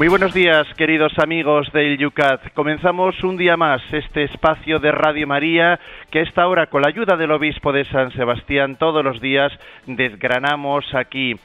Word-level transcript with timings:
Muy 0.00 0.08
buenos 0.08 0.32
días, 0.32 0.66
queridos 0.78 1.12
amigos 1.18 1.70
del 1.74 1.98
Yucat. 1.98 2.54
Comenzamos 2.54 3.22
un 3.22 3.36
día 3.36 3.58
más 3.58 3.82
este 3.92 4.22
espacio 4.22 4.78
de 4.78 4.90
Radio 4.92 5.26
María 5.26 5.78
que 6.10 6.20
a 6.20 6.22
esta 6.22 6.48
hora, 6.48 6.68
con 6.68 6.80
la 6.80 6.88
ayuda 6.88 7.18
del 7.18 7.32
obispo 7.32 7.70
de 7.70 7.84
San 7.84 8.10
Sebastián, 8.12 8.76
todos 8.76 9.04
los 9.04 9.20
días 9.20 9.52
desgranamos 9.84 10.86
aquí 10.94 11.36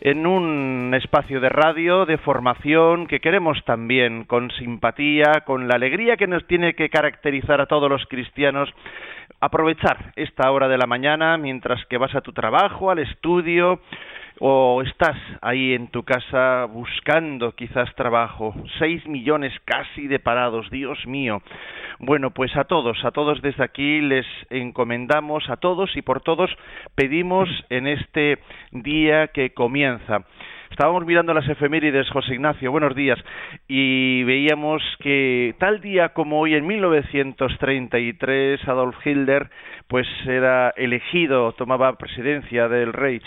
en 0.00 0.26
un 0.26 0.92
espacio 0.92 1.40
de 1.40 1.50
radio, 1.50 2.04
de 2.04 2.18
formación, 2.18 3.06
que 3.06 3.20
queremos 3.20 3.64
también 3.64 4.24
con 4.24 4.50
simpatía, 4.50 5.42
con 5.46 5.68
la 5.68 5.76
alegría 5.76 6.16
que 6.16 6.26
nos 6.26 6.44
tiene 6.48 6.74
que 6.74 6.88
caracterizar 6.88 7.60
a 7.60 7.66
todos 7.66 7.88
los 7.88 8.04
cristianos, 8.06 8.70
aprovechar 9.38 10.12
esta 10.16 10.50
hora 10.50 10.66
de 10.66 10.78
la 10.78 10.88
mañana 10.88 11.38
mientras 11.38 11.86
que 11.86 11.96
vas 11.96 12.16
a 12.16 12.22
tu 12.22 12.32
trabajo, 12.32 12.90
al 12.90 12.98
estudio, 12.98 13.78
o 14.40 14.80
estás 14.82 15.16
ahí 15.42 15.74
en 15.74 15.88
tu 15.88 16.02
casa 16.02 16.64
buscando 16.64 17.52
quizás 17.52 17.94
trabajo, 17.94 18.54
seis 18.78 19.06
millones 19.06 19.52
casi 19.66 20.08
de 20.08 20.18
parados, 20.18 20.70
Dios 20.70 21.06
mío. 21.06 21.42
Bueno, 21.98 22.30
pues 22.30 22.56
a 22.56 22.64
todos, 22.64 23.04
a 23.04 23.10
todos 23.10 23.42
desde 23.42 23.62
aquí 23.62 24.00
les 24.00 24.26
encomendamos, 24.48 25.50
a 25.50 25.58
todos 25.58 25.94
y 25.94 26.00
por 26.00 26.22
todos 26.22 26.50
pedimos 26.94 27.50
en 27.68 27.86
este 27.86 28.38
día 28.72 29.28
que 29.28 29.52
comienza. 29.52 30.24
Estábamos 30.70 31.04
mirando 31.04 31.34
las 31.34 31.48
efemérides, 31.48 32.08
José 32.10 32.34
Ignacio, 32.34 32.70
buenos 32.70 32.94
días, 32.94 33.18
y 33.66 34.22
veíamos 34.22 34.80
que 35.00 35.56
tal 35.58 35.80
día 35.80 36.10
como 36.10 36.40
hoy, 36.40 36.54
en 36.54 36.66
1933, 36.66 38.68
Adolf 38.68 38.96
Hitler, 39.04 39.50
pues 39.88 40.06
era 40.26 40.70
elegido, 40.76 41.52
tomaba 41.52 41.98
presidencia 41.98 42.68
del 42.68 42.92
Reich. 42.92 43.24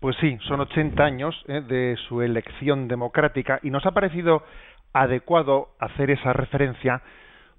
Pues 0.00 0.16
sí, 0.20 0.38
son 0.42 0.60
80 0.60 1.04
años 1.04 1.44
eh, 1.48 1.60
de 1.60 1.96
su 2.08 2.22
elección 2.22 2.86
democrática 2.86 3.58
y 3.62 3.70
nos 3.70 3.84
ha 3.86 3.90
parecido 3.90 4.44
adecuado 4.92 5.70
hacer 5.80 6.10
esa 6.10 6.32
referencia 6.32 7.02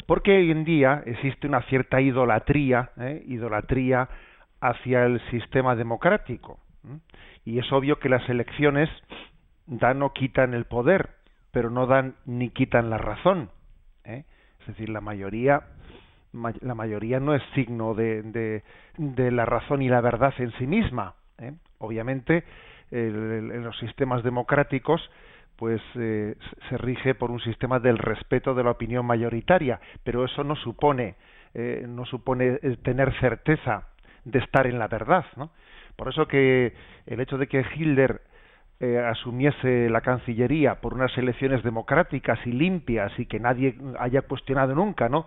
porque 0.08 0.38
hoy 0.38 0.52
en 0.52 0.64
día 0.64 1.04
existe 1.06 1.48
una 1.48 1.62
cierta 1.64 2.00
idolatría, 2.00 2.92
eh, 2.98 3.24
idolatría 3.28 4.08
hacia 4.62 5.06
el 5.06 5.20
sistema 5.30 5.76
democrático. 5.76 6.60
Y 7.44 7.60
es 7.60 7.72
obvio 7.72 8.00
que 8.00 8.10
las 8.10 8.28
elecciones 8.30 8.90
dan 9.68 10.02
o 10.02 10.14
quitan 10.14 10.54
el 10.54 10.66
poder, 10.66 11.10
pero 11.52 11.70
no 11.70 11.88
dan 11.88 12.16
ni 12.26 12.50
quitan 12.50 12.90
la 12.90 12.98
razón. 12.98 13.50
¿eh? 14.04 14.26
Es 14.62 14.68
decir, 14.68 14.90
la 14.90 15.02
mayoría, 15.02 15.62
la 16.62 16.76
mayoría 16.76 17.20
no 17.20 17.34
es 17.36 17.44
signo 17.54 17.94
de, 17.94 18.62
de, 18.98 19.32
la 19.32 19.46
razón 19.46 19.82
y 19.82 19.90
la 19.90 20.02
verdad 20.02 20.34
en 20.38 20.52
sí 20.54 20.68
misma. 20.68 21.16
¿eh? 21.38 21.54
Obviamente, 21.80 22.44
en 22.92 23.64
los 23.64 23.78
sistemas 23.80 24.24
democráticos, 24.24 25.02
pues 25.56 25.82
eh, 25.96 26.36
se 26.70 26.78
rige 26.78 27.16
por 27.16 27.32
un 27.32 27.40
sistema 27.40 27.80
del 27.80 27.98
respeto 27.98 28.54
de 28.54 28.64
la 28.64 28.72
opinión 28.72 29.06
mayoritaria, 29.06 29.80
pero 30.04 30.26
eso 30.26 30.44
no 30.44 30.56
supone 30.56 31.16
no 31.88 32.04
supone 32.04 32.60
tener 32.84 33.18
certeza 33.22 33.88
de 34.26 34.40
estar 34.40 34.68
en 34.68 34.78
la 34.78 34.90
verdad, 34.90 35.24
¿no? 35.38 35.52
Por 35.96 36.10
eso 36.10 36.28
que 36.28 36.74
el 37.06 37.20
hecho 37.20 37.38
de 37.38 37.48
que 37.48 37.66
Hitler 37.76 38.22
eh, 38.80 39.00
asumiese 39.00 39.90
la 39.90 40.02
Cancillería 40.02 40.82
por 40.82 40.94
unas 40.94 41.18
elecciones 41.18 41.64
democráticas 41.64 42.40
y 42.46 42.52
limpias 42.52 43.12
y 43.18 43.26
que 43.26 43.40
nadie 43.40 43.76
haya 44.00 44.22
cuestionado 44.24 44.76
nunca, 44.76 45.08
¿no? 45.08 45.26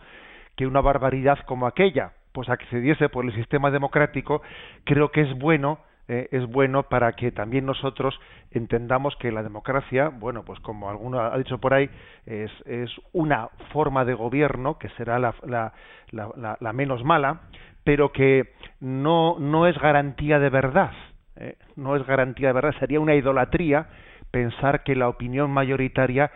Que 0.56 0.66
una 0.66 0.80
barbaridad 0.80 1.38
como 1.46 1.66
aquella, 1.66 2.12
pues 2.32 2.48
accediese 2.48 3.08
por 3.08 3.24
el 3.24 3.34
sistema 3.34 3.70
democrático, 3.70 4.42
creo 4.84 5.10
que 5.10 5.22
es 5.22 5.38
bueno 5.38 5.78
eh, 6.08 6.26
es 6.32 6.46
bueno 6.46 6.84
para 6.84 7.12
que 7.12 7.30
también 7.32 7.66
nosotros 7.66 8.18
entendamos 8.50 9.14
que 9.16 9.30
la 9.30 9.42
democracia, 9.42 10.08
bueno, 10.08 10.42
pues 10.42 10.58
como 10.60 10.88
alguno 10.88 11.20
ha 11.20 11.36
dicho 11.36 11.58
por 11.58 11.74
ahí, 11.74 11.90
es, 12.24 12.50
es 12.64 12.90
una 13.12 13.48
forma 13.72 14.06
de 14.06 14.14
gobierno 14.14 14.78
que 14.78 14.88
será 14.90 15.18
la, 15.18 15.34
la, 15.46 15.74
la, 16.12 16.56
la 16.58 16.72
menos 16.72 17.04
mala, 17.04 17.42
pero 17.88 18.12
que 18.12 18.52
no, 18.80 19.38
no 19.38 19.66
es 19.66 19.78
garantía 19.78 20.38
de 20.38 20.50
verdad. 20.50 20.92
¿eh? 21.36 21.56
no 21.76 21.96
es 21.96 22.06
garantía 22.06 22.48
de 22.48 22.52
verdad, 22.52 22.74
sería 22.78 23.00
una 23.00 23.14
idolatría 23.14 23.86
pensar 24.30 24.82
que 24.82 24.94
la 24.94 25.08
opinión 25.08 25.50
mayoritaria 25.50 26.30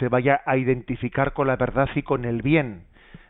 se 0.00 0.08
vaya 0.08 0.40
a 0.44 0.56
identificar 0.56 1.32
con 1.32 1.46
la 1.46 1.54
verdad 1.54 1.88
y 1.94 2.02
con 2.02 2.24
el 2.24 2.42
bien. 2.42 2.86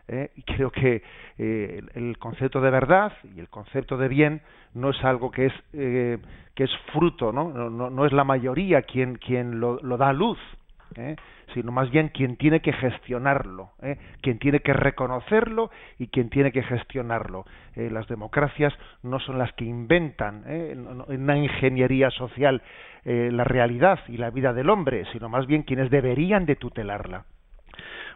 ¿eh? 0.09 0.31
Y 0.37 0.43
creo 0.45 0.71
que 0.71 1.03
eh, 1.37 1.83
el 1.93 2.17
concepto 2.17 2.63
de 2.63 2.71
verdad 2.71 3.13
y 3.37 3.41
el 3.41 3.51
concepto 3.51 3.99
de 3.99 4.09
bien 4.09 4.41
no 4.73 4.89
es 4.89 5.05
algo 5.05 5.31
que 5.31 5.45
es 5.45 5.53
que 5.73 6.65
es 6.65 6.71
fruto, 6.95 7.31
¿no? 7.31 7.51
No, 7.69 7.91
no 7.91 8.07
es 8.07 8.13
la 8.15 8.25
mayoría 8.25 8.81
quien 8.81 9.17
quien 9.17 9.61
lo, 9.61 9.79
lo 9.83 9.99
da 9.99 10.09
a 10.09 10.13
luz, 10.15 10.39
¿eh? 10.97 11.17
sino 11.55 11.73
más 11.73 11.91
bien 11.91 12.09
quien 12.09 12.37
tiene 12.37 12.61
que 12.61 12.73
gestionarlo, 12.73 13.71
¿eh? 13.83 13.97
quien 14.21 14.39
tiene 14.39 14.61
que 14.61 14.73
reconocerlo 14.73 15.71
y 15.99 16.09
quien 16.09 16.31
tiene 16.31 16.53
que 16.53 16.63
gestionarlo. 16.63 17.45
Eh, 17.75 17.91
las 17.91 18.07
democracias 18.09 18.73
no 19.03 19.19
son 19.21 19.39
las 19.39 19.53
que 19.55 19.65
inventan 19.65 20.45
en 20.47 20.87
una 20.87 21.37
ingeniería 21.37 22.11
social 22.11 22.63
la 23.05 23.45
realidad 23.45 24.01
y 24.09 24.17
la 24.17 24.31
vida 24.31 24.53
del 24.53 24.69
hombre, 24.69 25.05
sino 25.13 25.29
más 25.29 25.47
bien 25.47 25.63
quienes 25.63 25.91
deberían 25.91 26.45
de 26.45 26.57
tutelarla. 26.57 27.25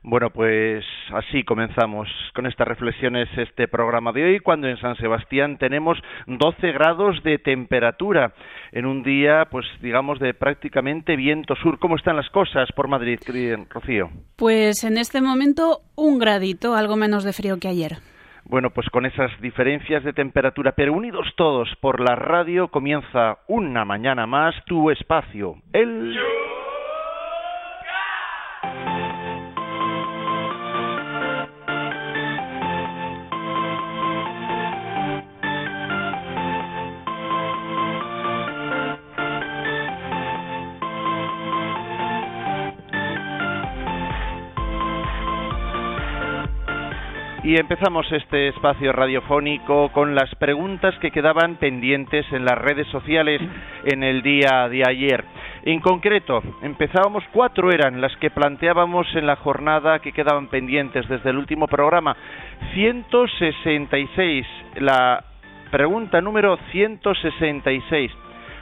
Bueno, 0.02 0.30
pues 0.30 0.82
así 1.12 1.44
comenzamos 1.44 2.08
con 2.34 2.46
estas 2.46 2.66
reflexiones 2.66 3.28
este 3.36 3.68
programa 3.68 4.12
de 4.12 4.24
hoy, 4.24 4.40
cuando 4.40 4.66
en 4.66 4.78
San 4.78 4.96
Sebastián 4.96 5.58
tenemos 5.58 5.98
12 6.26 6.72
grados 6.72 7.22
de 7.22 7.36
temperatura 7.38 8.32
en 8.72 8.86
un 8.86 9.02
día, 9.02 9.44
pues 9.50 9.66
digamos, 9.82 10.18
de 10.18 10.32
prácticamente 10.32 11.16
viento 11.16 11.54
sur. 11.56 11.78
¿Cómo 11.78 11.96
están 11.96 12.16
las 12.16 12.30
cosas 12.30 12.70
por 12.74 12.88
Madrid, 12.88 13.18
Rocío? 13.68 14.10
Pues 14.36 14.84
en 14.84 14.96
este 14.96 15.20
momento 15.20 15.80
un 15.96 16.18
gradito, 16.18 16.74
algo 16.74 16.96
menos 16.96 17.22
de 17.22 17.34
frío 17.34 17.58
que 17.60 17.68
ayer. 17.68 17.98
Bueno, 18.46 18.70
pues 18.70 18.88
con 18.88 19.04
esas 19.04 19.30
diferencias 19.40 20.02
de 20.02 20.14
temperatura, 20.14 20.72
pero 20.72 20.94
unidos 20.94 21.26
todos 21.36 21.68
por 21.80 22.00
la 22.00 22.16
radio, 22.16 22.68
comienza 22.68 23.38
una 23.48 23.84
mañana 23.84 24.26
más 24.26 24.54
tu 24.64 24.90
espacio, 24.90 25.56
el... 25.74 26.16
Y 47.50 47.56
empezamos 47.56 48.06
este 48.12 48.46
espacio 48.46 48.92
radiofónico 48.92 49.88
con 49.88 50.14
las 50.14 50.32
preguntas 50.36 50.94
que 51.00 51.10
quedaban 51.10 51.56
pendientes 51.56 52.24
en 52.30 52.44
las 52.44 52.56
redes 52.56 52.86
sociales 52.92 53.42
en 53.86 54.04
el 54.04 54.22
día 54.22 54.68
de 54.68 54.84
ayer. 54.88 55.24
En 55.64 55.80
concreto, 55.80 56.44
empezábamos, 56.62 57.24
cuatro 57.32 57.72
eran 57.72 58.00
las 58.00 58.16
que 58.18 58.30
planteábamos 58.30 59.08
en 59.16 59.26
la 59.26 59.34
jornada 59.34 59.98
que 59.98 60.12
quedaban 60.12 60.46
pendientes 60.46 61.08
desde 61.08 61.30
el 61.30 61.38
último 61.38 61.66
programa. 61.66 62.16
166, 62.72 64.46
la 64.76 65.24
pregunta 65.72 66.20
número 66.20 66.56
166. 66.70 68.12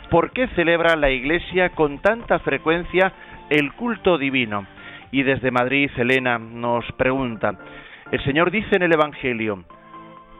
¿Por 0.08 0.30
qué 0.30 0.46
celebra 0.56 0.96
la 0.96 1.10
Iglesia 1.10 1.68
con 1.74 1.98
tanta 1.98 2.38
frecuencia 2.38 3.12
el 3.50 3.70
culto 3.74 4.16
divino? 4.16 4.66
Y 5.10 5.24
desde 5.24 5.50
Madrid, 5.50 5.90
Elena 5.98 6.38
nos 6.38 6.90
pregunta, 6.92 7.54
el 8.10 8.24
Señor 8.24 8.50
dice 8.50 8.76
en 8.76 8.82
el 8.82 8.92
Evangelio, 8.92 9.64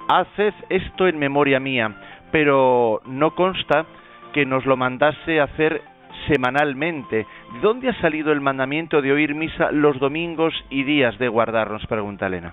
haced 0.09 0.55
esto 0.70 1.06
en 1.06 1.19
memoria 1.19 1.61
mía, 1.61 1.94
pero 2.32 3.00
no 3.06 3.35
consta 3.35 3.85
que 4.32 4.47
nos 4.47 4.65
lo 4.65 4.76
mandase 4.76 5.41
hacer 5.41 5.82
semanalmente. 6.29 7.26
¿De 7.55 7.61
dónde 7.61 7.91
ha 7.91 8.00
salido 8.00 8.32
el 8.32 8.41
mandamiento 8.41 9.03
de 9.03 9.12
oír 9.12 9.35
misa 9.35 9.70
los 9.70 9.99
domingos 9.99 10.55
y 10.70 10.85
días 10.85 11.19
de 11.19 11.29
guardarnos? 11.29 11.87
Pregunta 11.87 12.26
Elena. 12.26 12.53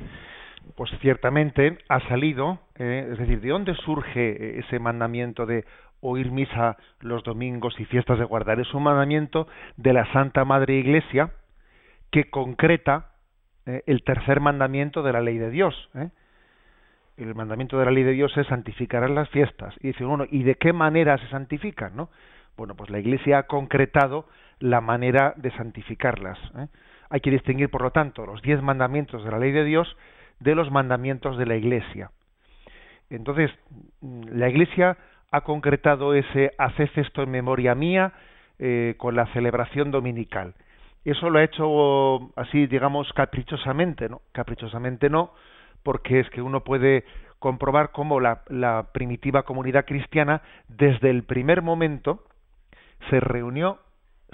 Pues 0.76 0.92
ciertamente 1.00 1.78
ha 1.88 2.02
salido, 2.10 2.60
eh, 2.78 3.08
es 3.12 3.18
decir, 3.18 3.40
¿de 3.40 3.50
dónde 3.50 3.74
surge 3.76 4.60
ese 4.60 4.80
mandamiento 4.80 5.46
de 5.46 5.64
oír 6.02 6.32
misa 6.32 6.76
los 7.00 7.24
domingos 7.24 7.80
y 7.80 7.86
fiestas 7.86 8.20
de 8.20 8.26
guardar? 8.26 8.60
Es 8.60 8.74
un 8.74 8.84
mandamiento 8.84 9.48
de 9.78 9.94
la 9.94 10.12
Santa 10.12 10.44
Madre 10.44 10.76
Iglesia 10.76 11.32
que 12.12 12.30
concreta 12.30 13.15
eh, 13.66 13.84
el 13.86 14.04
tercer 14.04 14.40
mandamiento 14.40 15.04
de 15.04 15.14
la 15.14 15.22
ley 15.22 15.38
de 15.38 15.50
Dios. 15.50 15.90
¿eh? 15.96 16.10
el 17.18 17.34
mandamiento 17.34 17.80
de 17.80 17.86
la 17.86 17.92
ley 17.92 18.04
de 18.04 18.12
Dios 18.12 18.36
es 18.38 18.48
santificar 18.48 19.10
las 19.10 19.30
fiestas. 19.30 19.74
Y 19.80 19.88
dice, 19.88 20.04
bueno, 20.04 20.26
¿y 20.30 20.44
de 20.44 20.56
qué 20.56 20.74
manera 20.74 21.18
se 21.18 21.28
santifican, 21.28 21.96
no? 21.96 22.10
Bueno, 22.58 22.76
pues 22.76 22.90
la 22.90 23.00
Iglesia 23.00 23.40
ha 23.40 23.44
concretado 23.44 24.28
la 24.60 24.82
manera 24.82 25.34
de 25.38 25.52
santificarlas. 25.52 26.38
¿eh? 26.58 26.68
Hay 27.10 27.20
que 27.20 27.32
distinguir, 27.32 27.70
por 27.70 27.82
lo 27.82 27.92
tanto, 27.92 28.26
los 28.26 28.42
diez 28.42 28.62
mandamientos 28.62 29.24
de 29.24 29.32
la 29.32 29.40
ley 29.40 29.52
de 29.52 29.64
Dios 29.64 29.96
de 30.40 30.56
los 30.56 30.72
mandamientos 30.72 31.38
de 31.38 31.46
la 31.46 31.56
Iglesia. 31.56 32.12
Entonces, 33.10 33.52
la 34.02 34.50
Iglesia 34.50 34.98
ha 35.32 35.42
concretado 35.42 36.14
ese 36.14 36.52
haced 36.58 36.90
esto 36.96 37.24
en 37.24 37.32
memoria 37.32 37.76
mía 37.76 38.14
eh, 38.60 38.96
con 38.98 39.16
la 39.16 39.28
celebración 39.28 39.92
dominical. 39.92 40.56
Eso 41.06 41.30
lo 41.30 41.38
ha 41.38 41.44
hecho 41.44 42.32
así, 42.36 42.66
digamos, 42.66 43.12
caprichosamente, 43.14 44.10
¿no? 44.10 44.22
Caprichosamente 44.32 45.08
no, 45.10 45.32
porque 45.84 46.20
es 46.20 46.30
que 46.32 46.42
uno 46.42 46.62
puede 46.62 47.06
comprobar 47.38 47.92
cómo 47.92 48.20
la, 48.20 48.88
primitiva 48.92 49.44
comunidad 49.44 49.86
cristiana, 49.86 50.42
desde 50.68 51.12
el 51.12 51.24
primer 51.24 51.62
momento, 51.62 52.24
se 53.12 53.20
reunió 53.20 53.78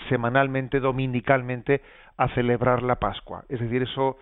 semanalmente, 0.07 0.79
dominicalmente, 0.79 1.81
a 2.15 2.29
celebrar 2.29 2.83
la 2.83 2.95
Pascua. 2.95 3.44
Es 3.50 3.59
decir, 3.59 3.83
eso 3.83 4.18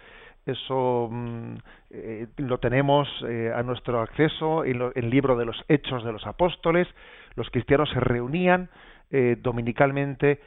eso 0.45 1.09
mm, 1.11 1.55
eh, 1.91 2.27
lo 2.37 2.57
tenemos 2.57 3.07
eh, 3.27 3.51
a 3.53 3.61
nuestro 3.61 4.01
acceso 4.01 4.65
en, 4.65 4.91
el 4.95 5.09
libro 5.11 5.37
de 5.37 5.45
los 5.45 5.63
Hechos 5.67 6.03
de 6.03 6.11
los 6.11 6.25
Apóstoles. 6.25 6.87
Los 7.35 7.49
cristianos 7.51 7.89
se 7.91 7.99
reunían 7.99 8.69
eh, 9.11 9.37
dominicalmente 9.39 10.39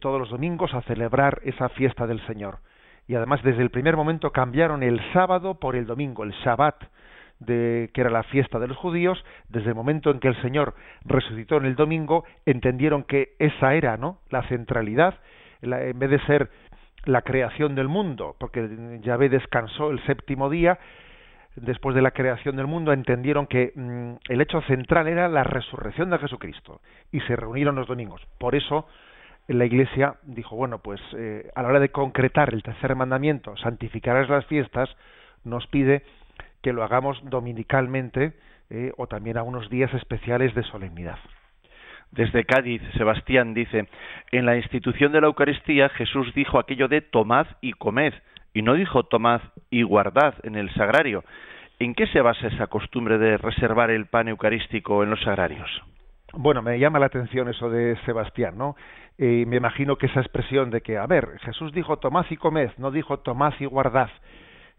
todos 0.00 0.20
los 0.20 0.30
domingos 0.30 0.74
a 0.74 0.82
celebrar 0.82 1.40
esa 1.44 1.68
fiesta 1.70 2.06
del 2.06 2.24
Señor. 2.26 2.58
Y 3.08 3.14
además 3.14 3.42
desde 3.42 3.62
el 3.62 3.70
primer 3.70 3.96
momento 3.96 4.30
cambiaron 4.30 4.82
el 4.82 5.00
sábado 5.12 5.54
por 5.58 5.74
el 5.74 5.86
domingo, 5.86 6.22
el 6.22 6.32
Shabbat, 6.44 6.76
de, 7.40 7.90
que 7.92 8.02
era 8.02 8.10
la 8.10 8.22
fiesta 8.24 8.58
de 8.58 8.68
los 8.68 8.76
judíos, 8.76 9.22
desde 9.48 9.70
el 9.70 9.74
momento 9.74 10.10
en 10.10 10.20
que 10.20 10.28
el 10.28 10.40
Señor 10.42 10.74
resucitó 11.04 11.56
en 11.56 11.64
el 11.64 11.74
domingo, 11.74 12.24
entendieron 12.46 13.02
que 13.02 13.34
esa 13.38 13.74
era 13.74 13.96
¿no? 13.96 14.18
la 14.28 14.42
centralidad, 14.48 15.14
en 15.62 15.98
vez 15.98 16.10
de 16.10 16.20
ser 16.26 16.50
la 17.04 17.22
creación 17.22 17.74
del 17.74 17.88
mundo, 17.88 18.36
porque 18.38 18.68
Yahvé 19.00 19.28
descansó 19.28 19.90
el 19.90 20.04
séptimo 20.04 20.50
día, 20.50 20.78
después 21.56 21.96
de 21.96 22.02
la 22.02 22.10
creación 22.10 22.56
del 22.56 22.66
mundo, 22.66 22.92
entendieron 22.92 23.46
que 23.46 23.72
mm, 23.74 24.12
el 24.28 24.40
hecho 24.40 24.60
central 24.62 25.08
era 25.08 25.28
la 25.28 25.42
resurrección 25.42 26.10
de 26.10 26.18
Jesucristo 26.18 26.80
y 27.10 27.20
se 27.22 27.36
reunieron 27.36 27.74
los 27.74 27.88
domingos. 27.88 28.22
Por 28.38 28.54
eso 28.54 28.86
la 29.58 29.64
Iglesia 29.64 30.14
dijo, 30.22 30.56
bueno, 30.56 30.78
pues 30.78 31.00
eh, 31.16 31.50
a 31.54 31.62
la 31.62 31.68
hora 31.68 31.80
de 31.80 31.90
concretar 31.90 32.54
el 32.54 32.62
tercer 32.62 32.94
mandamiento, 32.94 33.56
santificarás 33.56 34.28
las 34.28 34.46
fiestas, 34.46 34.88
nos 35.44 35.66
pide 35.66 36.02
que 36.62 36.72
lo 36.72 36.84
hagamos 36.84 37.18
dominicalmente 37.24 38.34
eh, 38.70 38.92
o 38.96 39.06
también 39.06 39.38
a 39.38 39.42
unos 39.42 39.68
días 39.70 39.92
especiales 39.94 40.54
de 40.54 40.62
solemnidad. 40.64 41.18
Desde 42.12 42.44
Cádiz, 42.44 42.82
Sebastián 42.96 43.54
dice, 43.54 43.88
en 44.32 44.46
la 44.46 44.56
institución 44.56 45.12
de 45.12 45.20
la 45.20 45.28
Eucaristía 45.28 45.88
Jesús 45.90 46.32
dijo 46.34 46.58
aquello 46.58 46.88
de 46.88 47.00
tomad 47.00 47.46
y 47.60 47.72
comed, 47.72 48.14
y 48.52 48.62
no 48.62 48.74
dijo 48.74 49.04
tomad 49.04 49.40
y 49.70 49.82
guardad 49.82 50.34
en 50.42 50.56
el 50.56 50.72
sagrario. 50.74 51.24
¿En 51.78 51.94
qué 51.94 52.06
se 52.08 52.20
basa 52.20 52.48
esa 52.48 52.66
costumbre 52.66 53.16
de 53.18 53.38
reservar 53.38 53.90
el 53.90 54.06
pan 54.06 54.28
eucarístico 54.28 55.02
en 55.02 55.10
los 55.10 55.22
sagrarios? 55.22 55.70
Bueno, 56.32 56.62
me 56.62 56.78
llama 56.78 56.98
la 56.98 57.06
atención 57.06 57.48
eso 57.48 57.70
de 57.70 57.96
Sebastián, 58.04 58.56
¿no? 58.56 58.76
Y 59.20 59.44
me 59.44 59.56
imagino 59.56 59.96
que 59.96 60.06
esa 60.06 60.20
expresión 60.20 60.70
de 60.70 60.80
que, 60.80 60.96
a 60.96 61.06
ver, 61.06 61.38
Jesús 61.40 61.74
dijo 61.74 61.98
tomad 61.98 62.24
y 62.30 62.38
comed, 62.38 62.70
no 62.78 62.90
dijo 62.90 63.18
tomad 63.18 63.52
y 63.60 63.66
guardad. 63.66 64.08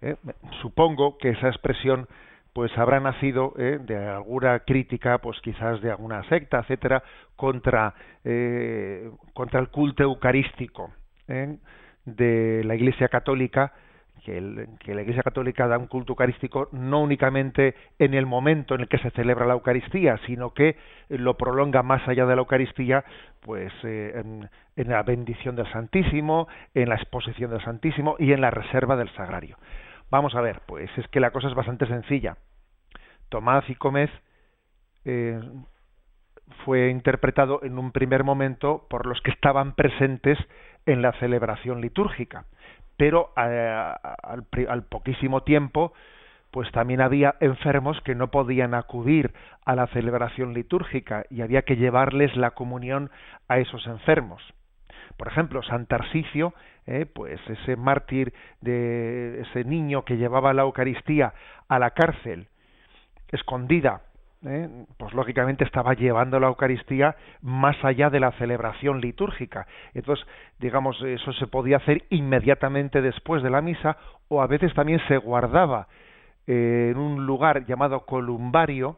¿eh? 0.02 0.16
Supongo 0.64 1.20
que 1.20 1.30
esa 1.30 1.48
expresión 1.48 2.08
pues 2.52 2.76
habrá 2.76 3.00
nacido 3.00 3.54
eh, 3.60 3.78
de 3.80 3.96
alguna 4.10 4.62
crítica, 4.62 5.20
pues 5.20 5.40
quizás 5.42 5.80
de 5.82 5.92
alguna 5.92 6.24
secta, 6.24 6.58
etcétera, 6.62 7.04
contra 7.36 7.94
eh, 8.26 9.12
contra 9.36 9.60
el 9.60 9.70
culto 9.70 10.02
eucarístico 10.02 10.92
¿eh? 11.28 11.58
de 12.06 12.64
la 12.66 12.74
Iglesia 12.74 13.10
Católica, 13.10 13.74
que, 14.24 14.40
la 14.40 15.02
Iglesia 15.02 15.24
Católica 15.24 15.68
da 15.68 15.78
un 15.78 15.88
culto 15.88 16.14
eucarístico 16.14 16.70
no 16.72 17.02
únicamente 17.02 17.76
en 18.00 18.14
el 18.14 18.26
momento 18.26 18.76
en 18.76 18.82
el 18.82 18.88
que 18.88 18.98
se 19.00 19.12
celebra 19.12 19.46
la 19.46 19.54
Eucaristía, 19.54 20.20
sino 20.26 20.54
que 20.54 20.78
lo 21.10 21.38
prolonga 21.38 21.84
más 21.84 22.08
allá 22.08 22.26
de 22.26 22.36
la 22.36 22.42
Eucaristía, 22.42 23.04
pues 23.42 23.72
en, 23.84 24.50
en 24.76 24.90
la 24.90 25.04
bendición 25.04 25.56
del 25.56 25.72
Santísimo, 25.72 26.48
en 26.74 26.90
la 26.90 26.96
exposición 26.96 27.52
del 27.52 27.64
Santísimo 27.64 28.16
y 28.20 28.34
en 28.34 28.42
la 28.42 28.52
reserva 28.52 28.96
del 28.96 29.10
Sagrario. 29.16 29.58
Vamos 30.10 30.36
a 30.36 30.42
ver, 30.42 30.62
pues 30.66 30.90
es 30.98 31.08
que 31.08 31.20
la 31.20 31.32
cosa 31.32 31.48
es 31.48 31.54
bastante 31.54 31.88
sencilla. 31.88 32.38
Tomás 33.30 33.70
y 33.70 33.76
comed 33.76 34.10
eh, 35.06 35.40
fue 36.66 36.90
interpretado 36.90 37.64
en 37.64 37.78
un 37.80 37.92
primer 37.92 38.24
momento 38.24 38.86
por 38.90 39.06
los 39.06 39.22
que 39.22 39.32
estaban 39.32 39.74
presentes 39.74 40.38
en 40.86 41.02
la 41.02 41.14
celebración 41.14 41.82
litúrgica, 41.82 42.46
pero 43.02 43.34
eh, 43.36 43.94
al, 44.70 44.84
poquísimo 44.84 45.42
tiempo, 45.42 45.92
pues 46.52 46.72
también 46.72 47.02
había 47.02 47.34
enfermos 47.40 48.00
que 48.02 48.14
no 48.14 48.30
podían 48.30 48.76
acudir 48.76 49.34
a 49.66 49.74
la 49.74 49.88
celebración 49.88 50.54
litúrgica 50.54 51.26
y 51.32 51.42
había 51.42 51.64
que 51.64 51.78
llevarles 51.78 52.36
la 52.36 52.52
comunión 52.52 53.10
a 53.48 53.58
esos 53.58 53.88
enfermos. 53.88 54.44
Por 55.18 55.30
ejemplo, 55.30 55.64
San 55.64 55.88
Tarsicio, 55.88 56.54
eh, 56.86 57.08
pues 57.08 57.42
ese 57.50 57.76
mártir 57.76 58.36
de 58.60 59.42
ese 59.42 59.64
niño 59.64 60.06
que 60.06 60.18
llevaba 60.18 60.54
la 60.54 60.62
Eucaristía 60.62 61.34
a 61.70 61.80
la 61.80 61.90
cárcel, 61.96 62.50
escondida, 63.30 64.04
eh, 64.44 64.68
pues 64.98 65.14
lógicamente 65.14 65.64
estaba 65.64 65.94
llevando 65.94 66.40
la 66.40 66.48
Eucaristía 66.48 67.16
más 67.42 67.76
allá 67.84 68.10
de 68.10 68.20
la 68.20 68.32
celebración 68.34 69.00
litúrgica. 69.00 69.68
Entonces, 69.94 70.26
digamos, 70.60 71.00
eso 71.04 71.32
se 71.34 71.46
podía 71.46 71.78
hacer 71.78 72.06
inmediatamente 72.10 73.02
después 73.02 73.44
de 73.44 73.52
la 73.52 73.62
misa 73.62 73.98
o 74.30 74.42
a 74.42 74.48
veces 74.48 74.74
también 74.74 75.00
se 75.08 75.18
guardaba 75.18 75.88
eh, 76.48 76.90
en 76.92 76.98
un 76.98 77.26
lugar 77.28 77.66
llamado 77.66 78.06
columbario, 78.06 78.98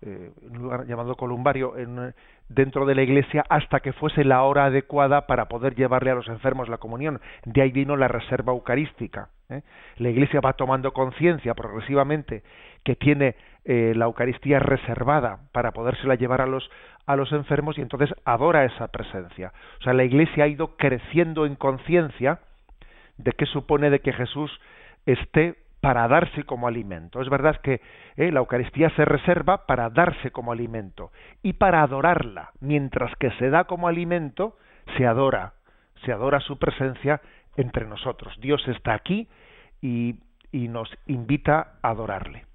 eh, 0.00 0.30
un 0.42 0.58
lugar 0.58 0.86
llamado 0.86 1.16
columbario 1.16 1.76
en, 1.76 2.14
dentro 2.48 2.86
de 2.86 2.94
la 2.94 3.02
iglesia 3.02 3.44
hasta 3.48 3.80
que 3.80 3.92
fuese 3.92 4.22
la 4.22 4.44
hora 4.44 4.66
adecuada 4.66 5.26
para 5.26 5.46
poder 5.48 5.74
llevarle 5.74 6.12
a 6.12 6.14
los 6.14 6.28
enfermos 6.28 6.68
la 6.68 6.78
comunión. 6.78 7.20
De 7.44 7.62
ahí 7.62 7.72
vino 7.72 7.96
la 7.96 8.06
reserva 8.06 8.52
eucarística. 8.52 9.30
La 9.96 10.10
iglesia 10.10 10.40
va 10.40 10.52
tomando 10.52 10.92
conciencia 10.92 11.54
progresivamente 11.54 12.42
que 12.84 12.96
tiene 12.96 13.34
eh, 13.70 13.92
la 13.94 14.06
Eucaristía 14.06 14.60
reservada 14.60 15.40
para 15.52 15.72
podérsela 15.72 16.14
llevar 16.14 16.40
a 16.40 16.46
los 16.46 16.70
a 17.04 17.16
los 17.16 17.32
enfermos 17.32 17.76
y 17.76 17.82
entonces 17.82 18.14
adora 18.24 18.64
esa 18.64 18.88
presencia. 18.88 19.52
O 19.80 19.82
sea, 19.82 19.92
la 19.92 20.04
iglesia 20.04 20.44
ha 20.44 20.48
ido 20.48 20.76
creciendo 20.76 21.44
en 21.44 21.54
conciencia 21.54 22.40
de 23.18 23.32
qué 23.32 23.44
supone 23.44 23.90
de 23.90 24.00
que 24.00 24.12
Jesús 24.12 24.50
esté 25.04 25.56
para 25.80 26.08
darse 26.08 26.44
como 26.44 26.66
alimento. 26.66 27.20
Es 27.20 27.28
verdad 27.28 27.60
que 27.62 27.80
eh, 28.16 28.32
la 28.32 28.40
Eucaristía 28.40 28.88
se 28.90 29.04
reserva 29.04 29.66
para 29.66 29.90
darse 29.90 30.30
como 30.30 30.52
alimento 30.52 31.12
y 31.42 31.54
para 31.54 31.82
adorarla. 31.82 32.50
Mientras 32.60 33.14
que 33.16 33.30
se 33.32 33.50
da 33.50 33.64
como 33.64 33.88
alimento, 33.88 34.56
se 34.96 35.06
adora, 35.06 35.52
se 36.06 36.12
adora 36.12 36.40
su 36.40 36.58
presencia 36.58 37.20
entre 37.56 37.86
nosotros. 37.86 38.34
Dios 38.40 38.66
está 38.68 38.94
aquí 38.94 39.28
y, 39.82 40.20
y 40.52 40.68
nos 40.68 40.90
invita 41.06 41.74
a 41.82 41.90
adorarle. 41.90 42.47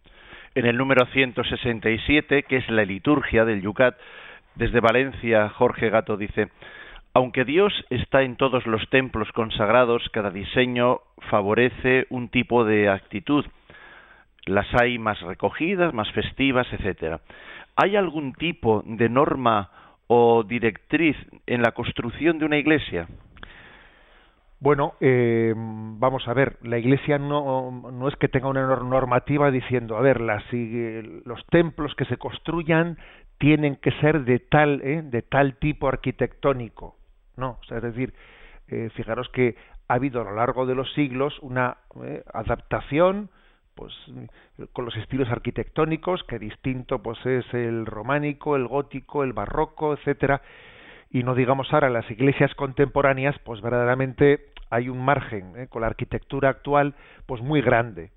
En 0.55 0.67
el 0.67 0.77
número 0.77 1.07
167, 1.07 2.43
que 2.43 2.57
es 2.57 2.69
la 2.69 2.85
liturgia 2.85 3.43
del 3.43 3.63
Yucat, 3.63 3.97
desde 4.53 4.81
Valencia, 4.81 5.49
Jorge 5.49 5.89
Gato 5.89 6.15
dice, 6.15 6.49
aunque 7.15 7.43
Dios 7.43 7.73
está 7.89 8.21
en 8.21 8.35
todos 8.35 8.67
los 8.67 8.87
templos 8.89 9.31
consagrados, 9.31 10.07
cada 10.11 10.29
diseño 10.29 10.99
favorece 11.31 12.05
un 12.11 12.29
tipo 12.29 12.65
de 12.65 12.87
actitud. 12.87 13.45
Las 14.45 14.67
hay 14.79 14.99
más 14.99 15.19
recogidas, 15.21 15.91
más 15.91 16.11
festivas, 16.11 16.67
etcétera. 16.71 17.21
¿Hay 17.75 17.95
algún 17.95 18.33
tipo 18.33 18.83
de 18.85 19.09
norma 19.09 19.71
o 20.05 20.43
directriz 20.43 21.17
en 21.47 21.63
la 21.63 21.71
construcción 21.71 22.37
de 22.37 22.45
una 22.45 22.57
iglesia? 22.57 23.07
Bueno, 24.63 24.93
eh, 25.01 25.53
vamos 25.57 26.25
a 26.25 26.33
ver, 26.33 26.57
la 26.61 26.77
Iglesia 26.77 27.17
no, 27.17 27.69
no, 27.91 28.07
es 28.07 28.15
que 28.15 28.29
tenga 28.29 28.47
una 28.47 28.65
normativa 28.65 29.51
diciendo, 29.51 29.97
a 29.97 30.01
ver, 30.01 30.21
los 30.21 31.45
templos 31.47 31.93
que 31.95 32.05
se 32.05 32.15
construyan 32.15 32.97
tienen 33.39 33.75
que 33.75 33.91
ser 33.99 34.23
de 34.23 34.39
tal, 34.39 34.79
eh, 34.81 35.01
de 35.03 35.21
tal 35.21 35.57
tipo 35.57 35.89
arquitectónico. 35.89 36.95
No, 37.35 37.59
es 37.69 37.83
decir, 37.83 38.13
eh, 38.69 38.89
fijaros 38.95 39.27
que 39.33 39.57
ha 39.89 39.95
habido 39.95 40.21
a 40.21 40.23
lo 40.23 40.33
largo 40.33 40.65
de 40.65 40.75
los 40.75 40.93
siglos 40.93 41.37
una 41.41 41.79
eh, 42.01 42.23
adaptación 42.33 43.29
pues 43.75 43.93
con 44.71 44.85
los 44.85 44.95
estilos 44.95 45.29
arquitectónicos 45.29 46.23
que 46.23 46.39
distinto 46.39 47.01
pues 47.01 47.17
es 47.25 47.53
el 47.53 47.85
románico, 47.85 48.55
el 48.55 48.67
gótico, 48.67 49.25
el 49.25 49.33
barroco, 49.33 49.93
etcétera, 49.93 50.41
y 51.09 51.23
no 51.23 51.35
digamos 51.35 51.73
ahora 51.73 51.89
las 51.89 52.09
iglesias 52.09 52.53
contemporáneas, 52.55 53.37
pues 53.43 53.61
verdaderamente 53.61 54.52
hay 54.73 54.89
un 54.89 55.03
margen 55.03 55.53
eh, 55.55 55.67
con 55.67 55.81
la 55.81 55.87
arquitectura 55.87 56.49
actual 56.49 56.95
pues 57.25 57.41
muy 57.41 57.61
grande, 57.61 58.11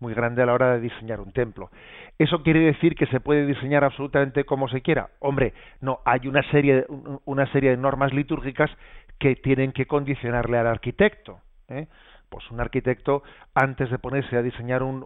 muy 0.00 0.12
grande 0.12 0.42
a 0.42 0.46
la 0.46 0.54
hora 0.54 0.72
de 0.74 0.80
diseñar 0.80 1.20
un 1.20 1.32
templo. 1.32 1.70
¿Eso 2.18 2.42
quiere 2.42 2.60
decir 2.60 2.96
que 2.96 3.06
se 3.06 3.20
puede 3.20 3.46
diseñar 3.46 3.84
absolutamente 3.84 4.44
como 4.44 4.68
se 4.68 4.82
quiera? 4.82 5.10
Hombre, 5.20 5.54
no, 5.80 6.00
hay 6.04 6.26
una 6.26 6.42
serie, 6.50 6.84
una 7.24 7.50
serie 7.52 7.70
de 7.70 7.76
normas 7.76 8.12
litúrgicas 8.12 8.70
que 9.18 9.36
tienen 9.36 9.70
que 9.72 9.86
condicionarle 9.86 10.58
al 10.58 10.66
arquitecto. 10.66 11.38
¿eh? 11.68 11.86
Pues 12.28 12.50
un 12.50 12.60
arquitecto, 12.60 13.22
antes 13.54 13.90
de 13.90 13.98
ponerse 13.98 14.36
a 14.36 14.42
diseñar 14.42 14.82
un, 14.82 15.04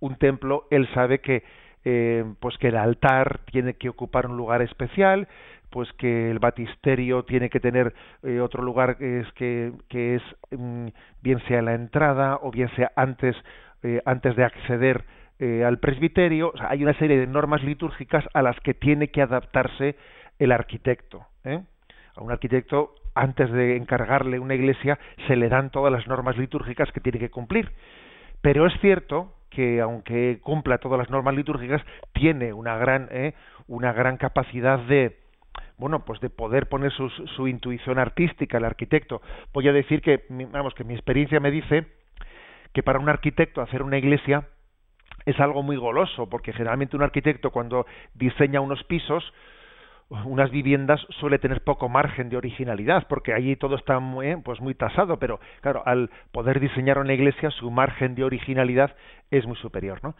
un, 0.00 0.16
templo, 0.16 0.68
él 0.70 0.88
sabe 0.94 1.18
que, 1.18 1.42
eh, 1.84 2.24
pues 2.38 2.56
que 2.58 2.68
el 2.68 2.76
altar 2.76 3.40
tiene 3.50 3.74
que 3.74 3.88
ocupar 3.88 4.26
un 4.26 4.36
lugar 4.36 4.62
especial, 4.62 5.26
pues 5.74 5.92
que 5.94 6.30
el 6.30 6.38
batisterio 6.38 7.24
tiene 7.24 7.50
que 7.50 7.58
tener 7.58 7.92
eh, 8.22 8.38
otro 8.38 8.62
lugar 8.62 8.96
que 8.96 9.18
es 9.18 9.32
que, 9.32 9.72
que 9.88 10.14
es 10.14 10.22
mm, 10.52 10.86
bien 11.20 11.40
sea 11.48 11.62
la 11.62 11.74
entrada 11.74 12.38
o 12.42 12.52
bien 12.52 12.68
sea 12.76 12.92
antes 12.94 13.34
eh, 13.82 14.00
antes 14.04 14.36
de 14.36 14.44
acceder 14.44 15.04
eh, 15.40 15.64
al 15.64 15.80
presbiterio. 15.80 16.52
Hay 16.60 16.84
una 16.84 16.94
serie 16.94 17.18
de 17.18 17.26
normas 17.26 17.64
litúrgicas 17.64 18.24
a 18.34 18.42
las 18.42 18.54
que 18.60 18.74
tiene 18.74 19.08
que 19.08 19.20
adaptarse 19.20 19.96
el 20.38 20.52
arquitecto 20.52 21.26
a 21.44 22.22
un 22.22 22.30
arquitecto 22.30 22.94
antes 23.16 23.50
de 23.50 23.76
encargarle 23.76 24.38
una 24.38 24.54
iglesia 24.54 24.96
se 25.26 25.34
le 25.34 25.48
dan 25.48 25.70
todas 25.70 25.92
las 25.92 26.06
normas 26.06 26.38
litúrgicas 26.38 26.92
que 26.92 27.00
tiene 27.00 27.18
que 27.18 27.30
cumplir. 27.30 27.72
Pero 28.42 28.64
es 28.66 28.80
cierto 28.80 29.34
que 29.50 29.80
aunque 29.80 30.38
cumpla 30.40 30.78
todas 30.78 31.00
las 31.00 31.10
normas 31.10 31.34
litúrgicas 31.34 31.82
tiene 32.12 32.52
una 32.52 32.76
gran 32.76 33.08
una 33.66 33.92
gran 33.92 34.16
capacidad 34.18 34.78
de 34.78 35.23
bueno, 35.76 36.04
pues 36.04 36.20
de 36.20 36.30
poder 36.30 36.68
poner 36.68 36.92
su, 36.92 37.08
su 37.08 37.48
intuición 37.48 37.98
artística, 37.98 38.58
el 38.58 38.64
arquitecto. 38.64 39.22
Voy 39.52 39.68
a 39.68 39.72
decir 39.72 40.00
que, 40.00 40.24
vamos, 40.28 40.74
que 40.74 40.84
mi 40.84 40.94
experiencia 40.94 41.40
me 41.40 41.50
dice 41.50 41.86
que 42.72 42.82
para 42.82 42.98
un 42.98 43.08
arquitecto 43.08 43.60
hacer 43.60 43.82
una 43.82 43.98
iglesia 43.98 44.48
es 45.26 45.38
algo 45.40 45.62
muy 45.62 45.76
goloso, 45.76 46.28
porque 46.28 46.52
generalmente 46.52 46.96
un 46.96 47.02
arquitecto 47.02 47.50
cuando 47.50 47.86
diseña 48.14 48.60
unos 48.60 48.82
pisos, 48.84 49.32
unas 50.24 50.50
viviendas 50.50 51.00
suele 51.18 51.38
tener 51.38 51.62
poco 51.62 51.88
margen 51.88 52.28
de 52.28 52.36
originalidad 52.36 53.06
porque 53.08 53.32
allí 53.32 53.56
todo 53.56 53.76
está 53.76 53.98
muy 54.00 54.36
pues 54.36 54.60
muy 54.60 54.74
tasado 54.74 55.18
pero 55.18 55.40
claro 55.60 55.82
al 55.86 56.10
poder 56.30 56.60
diseñar 56.60 56.98
una 56.98 57.14
iglesia 57.14 57.50
su 57.50 57.70
margen 57.70 58.14
de 58.14 58.24
originalidad 58.24 58.94
es 59.30 59.46
muy 59.46 59.56
superior 59.56 60.00
no 60.02 60.14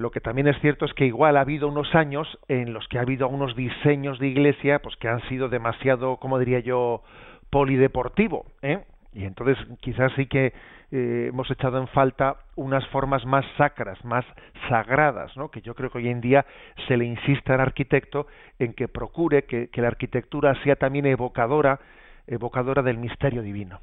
lo 0.00 0.10
que 0.10 0.22
también 0.22 0.48
es 0.48 0.58
cierto 0.60 0.86
es 0.86 0.94
que 0.94 1.04
igual 1.04 1.36
ha 1.36 1.42
habido 1.42 1.68
unos 1.68 1.94
años 1.94 2.26
en 2.48 2.72
los 2.72 2.88
que 2.88 2.96
ha 2.96 3.02
habido 3.02 3.28
unos 3.28 3.54
diseños 3.54 4.18
de 4.18 4.28
iglesia 4.28 4.78
pues 4.78 4.96
que 4.96 5.08
han 5.08 5.20
sido 5.28 5.50
demasiado, 5.50 6.16
como 6.16 6.38
diría 6.38 6.60
yo, 6.60 7.02
polideportivo, 7.50 8.46
¿eh? 8.62 8.82
Y 9.12 9.24
entonces 9.24 9.58
quizás 9.80 10.10
sí 10.16 10.24
que 10.24 10.54
eh, 10.90 11.26
hemos 11.28 11.50
echado 11.50 11.78
en 11.78 11.86
falta 11.88 12.36
unas 12.56 12.86
formas 12.86 13.26
más 13.26 13.44
sacras, 13.58 14.02
más 14.02 14.24
sagradas, 14.70 15.36
¿no? 15.36 15.50
Que 15.50 15.60
yo 15.60 15.74
creo 15.74 15.90
que 15.90 15.98
hoy 15.98 16.08
en 16.08 16.22
día 16.22 16.46
se 16.88 16.96
le 16.96 17.04
insiste 17.04 17.52
al 17.52 17.60
arquitecto 17.60 18.26
en 18.58 18.72
que 18.72 18.88
procure 18.88 19.44
que, 19.44 19.68
que 19.68 19.82
la 19.82 19.88
arquitectura 19.88 20.54
sea 20.62 20.76
también 20.76 21.04
evocadora, 21.04 21.78
evocadora 22.26 22.80
del 22.80 22.96
misterio 22.96 23.42
divino. 23.42 23.80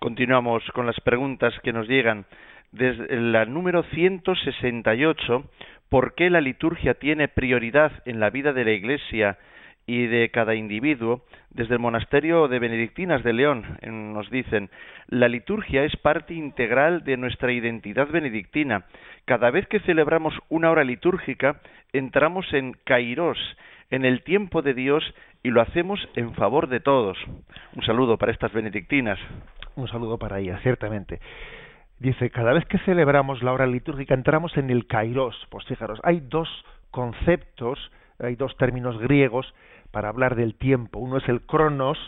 Continuamos 0.00 0.62
con 0.74 0.86
las 0.86 1.00
preguntas 1.00 1.52
que 1.62 1.72
nos 1.72 1.88
llegan 1.88 2.24
desde 2.72 3.20
la 3.20 3.44
número 3.44 3.82
168, 3.82 5.44
¿por 5.88 6.14
qué 6.14 6.30
la 6.30 6.40
liturgia 6.40 6.94
tiene 6.94 7.28
prioridad 7.28 7.92
en 8.04 8.20
la 8.20 8.30
vida 8.30 8.52
de 8.52 8.64
la 8.64 8.72
Iglesia 8.72 9.38
y 9.86 10.06
de 10.06 10.30
cada 10.30 10.54
individuo? 10.54 11.24
Desde 11.50 11.74
el 11.74 11.80
monasterio 11.80 12.46
de 12.48 12.58
Benedictinas 12.58 13.24
de 13.24 13.32
León 13.32 13.78
nos 13.82 14.30
dicen, 14.30 14.70
la 15.08 15.28
liturgia 15.28 15.84
es 15.84 15.96
parte 15.96 16.34
integral 16.34 17.04
de 17.04 17.16
nuestra 17.16 17.52
identidad 17.52 18.08
benedictina. 18.08 18.84
Cada 19.24 19.50
vez 19.50 19.66
que 19.66 19.80
celebramos 19.80 20.34
una 20.48 20.70
hora 20.70 20.84
litúrgica, 20.84 21.60
entramos 21.92 22.52
en 22.52 22.74
Kairos, 22.84 23.38
en 23.90 24.04
el 24.04 24.22
tiempo 24.22 24.60
de 24.60 24.74
Dios, 24.74 25.02
y 25.42 25.50
lo 25.50 25.62
hacemos 25.62 26.06
en 26.16 26.34
favor 26.34 26.68
de 26.68 26.80
todos. 26.80 27.16
Un 27.74 27.82
saludo 27.84 28.18
para 28.18 28.32
estas 28.32 28.52
benedictinas. 28.52 29.18
Un 29.76 29.88
saludo 29.88 30.18
para 30.18 30.38
ellas, 30.40 30.60
ciertamente. 30.62 31.20
Dice, 32.00 32.30
cada 32.30 32.52
vez 32.52 32.64
que 32.66 32.78
celebramos 32.78 33.42
la 33.42 33.52
hora 33.52 33.66
litúrgica 33.66 34.14
entramos 34.14 34.56
en 34.56 34.70
el 34.70 34.86
kairos. 34.86 35.34
Pues 35.50 35.64
fijaros, 35.66 36.00
hay 36.04 36.20
dos 36.20 36.48
conceptos, 36.90 37.90
hay 38.20 38.36
dos 38.36 38.56
términos 38.56 38.98
griegos 38.98 39.52
para 39.90 40.08
hablar 40.08 40.36
del 40.36 40.54
tiempo. 40.54 41.00
Uno 41.00 41.16
es 41.16 41.28
el 41.28 41.42
cronos, 41.42 41.98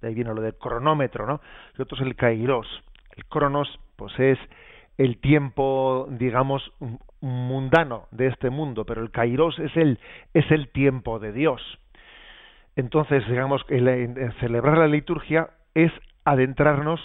de 0.00 0.08
ahí 0.08 0.14
viene 0.14 0.32
lo 0.32 0.40
del 0.40 0.54
cronómetro, 0.54 1.26
¿no? 1.26 1.40
Y 1.76 1.82
otro 1.82 1.96
es 1.96 2.02
el 2.02 2.14
kairos. 2.14 2.66
El 3.16 3.24
cronos, 3.26 3.80
pues 3.96 4.16
es 4.20 4.38
el 4.98 5.18
tiempo, 5.18 6.06
digamos, 6.10 6.72
mundano 7.20 8.06
de 8.12 8.28
este 8.28 8.50
mundo, 8.50 8.84
pero 8.84 9.02
el 9.02 9.10
kairos 9.10 9.58
es 9.58 9.76
el, 9.76 9.98
es 10.32 10.48
el 10.50 10.68
tiempo 10.68 11.18
de 11.18 11.32
Dios. 11.32 11.60
Entonces, 12.76 13.26
digamos, 13.26 13.62
el 13.68 14.32
celebrar 14.38 14.78
la 14.78 14.86
liturgia 14.86 15.50
es 15.74 15.90
adentrarnos 16.24 17.00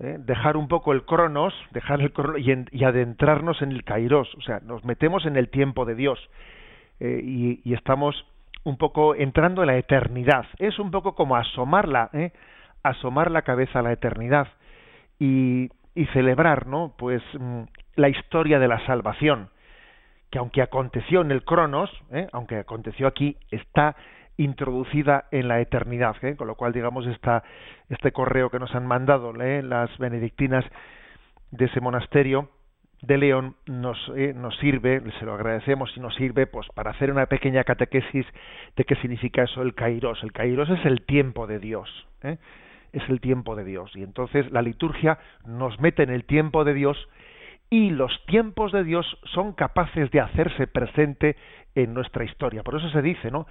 ¿eh? 0.00 0.16
dejar 0.18 0.56
un 0.56 0.68
poco 0.68 0.92
el 0.92 1.04
cronos, 1.04 1.54
dejar 1.70 2.00
el 2.00 2.12
cronos 2.12 2.40
y, 2.40 2.84
adentrarnos 2.84 3.62
en 3.62 3.72
el 3.72 3.84
kairos, 3.84 4.34
o 4.36 4.40
sea, 4.42 4.60
nos 4.60 4.84
metemos 4.84 5.26
en 5.26 5.36
el 5.36 5.48
tiempo 5.48 5.84
de 5.84 5.94
Dios 5.94 6.18
eh, 7.00 7.20
y, 7.22 7.72
estamos 7.72 8.26
un 8.64 8.76
poco 8.78 9.14
entrando 9.14 9.62
en 9.62 9.68
la 9.68 9.76
eternidad. 9.76 10.46
Es 10.58 10.78
un 10.78 10.90
poco 10.90 11.14
como 11.14 11.36
asomarla, 11.36 12.10
¿eh? 12.12 12.32
asomar 12.82 13.30
la 13.30 13.42
cabeza 13.42 13.80
a 13.80 13.82
la 13.82 13.92
eternidad 13.92 14.48
y, 15.18 15.70
y 15.94 16.06
celebrar, 16.06 16.66
¿no? 16.66 16.94
Pues 16.96 17.22
mm, 17.38 17.62
la 17.96 18.08
historia 18.08 18.58
de 18.58 18.68
la 18.68 18.84
salvación, 18.86 19.50
que 20.30 20.38
aunque 20.38 20.62
aconteció 20.62 21.20
en 21.20 21.30
el 21.30 21.44
cronos, 21.44 21.90
aunque 22.32 22.56
aconteció 22.56 23.06
aquí, 23.06 23.36
está 23.50 23.94
introducida 24.36 25.26
en 25.30 25.48
la 25.48 25.60
eternidad, 25.60 26.16
¿eh? 26.22 26.36
con 26.36 26.46
lo 26.46 26.56
cual 26.56 26.72
digamos 26.72 27.06
esta, 27.06 27.44
este 27.88 28.12
correo 28.12 28.50
que 28.50 28.58
nos 28.58 28.74
han 28.74 28.86
mandado 28.86 29.32
¿eh? 29.40 29.62
las 29.62 29.96
benedictinas 29.98 30.64
de 31.50 31.66
ese 31.66 31.80
monasterio 31.80 32.50
de 33.02 33.18
León 33.18 33.56
nos, 33.66 33.98
eh, 34.16 34.32
nos 34.34 34.56
sirve, 34.58 35.02
se 35.18 35.26
lo 35.26 35.34
agradecemos 35.34 35.94
y 35.96 36.00
nos 36.00 36.14
sirve 36.14 36.46
pues 36.46 36.66
para 36.74 36.90
hacer 36.90 37.10
una 37.10 37.26
pequeña 37.26 37.62
catequesis 37.64 38.26
de 38.76 38.84
qué 38.84 38.96
significa 38.96 39.42
eso 39.42 39.62
el 39.62 39.74
kairos. 39.74 40.22
El 40.22 40.32
kairos 40.32 40.70
es 40.70 40.84
el 40.86 41.02
tiempo 41.02 41.46
de 41.46 41.58
Dios, 41.58 41.88
es 42.22 43.08
el 43.08 43.20
tiempo 43.20 43.56
de 43.56 43.64
Dios 43.64 43.94
y 43.94 44.02
entonces 44.02 44.50
la 44.50 44.62
liturgia 44.62 45.18
nos 45.46 45.78
mete 45.80 46.02
en 46.02 46.10
el 46.10 46.24
tiempo 46.24 46.64
de 46.64 46.72
Dios 46.72 46.96
y 47.70 47.90
los 47.90 48.24
tiempos 48.26 48.72
de 48.72 48.84
Dios 48.84 49.18
son 49.24 49.52
capaces 49.52 50.10
de 50.10 50.20
hacerse 50.20 50.66
presente 50.66 51.36
en 51.74 51.92
nuestra 51.92 52.24
historia. 52.24 52.62
Por 52.62 52.76
eso 52.76 52.88
se 52.90 53.02
dice, 53.02 53.30
¿no? 53.30 53.46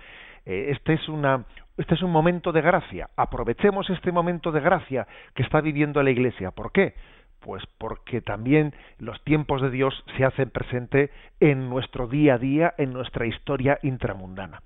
Eh, 0.45 0.67
este 0.69 0.93
es 0.93 1.07
una 1.09 1.45
este 1.77 1.95
es 1.95 2.03
un 2.03 2.11
momento 2.11 2.51
de 2.51 2.61
gracia. 2.61 3.09
Aprovechemos 3.15 3.89
este 3.89 4.11
momento 4.11 4.51
de 4.51 4.61
gracia 4.61 5.07
que 5.33 5.41
está 5.41 5.59
viviendo 5.59 6.03
la 6.03 6.11
Iglesia. 6.11 6.51
¿Por 6.51 6.71
qué? 6.71 6.93
Pues 7.39 7.63
porque 7.79 8.21
también 8.21 8.73
los 8.99 9.21
tiempos 9.23 9.61
de 9.61 9.71
Dios 9.71 10.03
se 10.15 10.23
hacen 10.23 10.51
presente 10.51 11.09
en 11.39 11.69
nuestro 11.69 12.07
día 12.07 12.35
a 12.35 12.37
día, 12.37 12.73
en 12.77 12.93
nuestra 12.93 13.25
historia 13.25 13.79
intramundana. 13.81 14.61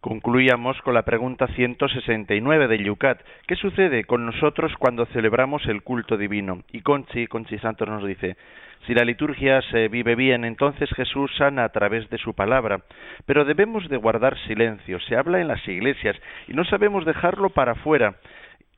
Concluíamos 0.00 0.80
con 0.80 0.94
la 0.94 1.02
pregunta 1.02 1.46
169 1.48 2.68
de 2.68 2.82
Yucat. 2.82 3.20
¿Qué 3.46 3.54
sucede 3.54 4.04
con 4.04 4.24
nosotros 4.24 4.72
cuando 4.78 5.04
celebramos 5.04 5.66
el 5.66 5.82
culto 5.82 6.16
divino? 6.16 6.62
Y 6.72 6.80
Conchi, 6.80 7.26
Conchi 7.26 7.58
Santos 7.58 7.86
nos 7.86 8.06
dice, 8.06 8.38
si 8.86 8.94
la 8.94 9.04
liturgia 9.04 9.60
se 9.70 9.88
vive 9.88 10.14
bien, 10.14 10.46
entonces 10.46 10.88
Jesús 10.96 11.30
sana 11.36 11.64
a 11.64 11.68
través 11.68 12.08
de 12.08 12.16
su 12.16 12.32
palabra, 12.32 12.80
pero 13.26 13.44
debemos 13.44 13.90
de 13.90 13.98
guardar 13.98 14.38
silencio. 14.46 14.98
Se 15.00 15.16
habla 15.16 15.38
en 15.42 15.48
las 15.48 15.68
iglesias 15.68 16.16
y 16.48 16.54
no 16.54 16.64
sabemos 16.64 17.04
dejarlo 17.04 17.50
para 17.50 17.72
afuera, 17.72 18.14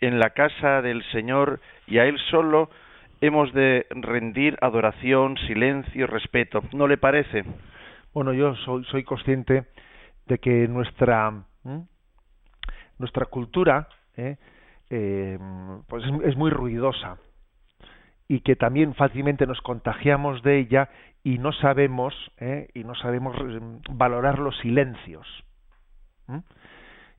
en 0.00 0.18
la 0.18 0.30
casa 0.30 0.82
del 0.82 1.04
Señor 1.12 1.60
y 1.86 1.98
a 1.98 2.06
Él 2.06 2.18
solo 2.32 2.68
hemos 3.20 3.52
de 3.52 3.86
rendir 3.90 4.58
adoración, 4.60 5.38
silencio, 5.46 6.08
respeto. 6.08 6.64
¿No 6.72 6.88
le 6.88 6.96
parece? 6.96 7.44
Bueno, 8.12 8.32
yo 8.32 8.56
soy 8.56 9.04
consciente 9.04 9.62
de 10.26 10.38
que 10.38 10.68
nuestra 10.68 11.44
nuestra 12.98 13.26
cultura 13.26 13.88
¿eh? 14.16 14.36
Eh, 14.90 15.38
pues 15.88 16.04
es, 16.24 16.36
muy 16.36 16.50
ruidosa 16.50 17.18
y 18.28 18.40
que 18.40 18.56
también 18.56 18.94
fácilmente 18.94 19.46
nos 19.46 19.60
contagiamos 19.60 20.42
de 20.42 20.58
ella 20.58 20.88
y 21.24 21.38
no 21.38 21.52
sabemos 21.52 22.14
¿eh? 22.38 22.68
y 22.74 22.84
no 22.84 22.94
sabemos 22.94 23.36
valorar 23.90 24.38
los 24.38 24.56
silencios 24.58 25.26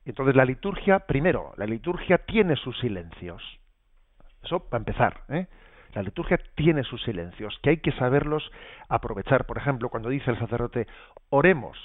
entonces 0.04 0.34
la 0.34 0.44
liturgia 0.44 1.00
primero 1.00 1.52
la 1.56 1.66
liturgia 1.66 2.18
tiene 2.18 2.56
sus 2.56 2.78
silencios. 2.80 3.42
Eso 4.42 4.68
para 4.68 4.80
empezar 4.80 5.20
la 5.94 6.02
liturgia 6.02 6.38
tiene 6.56 6.82
sus 6.82 7.02
silencios 7.04 7.58
que 7.62 7.70
hay 7.70 7.76
que 7.78 7.92
saberlos 7.92 8.50
aprovechar. 8.88 9.46
Por 9.46 9.58
ejemplo 9.58 9.88
cuando 9.88 10.08
dice 10.08 10.30
el 10.30 10.38
sacerdote 10.38 10.86
oremos 11.30 11.78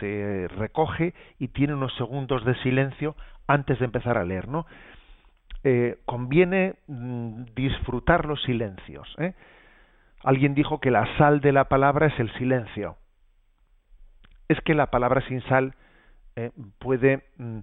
se 0.00 0.48
recoge 0.56 1.14
y 1.38 1.48
tiene 1.48 1.74
unos 1.74 1.94
segundos 1.96 2.44
de 2.44 2.54
silencio 2.62 3.14
antes 3.46 3.78
de 3.78 3.84
empezar 3.84 4.18
a 4.18 4.24
leer, 4.24 4.48
¿no? 4.48 4.66
Eh, 5.64 5.98
conviene 6.04 6.74
mm, 6.86 7.44
disfrutar 7.54 8.24
los 8.26 8.42
silencios, 8.42 9.14
¿eh? 9.18 9.34
alguien 10.22 10.54
dijo 10.54 10.80
que 10.80 10.90
la 10.90 11.06
sal 11.18 11.40
de 11.40 11.52
la 11.52 11.64
palabra 11.64 12.06
es 12.06 12.18
el 12.18 12.32
silencio. 12.34 12.96
Es 14.48 14.60
que 14.62 14.74
la 14.74 14.90
palabra 14.90 15.26
sin 15.28 15.40
sal 15.42 15.74
eh, 16.36 16.50
puede 16.78 17.24
mm, 17.38 17.58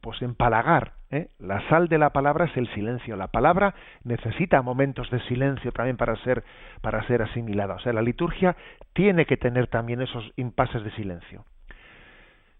pues 0.00 0.20
empalagar. 0.22 0.92
¿eh? 1.10 1.28
La 1.38 1.66
sal 1.68 1.88
de 1.88 1.98
la 1.98 2.10
palabra 2.10 2.46
es 2.46 2.56
el 2.56 2.68
silencio. 2.74 3.16
La 3.16 3.28
palabra 3.28 3.74
necesita 4.04 4.62
momentos 4.62 5.10
de 5.10 5.20
silencio 5.20 5.72
también 5.72 5.96
para 5.96 6.16
ser 6.24 6.44
para 6.80 7.06
ser 7.06 7.22
asimilada. 7.22 7.74
O 7.74 7.78
sea, 7.78 7.92
la 7.92 8.02
liturgia 8.02 8.56
tiene 8.92 9.26
que 9.26 9.36
tener 9.36 9.68
también 9.68 10.00
esos 10.02 10.32
impases 10.36 10.82
de 10.82 10.90
silencio. 10.92 11.44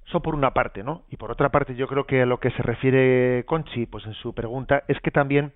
Eso 0.07 0.21
por 0.21 0.35
una 0.35 0.53
parte, 0.53 0.83
¿no? 0.83 1.03
Y 1.11 1.17
por 1.17 1.31
otra 1.31 1.51
parte, 1.51 1.75
yo 1.75 1.87
creo 1.87 2.05
que 2.05 2.23
a 2.23 2.27
lo 2.27 2.41
que 2.41 2.51
se 2.53 2.63
refiere 2.63 3.45
Conchi, 3.45 3.87
pues 3.87 4.07
en 4.07 4.15
su 4.15 4.35
pregunta, 4.35 4.85
es 4.89 4.99
que 5.01 5.11
también 5.11 5.53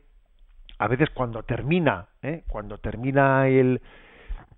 a 0.79 0.89
veces 0.89 1.09
cuando 1.11 1.43
termina, 1.45 2.09
¿eh? 2.23 2.43
cuando 2.49 2.77
termina 2.79 3.49
el, 3.49 3.81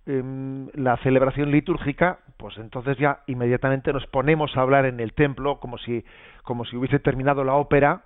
em, 0.07 0.69
la 0.75 0.97
celebración 0.99 1.53
litúrgica, 1.53 2.19
pues 2.37 2.57
entonces 2.59 2.97
ya 2.99 3.21
inmediatamente 3.27 3.93
nos 3.93 4.07
ponemos 4.07 4.57
a 4.57 4.61
hablar 4.61 4.87
en 4.87 5.01
el 5.01 5.13
templo 5.13 5.61
como 5.61 5.79
si, 5.79 6.05
como 6.43 6.65
si 6.65 6.77
hubiese 6.77 6.99
terminado 6.99 7.45
la 7.45 7.55
ópera, 7.55 8.03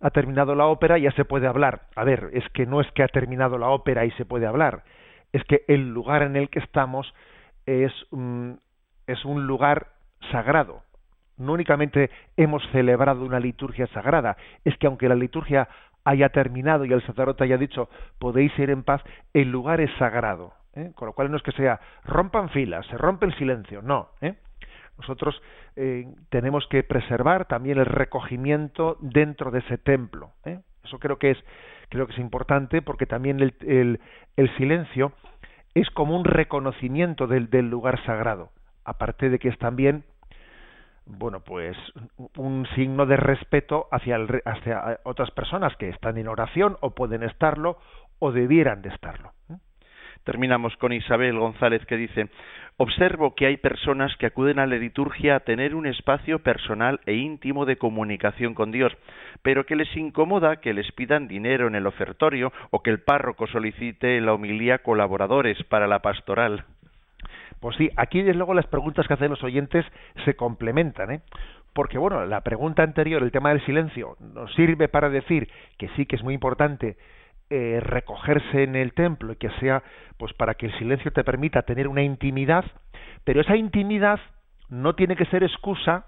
ha 0.00 0.10
terminado 0.10 0.54
la 0.54 0.66
ópera 0.66 0.98
ya 0.98 1.12
se 1.12 1.24
puede 1.24 1.46
hablar. 1.46 1.82
A 1.96 2.04
ver, 2.04 2.30
es 2.32 2.48
que 2.50 2.66
no 2.66 2.80
es 2.80 2.90
que 2.92 3.02
ha 3.02 3.08
terminado 3.08 3.58
la 3.58 3.68
ópera 3.68 4.04
y 4.04 4.10
se 4.12 4.24
puede 4.24 4.46
hablar, 4.46 4.84
es 5.32 5.42
que 5.44 5.62
el 5.68 5.92
lugar 5.92 6.22
en 6.22 6.36
el 6.36 6.48
que 6.48 6.60
estamos 6.60 7.12
es, 7.66 7.92
es 9.06 9.24
un 9.24 9.46
lugar 9.46 9.88
sagrado, 10.30 10.82
no 11.36 11.52
únicamente 11.52 12.10
hemos 12.36 12.62
celebrado 12.70 13.24
una 13.24 13.40
liturgia 13.40 13.86
sagrada, 13.88 14.36
es 14.64 14.76
que 14.78 14.86
aunque 14.86 15.08
la 15.08 15.14
liturgia 15.14 15.68
haya 16.04 16.28
terminado 16.28 16.84
y 16.84 16.92
el 16.92 17.04
sacerdote 17.06 17.44
haya 17.44 17.58
dicho 17.58 17.88
podéis 18.18 18.56
ir 18.58 18.70
en 18.70 18.84
paz, 18.84 19.02
el 19.32 19.50
lugar 19.50 19.80
es 19.80 19.90
sagrado. 19.98 20.52
¿Eh? 20.74 20.92
Con 20.94 21.06
lo 21.06 21.12
cual 21.12 21.30
no 21.30 21.36
es 21.36 21.42
que 21.42 21.52
sea 21.52 21.80
rompan 22.04 22.48
filas, 22.50 22.86
se 22.86 22.96
rompe 22.96 23.26
el 23.26 23.34
silencio, 23.36 23.82
no. 23.82 24.08
¿eh? 24.20 24.34
Nosotros 24.98 25.40
eh, 25.76 26.06
tenemos 26.28 26.66
que 26.68 26.82
preservar 26.82 27.46
también 27.46 27.78
el 27.78 27.86
recogimiento 27.86 28.96
dentro 29.00 29.50
de 29.50 29.58
ese 29.60 29.78
templo. 29.78 30.30
Eso 30.84 30.98
creo 30.98 31.18
que 31.18 31.32
es 31.32 31.38
creo 31.88 32.06
que 32.06 32.12
es 32.12 32.18
importante 32.18 32.82
porque 32.82 33.06
también 33.06 33.40
el, 33.40 33.54
el, 33.60 34.00
el 34.36 34.56
silencio 34.56 35.12
es 35.74 35.90
como 35.90 36.16
un 36.16 36.24
reconocimiento 36.24 37.26
del, 37.26 37.50
del 37.50 37.68
lugar 37.68 38.04
sagrado, 38.04 38.50
aparte 38.84 39.28
de 39.28 39.38
que 39.38 39.48
es 39.48 39.58
también 39.58 40.04
bueno, 41.06 41.40
pues 41.40 41.76
un 42.36 42.66
signo 42.74 43.06
de 43.06 43.16
respeto 43.16 43.88
hacia, 43.90 44.16
el, 44.16 44.42
hacia 44.44 45.00
otras 45.04 45.30
personas 45.32 45.76
que 45.76 45.90
están 45.90 46.16
en 46.16 46.28
oración 46.28 46.78
o 46.80 46.94
pueden 46.94 47.22
estarlo 47.22 47.78
o 48.18 48.32
debieran 48.32 48.80
de 48.82 48.88
estarlo. 48.88 49.32
Terminamos 50.24 50.74
con 50.78 50.92
Isabel 50.92 51.38
González 51.38 51.84
que 51.84 51.98
dice, 51.98 52.28
observo 52.78 53.34
que 53.34 53.46
hay 53.46 53.58
personas 53.58 54.16
que 54.16 54.26
acuden 54.26 54.58
a 54.58 54.66
la 54.66 54.76
liturgia 54.76 55.36
a 55.36 55.40
tener 55.40 55.74
un 55.74 55.86
espacio 55.86 56.38
personal 56.38 57.00
e 57.04 57.14
íntimo 57.14 57.66
de 57.66 57.76
comunicación 57.76 58.54
con 58.54 58.72
Dios, 58.72 58.92
pero 59.42 59.66
que 59.66 59.76
les 59.76 59.94
incomoda 59.96 60.56
que 60.56 60.72
les 60.72 60.90
pidan 60.92 61.28
dinero 61.28 61.66
en 61.66 61.74
el 61.74 61.86
ofertorio 61.86 62.52
o 62.70 62.82
que 62.82 62.90
el 62.90 63.00
párroco 63.00 63.46
solicite 63.46 64.20
la 64.22 64.32
homilía 64.32 64.78
colaboradores 64.78 65.62
para 65.64 65.86
la 65.86 66.00
pastoral. 66.00 66.64
Pues 67.60 67.76
sí, 67.76 67.90
aquí 67.96 68.22
desde 68.22 68.38
luego 68.38 68.54
las 68.54 68.66
preguntas 68.66 69.06
que 69.06 69.14
hacen 69.14 69.30
los 69.30 69.44
oyentes 69.44 69.84
se 70.24 70.34
complementan, 70.36 71.10
¿eh? 71.12 71.20
Porque 71.74 71.98
bueno, 71.98 72.24
la 72.24 72.40
pregunta 72.42 72.82
anterior, 72.82 73.22
el 73.22 73.32
tema 73.32 73.50
del 73.50 73.64
silencio, 73.66 74.16
nos 74.20 74.54
sirve 74.54 74.88
para 74.88 75.10
decir 75.10 75.48
que 75.76 75.88
sí 75.96 76.06
que 76.06 76.16
es 76.16 76.22
muy 76.22 76.32
importante 76.32 76.96
eh, 77.50 77.80
recogerse 77.80 78.62
en 78.62 78.76
el 78.76 78.92
templo 78.94 79.32
y 79.32 79.36
que 79.36 79.50
sea, 79.60 79.82
pues 80.16 80.32
para 80.32 80.54
que 80.54 80.66
el 80.66 80.78
silencio 80.78 81.12
te 81.12 81.24
permita 81.24 81.62
tener 81.62 81.88
una 81.88 82.02
intimidad, 82.02 82.64
pero 83.24 83.40
esa 83.40 83.56
intimidad 83.56 84.20
no 84.68 84.94
tiene 84.94 85.16
que 85.16 85.26
ser 85.26 85.42
excusa 85.42 86.06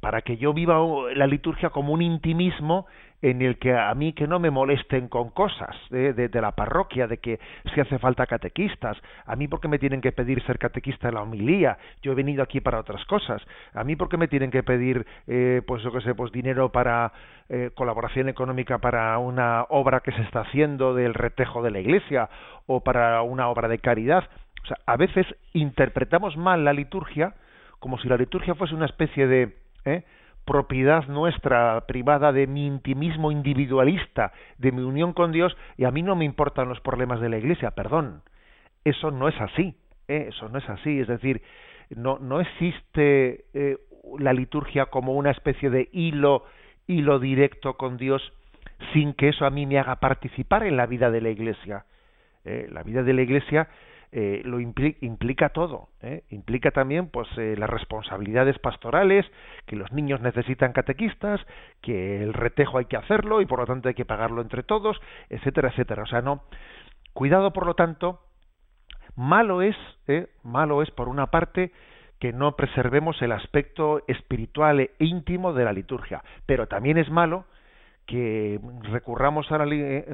para 0.00 0.22
que 0.22 0.36
yo 0.36 0.52
viva 0.52 0.78
la 1.14 1.26
liturgia 1.26 1.70
como 1.70 1.92
un 1.92 2.02
intimismo 2.02 2.86
en 3.20 3.42
el 3.42 3.58
que 3.58 3.76
a 3.76 3.92
mí 3.94 4.12
que 4.12 4.26
no 4.26 4.38
me 4.38 4.50
molesten 4.50 5.08
con 5.08 5.30
cosas 5.30 5.74
de, 5.90 6.30
la 6.34 6.52
parroquia, 6.52 7.06
de 7.06 7.18
que 7.18 7.40
si 7.74 7.80
hace 7.80 7.98
falta 7.98 8.26
catequistas, 8.26 8.96
a 9.26 9.34
mí 9.34 9.48
porque 9.48 9.68
me 9.68 9.78
tienen 9.78 10.00
que 10.00 10.12
pedir 10.12 10.42
ser 10.44 10.58
catequista 10.58 11.08
en 11.08 11.14
la 11.14 11.22
homilía, 11.22 11.78
yo 12.02 12.12
he 12.12 12.14
venido 12.14 12.42
aquí 12.42 12.60
para 12.60 12.78
otras 12.78 13.04
cosas, 13.06 13.42
a 13.74 13.82
mí 13.82 13.96
porque 13.96 14.16
me 14.16 14.28
tienen 14.28 14.50
que 14.50 14.62
pedir, 14.62 15.04
eh, 15.26 15.62
pues 15.66 15.82
yo 15.82 15.92
que 15.92 16.00
sé, 16.00 16.14
pues 16.14 16.30
dinero 16.30 16.70
para 16.70 17.12
eh, 17.48 17.70
colaboración 17.74 18.28
económica 18.28 18.78
para 18.78 19.18
una 19.18 19.64
obra 19.68 20.00
que 20.00 20.12
se 20.12 20.22
está 20.22 20.40
haciendo 20.40 20.94
del 20.94 21.14
retejo 21.14 21.62
de 21.62 21.70
la 21.70 21.80
iglesia 21.80 22.28
o 22.66 22.80
para 22.80 23.22
una 23.22 23.48
obra 23.48 23.68
de 23.68 23.78
caridad. 23.78 24.28
O 24.62 24.66
sea, 24.66 24.76
a 24.86 24.96
veces 24.96 25.26
interpretamos 25.54 26.36
mal 26.36 26.64
la 26.64 26.72
liturgia 26.72 27.34
como 27.78 27.98
si 27.98 28.08
la 28.08 28.16
liturgia 28.16 28.54
fuese 28.54 28.74
una 28.74 28.86
especie 28.86 29.26
de 29.26 29.56
¿eh? 29.84 30.02
Propiedad 30.48 31.06
nuestra 31.08 31.84
privada 31.86 32.32
de 32.32 32.46
mi 32.46 32.66
intimismo 32.66 33.30
individualista, 33.30 34.32
de 34.56 34.72
mi 34.72 34.80
unión 34.80 35.12
con 35.12 35.30
Dios, 35.30 35.54
y 35.76 35.84
a 35.84 35.90
mí 35.90 36.00
no 36.00 36.16
me 36.16 36.24
importan 36.24 36.70
los 36.70 36.80
problemas 36.80 37.20
de 37.20 37.28
la 37.28 37.36
Iglesia, 37.36 37.72
perdón. 37.72 38.22
Eso 38.82 39.10
no 39.10 39.28
es 39.28 39.38
así, 39.42 39.74
¿eh? 40.08 40.28
eso 40.30 40.48
no 40.48 40.58
es 40.58 40.66
así, 40.70 41.00
es 41.00 41.06
decir, 41.06 41.42
no, 41.90 42.18
no 42.18 42.40
existe 42.40 43.44
eh, 43.52 43.76
la 44.18 44.32
liturgia 44.32 44.86
como 44.86 45.12
una 45.12 45.32
especie 45.32 45.68
de 45.68 45.90
hilo, 45.92 46.44
hilo 46.86 47.18
directo 47.18 47.74
con 47.74 47.98
Dios 47.98 48.32
sin 48.94 49.12
que 49.12 49.28
eso 49.28 49.44
a 49.44 49.50
mí 49.50 49.66
me 49.66 49.78
haga 49.78 49.96
participar 49.96 50.62
en 50.62 50.78
la 50.78 50.86
vida 50.86 51.10
de 51.10 51.20
la 51.20 51.28
Iglesia. 51.28 51.84
la 52.44 52.82
vida 52.82 53.02
de 53.02 53.12
la 53.12 53.20
Iglesia 53.20 53.68
eh, 54.10 54.40
lo 54.42 54.58
implica, 54.58 55.50
todo 55.50 55.90
¿eh? 56.00 56.24
implica 56.30 56.70
también 56.70 57.10
pues 57.10 57.28
eh, 57.36 57.56
las 57.58 57.68
responsabilidades 57.68 58.58
pastorales 58.58 59.26
que 59.66 59.76
los 59.76 59.92
niños 59.92 60.22
necesitan 60.22 60.72
catequistas 60.72 61.40
que 61.82 62.22
el 62.22 62.32
retejo 62.32 62.78
hay 62.78 62.86
que 62.86 62.96
hacerlo 62.96 63.42
y 63.42 63.46
por 63.46 63.58
lo 63.58 63.66
tanto 63.66 63.88
hay 63.88 63.94
que 63.94 64.06
pagarlo 64.06 64.40
entre 64.40 64.62
todos 64.62 64.98
etcétera 65.28 65.68
etcétera 65.68 66.04
o 66.04 66.06
sea 66.06 66.22
no 66.22 66.44
cuidado 67.12 67.52
por 67.52 67.66
lo 67.66 67.74
tanto 67.74 68.20
malo 69.14 69.60
es 69.60 69.76
malo 70.42 70.80
es 70.80 70.90
por 70.92 71.10
una 71.10 71.26
parte 71.26 71.70
que 72.18 72.32
no 72.32 72.56
preservemos 72.56 73.20
el 73.20 73.32
aspecto 73.32 74.04
espiritual 74.08 74.80
e 74.80 74.90
íntimo 75.00 75.52
de 75.52 75.64
la 75.64 75.74
liturgia 75.74 76.24
pero 76.46 76.66
también 76.66 76.96
es 76.96 77.10
malo 77.10 77.44
que 78.06 78.58
recurramos 78.90 79.52
a, 79.52 79.58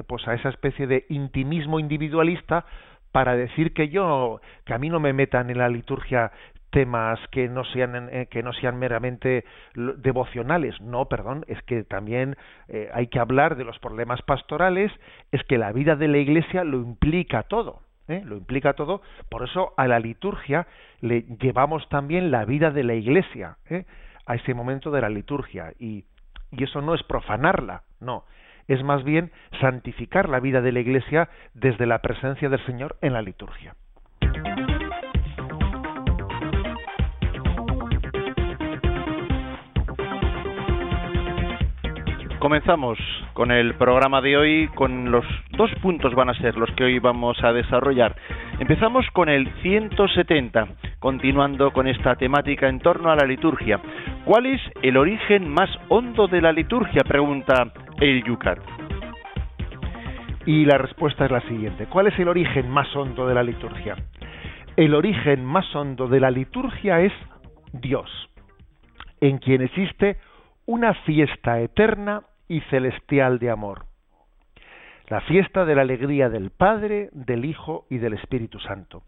pues 0.05 0.27
a 0.27 0.33
esa 0.33 0.49
especie 0.49 0.85
de 0.85 1.05
intimismo 1.07 1.79
individualista 1.79 2.65
para 3.15 3.37
decir 3.37 3.71
que 3.71 3.87
yo 3.87 4.41
que 4.65 4.73
a 4.73 4.77
mí 4.77 4.89
no 4.89 4.99
me 4.99 5.13
metan 5.13 5.49
en 5.49 5.59
la 5.59 5.69
liturgia 5.69 6.33
temas 6.69 7.17
que 7.31 7.47
no 7.47 7.63
sean 7.63 8.09
eh, 8.11 8.27
que 8.29 8.43
no 8.43 8.51
sean 8.51 8.77
meramente 8.77 9.45
devocionales. 9.73 10.81
No 10.81 11.05
perdón 11.05 11.45
es 11.47 11.61
que 11.61 11.85
también 11.85 12.35
eh, 12.67 12.89
hay 12.93 13.07
que 13.07 13.19
hablar 13.19 13.55
de 13.55 13.63
los 13.63 13.79
problemas 13.79 14.21
pastorales 14.23 14.91
es 15.31 15.41
que 15.45 15.57
la 15.57 15.71
vida 15.71 15.95
de 15.95 16.09
la 16.09 16.17
iglesia 16.17 16.65
lo 16.65 16.79
implica 16.79 17.43
todo 17.43 17.83
¿eh? 18.09 18.21
lo 18.25 18.35
implica 18.35 18.73
todo. 18.73 19.01
Por 19.29 19.45
eso 19.47 19.73
a 19.77 19.87
la 19.87 19.99
liturgia 19.99 20.67
le 20.99 21.21
llevamos 21.39 21.87
también 21.87 22.31
la 22.31 22.43
vida 22.43 22.69
de 22.69 22.83
la 22.83 22.95
iglesia 22.95 23.59
a 24.25 24.35
ese 24.35 24.53
momento 24.53 24.91
de 24.91 24.99
la 24.99 25.07
liturgia. 25.07 25.71
Y 25.79 26.03
y 26.51 26.63
eso 26.65 26.81
no 26.81 26.93
es 26.93 27.03
profanarla 27.03 27.83
no 27.99 28.25
es 28.67 28.83
más 28.83 29.03
bien 29.03 29.31
santificar 29.61 30.29
la 30.29 30.39
vida 30.39 30.61
de 30.61 30.71
la 30.71 30.79
Iglesia 30.79 31.29
desde 31.53 31.85
la 31.85 32.01
presencia 32.01 32.49
del 32.49 32.65
Señor 32.65 32.97
en 33.01 33.13
la 33.13 33.21
liturgia. 33.21 33.75
Comenzamos 42.45 42.99
con 43.33 43.49
el 43.49 43.73
programa 43.73 44.21
de 44.21 44.37
hoy, 44.37 44.67
con 44.75 45.09
los 45.09 45.25
dos 45.57 45.71
puntos 45.81 46.13
van 46.13 46.29
a 46.29 46.35
ser 46.35 46.55
los 46.57 46.69
que 46.73 46.83
hoy 46.83 46.99
vamos 46.99 47.43
a 47.43 47.51
desarrollar. 47.51 48.15
Empezamos 48.59 49.03
con 49.13 49.29
el 49.29 49.51
170, 49.63 50.67
continuando 50.99 51.73
con 51.73 51.87
esta 51.87 52.15
temática 52.17 52.69
en 52.69 52.77
torno 52.81 53.09
a 53.09 53.15
la 53.15 53.25
liturgia. 53.25 53.79
¿Cuál 54.25 54.45
es 54.45 54.61
el 54.83 54.95
origen 54.95 55.49
más 55.49 55.71
hondo 55.89 56.27
de 56.27 56.39
la 56.39 56.51
liturgia? 56.51 57.01
Pregunta 57.03 57.73
el 57.99 58.23
Yucat. 58.23 58.59
Y 60.45 60.65
la 60.65 60.77
respuesta 60.77 61.25
es 61.25 61.31
la 61.31 61.41
siguiente. 61.47 61.87
¿Cuál 61.87 62.05
es 62.05 62.19
el 62.19 62.27
origen 62.27 62.69
más 62.69 62.95
hondo 62.95 63.25
de 63.27 63.33
la 63.33 63.41
liturgia? 63.41 63.95
El 64.77 64.93
origen 64.93 65.43
más 65.43 65.75
hondo 65.75 66.07
de 66.07 66.19
la 66.19 66.29
liturgia 66.29 67.01
es 67.01 67.13
Dios, 67.73 68.29
en 69.19 69.39
quien 69.39 69.63
existe 69.63 70.17
una 70.67 70.93
fiesta 70.93 71.59
eterna 71.59 72.21
y 72.47 72.61
celestial 72.61 73.39
de 73.39 73.49
amor. 73.49 73.85
La 75.07 75.21
fiesta 75.21 75.65
de 75.65 75.75
la 75.75 75.81
alegría 75.81 76.29
del 76.29 76.49
Padre, 76.49 77.09
del 77.11 77.45
Hijo 77.45 77.85
y 77.89 77.97
del 77.97 78.13
Espíritu 78.13 78.59
Santo. 78.59 79.03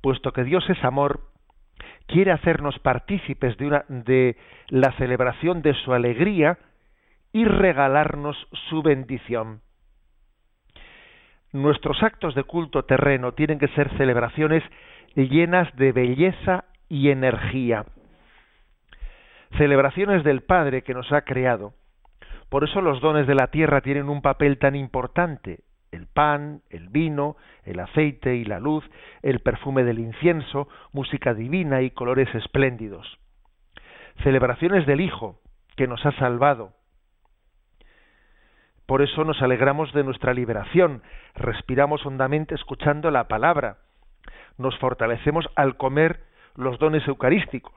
Puesto 0.00 0.32
que 0.32 0.44
Dios 0.44 0.68
es 0.68 0.82
amor, 0.84 1.20
quiere 2.06 2.32
hacernos 2.32 2.78
partícipes 2.80 3.56
de, 3.58 3.66
una, 3.66 3.84
de 3.88 4.36
la 4.68 4.92
celebración 4.92 5.62
de 5.62 5.74
su 5.74 5.92
alegría 5.92 6.58
y 7.32 7.44
regalarnos 7.44 8.36
su 8.68 8.82
bendición. 8.82 9.60
nuestros 11.52 12.02
actos 12.02 12.34
de 12.34 12.44
culto 12.44 12.84
terreno 12.84 13.32
tienen 13.32 13.58
que 13.58 13.68
ser 13.68 13.88
celebraciones 13.96 14.62
llenas 15.14 15.74
de 15.76 15.92
belleza 15.92 16.64
y 16.88 17.10
energía. 17.10 17.86
Celebraciones 19.56 20.22
del 20.24 20.42
Padre 20.42 20.82
que 20.82 20.92
nos 20.92 21.10
ha 21.12 21.22
creado. 21.22 21.72
Por 22.48 22.64
eso 22.64 22.80
los 22.80 23.00
dones 23.00 23.26
de 23.26 23.34
la 23.34 23.48
tierra 23.48 23.80
tienen 23.80 24.08
un 24.08 24.22
papel 24.22 24.58
tan 24.58 24.76
importante. 24.76 25.60
El 25.90 26.06
pan, 26.06 26.62
el 26.70 26.88
vino, 26.88 27.36
el 27.64 27.80
aceite 27.80 28.36
y 28.36 28.44
la 28.44 28.60
luz, 28.60 28.84
el 29.22 29.40
perfume 29.40 29.84
del 29.84 29.98
incienso, 29.98 30.68
música 30.92 31.34
divina 31.34 31.82
y 31.82 31.90
colores 31.90 32.32
espléndidos. 32.34 33.18
Celebraciones 34.22 34.86
del 34.86 35.00
Hijo, 35.00 35.40
que 35.76 35.86
nos 35.86 36.04
ha 36.06 36.12
salvado. 36.12 36.72
Por 38.86 39.02
eso 39.02 39.24
nos 39.24 39.42
alegramos 39.42 39.92
de 39.92 40.04
nuestra 40.04 40.32
liberación, 40.32 41.02
respiramos 41.34 42.06
hondamente 42.06 42.54
escuchando 42.54 43.10
la 43.10 43.26
palabra, 43.26 43.78
nos 44.58 44.78
fortalecemos 44.78 45.46
al 45.56 45.76
comer 45.76 46.20
los 46.54 46.78
dones 46.78 47.06
eucarísticos. 47.08 47.74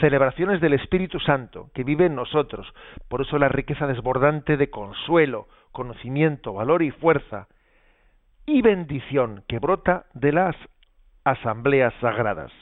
Celebraciones 0.00 0.60
del 0.60 0.74
Espíritu 0.74 1.20
Santo 1.20 1.70
que 1.74 1.84
vive 1.84 2.06
en 2.06 2.14
nosotros, 2.14 2.66
por 3.08 3.22
eso 3.22 3.38
la 3.38 3.48
riqueza 3.48 3.86
desbordante 3.86 4.56
de 4.56 4.70
consuelo, 4.70 5.46
conocimiento, 5.72 6.52
valor 6.52 6.82
y 6.82 6.90
fuerza, 6.90 7.48
y 8.46 8.62
bendición 8.62 9.44
que 9.48 9.58
brota 9.58 10.06
de 10.14 10.32
las 10.32 10.56
asambleas 11.24 11.94
sagradas. 12.00 12.52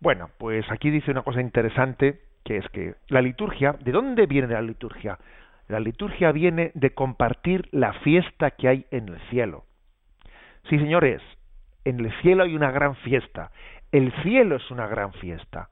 Bueno, 0.00 0.30
pues 0.38 0.64
aquí 0.70 0.90
dice 0.90 1.10
una 1.10 1.22
cosa 1.22 1.40
interesante, 1.40 2.20
que 2.44 2.56
es 2.58 2.68
que 2.70 2.94
la 3.08 3.20
liturgia, 3.20 3.74
¿de 3.80 3.92
dónde 3.92 4.26
viene 4.26 4.48
la 4.48 4.62
liturgia? 4.62 5.18
La 5.68 5.80
liturgia 5.80 6.32
viene 6.32 6.72
de 6.74 6.94
compartir 6.94 7.68
la 7.72 7.92
fiesta 7.92 8.52
que 8.52 8.68
hay 8.68 8.86
en 8.90 9.08
el 9.08 9.20
cielo. 9.28 9.64
Sí, 10.68 10.78
señores, 10.78 11.20
en 11.84 12.00
el 12.00 12.12
cielo 12.20 12.44
hay 12.44 12.54
una 12.54 12.70
gran 12.70 12.96
fiesta. 12.96 13.50
El 13.92 14.12
cielo 14.22 14.56
es 14.56 14.70
una 14.70 14.86
gran 14.86 15.12
fiesta. 15.14 15.68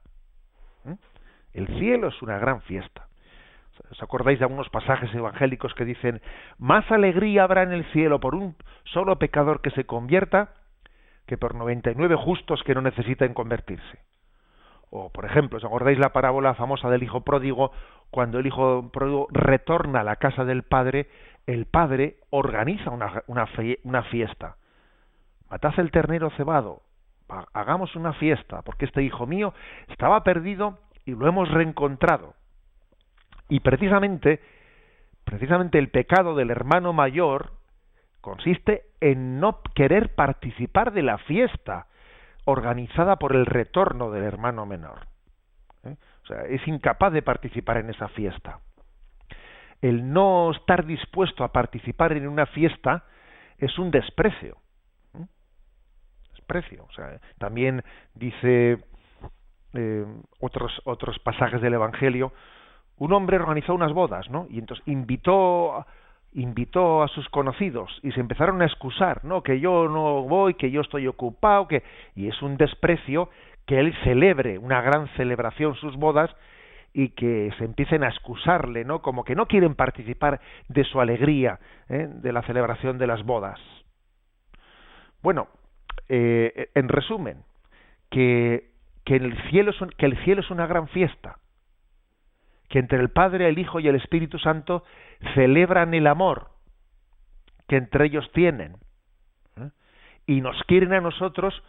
El 1.57 1.65
cielo 1.79 2.09
es 2.09 2.21
una 2.21 2.37
gran 2.37 2.61
fiesta. 2.61 3.07
¿Os 3.89 4.03
acordáis 4.03 4.37
de 4.37 4.45
algunos 4.45 4.69
pasajes 4.69 5.11
evangélicos 5.15 5.73
que 5.73 5.85
dicen, 5.85 6.21
más 6.59 6.89
alegría 6.91 7.43
habrá 7.43 7.63
en 7.63 7.71
el 7.71 7.83
cielo 7.85 8.19
por 8.19 8.35
un 8.35 8.55
solo 8.83 9.17
pecador 9.17 9.61
que 9.61 9.71
se 9.71 9.85
convierta 9.85 10.49
que 11.25 11.35
por 11.35 11.55
99 11.55 12.15
justos 12.15 12.61
que 12.63 12.75
no 12.75 12.81
necesitan 12.81 13.33
convertirse? 13.33 13.99
O, 14.91 15.09
por 15.11 15.25
ejemplo, 15.25 15.57
¿os 15.57 15.65
acordáis 15.65 15.97
la 15.97 16.13
parábola 16.13 16.53
famosa 16.53 16.91
del 16.91 17.01
hijo 17.01 17.21
pródigo? 17.21 17.71
Cuando 18.11 18.37
el 18.37 18.45
hijo 18.45 18.91
pródigo 18.93 19.25
retorna 19.31 20.01
a 20.01 20.03
la 20.03 20.17
casa 20.17 20.45
del 20.45 20.61
padre, 20.61 21.09
el 21.47 21.65
padre 21.65 22.17
organiza 22.29 22.91
una, 22.91 23.23
una, 23.25 24.03
fiesta. 24.03 24.57
Matad 25.49 25.73
el 25.79 25.89
ternero 25.89 26.29
cebado, 26.37 26.83
hagamos 27.51 27.95
una 27.95 28.13
fiesta, 28.13 28.61
porque 28.61 28.85
este 28.85 29.01
hijo 29.01 29.25
mío 29.25 29.55
estaba 29.87 30.23
perdido 30.23 30.77
y 31.07 31.15
lo 31.15 31.27
hemos 31.27 31.49
reencontrado. 31.49 32.35
Y 33.47 33.61
precisamente, 33.61 34.41
precisamente 35.23 35.79
el 35.79 35.89
pecado 35.89 36.35
del 36.35 36.51
hermano 36.51 36.91
mayor 36.91 37.53
consiste 38.19 38.87
en 38.99 39.39
no 39.39 39.61
querer 39.73 40.15
participar 40.15 40.91
de 40.91 41.03
la 41.03 41.17
fiesta 41.19 41.87
organizada 42.43 43.15
por 43.15 43.37
el 43.37 43.45
retorno 43.45 44.11
del 44.11 44.25
hermano 44.25 44.65
menor. 44.65 45.07
¿eh? 45.85 45.95
O 46.23 46.27
sea, 46.27 46.41
es 46.41 46.67
incapaz 46.67 47.13
de 47.13 47.21
participar 47.21 47.77
en 47.77 47.89
esa 47.89 48.09
fiesta. 48.09 48.59
El 49.81 50.11
no 50.11 50.51
estar 50.51 50.85
dispuesto 50.85 51.45
a 51.45 51.53
participar 51.53 52.11
en 52.11 52.27
una 52.27 52.47
fiesta 52.47 53.05
es 53.57 53.79
un 53.79 53.91
desprecio. 53.91 54.57
¿eh? 55.13 55.25
Desprecio. 56.31 56.83
O 56.83 56.91
sea, 56.91 57.17
también 57.37 57.81
dice 58.13 58.83
eh, 59.77 60.05
otros, 60.39 60.81
otros 60.85 61.17
pasajes 61.19 61.61
del 61.61 61.75
Evangelio, 61.75 62.33
un 62.97 63.13
hombre 63.13 63.37
organizó 63.37 63.73
unas 63.73 63.93
bodas, 63.93 64.29
¿no? 64.29 64.47
Y 64.49 64.59
entonces 64.59 64.85
invitó 64.87 65.85
invitó 66.33 67.01
a 67.01 67.07
sus 67.07 67.27
conocidos 67.29 67.99
y 68.03 68.11
se 68.11 68.19
empezaron 68.19 68.61
a 68.61 68.65
excusar, 68.65 69.23
no, 69.23 69.41
que 69.41 69.59
yo 69.59 69.87
no 69.87 70.23
voy, 70.23 70.53
que 70.53 70.69
yo 70.69 70.81
estoy 70.81 71.07
ocupado, 71.07 71.67
que 71.67 71.83
y 72.15 72.27
es 72.27 72.41
un 72.41 72.57
desprecio 72.57 73.29
que 73.65 73.79
él 73.79 73.95
celebre 74.03 74.57
una 74.57 74.81
gran 74.81 75.07
celebración 75.15 75.75
sus 75.75 75.95
bodas 75.95 76.29
y 76.93 77.09
que 77.09 77.51
se 77.57 77.65
empiecen 77.65 78.03
a 78.03 78.09
excusarle, 78.09 78.85
¿no? 78.85 79.01
Como 79.01 79.23
que 79.23 79.35
no 79.35 79.45
quieren 79.45 79.75
participar 79.75 80.39
de 80.67 80.83
su 80.83 80.99
alegría, 80.99 81.59
¿eh? 81.89 82.07
de 82.09 82.31
la 82.31 82.41
celebración 82.43 82.97
de 82.97 83.07
las 83.07 83.23
bodas. 83.23 83.59
Bueno, 85.21 85.47
eh, 86.09 86.69
en 86.73 86.87
resumen, 86.87 87.43
que, 88.09 88.71
que, 89.07 89.15
el 89.15 90.17
cielo 90.23 90.41
es 90.41 90.51
una 90.51 90.67
gran 90.67 90.89
fiesta, 90.89 91.37
que 92.67 92.79
entre 92.79 92.99
el 92.99 93.09
Padre, 93.09 93.47
el 93.47 93.57
Hijo 93.57 93.79
y 93.79 93.87
el 93.87 93.95
Espíritu 93.95 94.37
Santo 94.37 94.83
celebran 95.33 95.93
el 95.93 96.07
amor 96.07 96.49
que 97.69 97.77
entre 97.77 98.05
ellos 98.05 98.29
tienen 98.33 98.75
¿eh? 99.55 99.69
y 100.25 100.41
nos 100.41 100.61
quieren 100.63 100.93
a 100.93 100.99
nosotros 100.99 101.63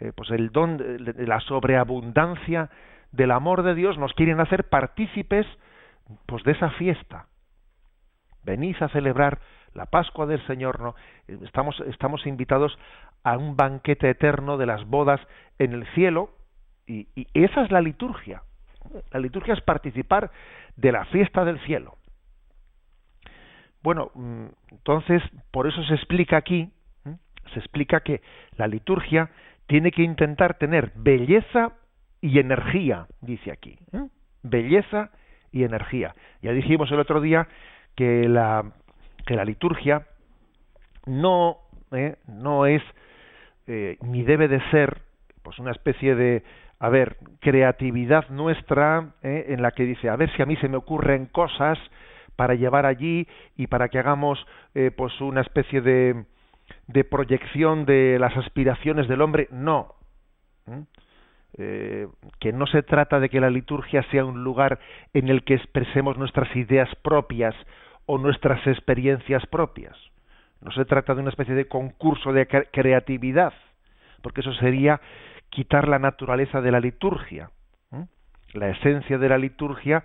eh, 0.00 0.12
pues 0.16 0.30
el 0.30 0.50
don 0.50 0.78
la 0.98 1.40
sobreabundancia 1.40 2.70
del 3.12 3.30
amor 3.32 3.62
de 3.62 3.74
Dios 3.74 3.98
nos 3.98 4.12
quieren 4.14 4.40
hacer 4.40 4.68
partícipes 4.68 5.46
pues 6.26 6.42
de 6.44 6.52
esa 6.52 6.70
fiesta 6.70 7.26
venid 8.44 8.76
a 8.82 8.88
celebrar 8.88 9.40
la 9.74 9.86
Pascua 9.86 10.26
del 10.26 10.44
Señor 10.46 10.80
no 10.80 10.94
estamos 11.28 12.26
invitados 12.26 12.78
a 13.22 13.36
un 13.36 13.56
banquete 13.56 14.10
eterno 14.10 14.56
de 14.56 14.66
las 14.66 14.86
bodas 14.86 15.20
en 15.58 15.72
el 15.72 15.86
cielo 15.94 16.37
y 16.88 17.26
esa 17.34 17.62
es 17.62 17.70
la 17.70 17.80
liturgia 17.80 18.42
la 19.12 19.20
liturgia 19.20 19.54
es 19.54 19.60
participar 19.60 20.30
de 20.76 20.92
la 20.92 21.04
fiesta 21.06 21.44
del 21.44 21.60
cielo 21.60 21.98
bueno, 23.82 24.10
mm, 24.14 24.46
entonces, 24.72 25.22
por 25.50 25.66
eso 25.66 25.82
se 25.84 25.94
explica 25.94 26.36
aquí, 26.36 26.70
se 27.52 27.58
explica 27.58 28.00
que 28.00 28.20
la 28.56 28.66
liturgia 28.66 29.30
tiene 29.66 29.90
que 29.92 30.02
intentar 30.02 30.58
tener 30.58 30.92
belleza 30.94 31.72
y 32.20 32.38
energía, 32.38 33.06
dice 33.20 33.52
aquí. 33.52 33.78
Belleza 34.42 35.10
y 35.52 35.62
energía. 35.62 36.14
Ya 36.42 36.52
dijimos 36.52 36.90
el 36.90 37.00
otro 37.00 37.20
día 37.20 37.48
que 37.94 38.28
la, 38.28 38.72
que 39.26 39.36
la 39.36 39.44
liturgia 39.44 40.06
no, 41.06 41.58
¿eh? 41.92 42.16
no 42.26 42.66
es 42.66 42.82
eh, 43.66 43.96
ni 44.02 44.22
debe 44.22 44.48
de 44.48 44.60
ser 44.70 45.02
pues 45.42 45.58
una 45.58 45.70
especie 45.70 46.14
de 46.14 46.42
a 46.80 46.88
ver 46.88 47.16
creatividad 47.40 48.28
nuestra 48.28 49.14
¿eh? 49.22 49.46
en 49.48 49.62
la 49.62 49.72
que 49.72 49.84
dice 49.84 50.08
a 50.08 50.16
ver 50.16 50.30
si 50.36 50.42
a 50.42 50.46
mí 50.46 50.56
se 50.56 50.68
me 50.68 50.76
ocurren 50.76 51.26
cosas 51.26 51.78
para 52.36 52.54
llevar 52.54 52.86
allí 52.86 53.26
y 53.56 53.66
para 53.66 53.88
que 53.88 53.98
hagamos 53.98 54.38
eh, 54.74 54.92
pues 54.96 55.20
una 55.20 55.40
especie 55.40 55.80
de, 55.80 56.24
de 56.86 57.04
proyección 57.04 57.84
de 57.84 58.18
las 58.20 58.36
aspiraciones 58.36 59.08
del 59.08 59.22
hombre 59.22 59.48
no. 59.50 59.94
Eh, 61.56 62.06
que 62.38 62.52
no 62.52 62.66
se 62.66 62.82
trata 62.82 63.18
de 63.18 63.30
que 63.30 63.40
la 63.40 63.50
liturgia 63.50 64.02
sea 64.10 64.24
un 64.24 64.44
lugar 64.44 64.78
en 65.14 65.28
el 65.28 65.42
que 65.42 65.54
expresemos 65.54 66.18
nuestras 66.18 66.54
ideas 66.54 66.88
propias 67.02 67.54
o 68.06 68.18
nuestras 68.18 68.64
experiencias 68.66 69.44
propias. 69.46 69.96
No 70.60 70.70
se 70.72 70.84
trata 70.84 71.14
de 71.14 71.22
una 71.22 71.30
especie 71.30 71.54
de 71.54 71.66
concurso 71.66 72.32
de 72.32 72.46
creatividad 72.46 73.54
porque 74.22 74.40
eso 74.40 74.52
sería 74.54 75.00
quitar 75.50 75.88
la 75.88 75.98
naturaleza 75.98 76.60
de 76.60 76.70
la 76.70 76.80
liturgia 76.80 77.50
la 78.54 78.70
esencia 78.70 79.18
de 79.18 79.28
la 79.28 79.38
liturgia 79.38 80.04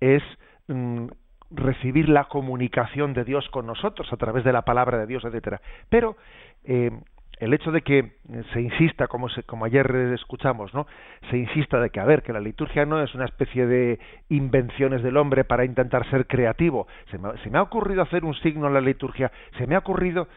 es 0.00 0.22
mm, 0.68 1.06
recibir 1.50 2.08
la 2.08 2.24
comunicación 2.24 3.14
de 3.14 3.24
Dios 3.24 3.48
con 3.50 3.66
nosotros 3.66 4.12
a 4.12 4.16
través 4.16 4.44
de 4.44 4.52
la 4.52 4.62
palabra 4.62 4.98
de 4.98 5.06
Dios, 5.06 5.24
etcétera. 5.24 5.60
Pero 5.88 6.16
eh, 6.64 6.90
el 7.38 7.52
hecho 7.52 7.72
de 7.72 7.82
que 7.82 8.12
se 8.52 8.60
insista, 8.60 9.08
como, 9.08 9.28
como 9.46 9.64
ayer 9.64 9.90
escuchamos, 10.14 10.72
¿no? 10.72 10.86
Se 11.30 11.36
insista 11.36 11.80
de 11.80 11.90
que, 11.90 12.00
a 12.00 12.04
ver, 12.04 12.22
que 12.22 12.32
la 12.32 12.40
liturgia 12.40 12.86
no 12.86 13.02
es 13.02 13.14
una 13.14 13.24
especie 13.24 13.66
de 13.66 13.98
invenciones 14.28 15.02
del 15.02 15.16
hombre 15.16 15.44
para 15.44 15.64
intentar 15.64 16.08
ser 16.10 16.26
creativo. 16.26 16.86
Se 17.10 17.18
se 17.42 17.50
me 17.50 17.58
ha 17.58 17.62
ocurrido 17.62 18.02
hacer 18.02 18.24
un 18.24 18.34
signo 18.34 18.68
en 18.68 18.74
la 18.74 18.80
liturgia, 18.80 19.30
se 19.58 19.66
me 19.66 19.74
ha 19.74 19.78
ocurrido... 19.78 20.28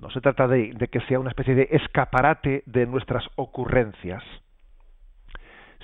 No, 0.00 0.10
se 0.10 0.20
trata 0.20 0.48
de, 0.48 0.72
de 0.74 0.88
que 0.88 1.00
sea 1.02 1.20
una 1.20 1.30
especie 1.30 1.54
de 1.54 1.68
escaparate 1.70 2.62
de 2.66 2.86
nuestras 2.86 3.24
ocurrencias, 3.36 4.22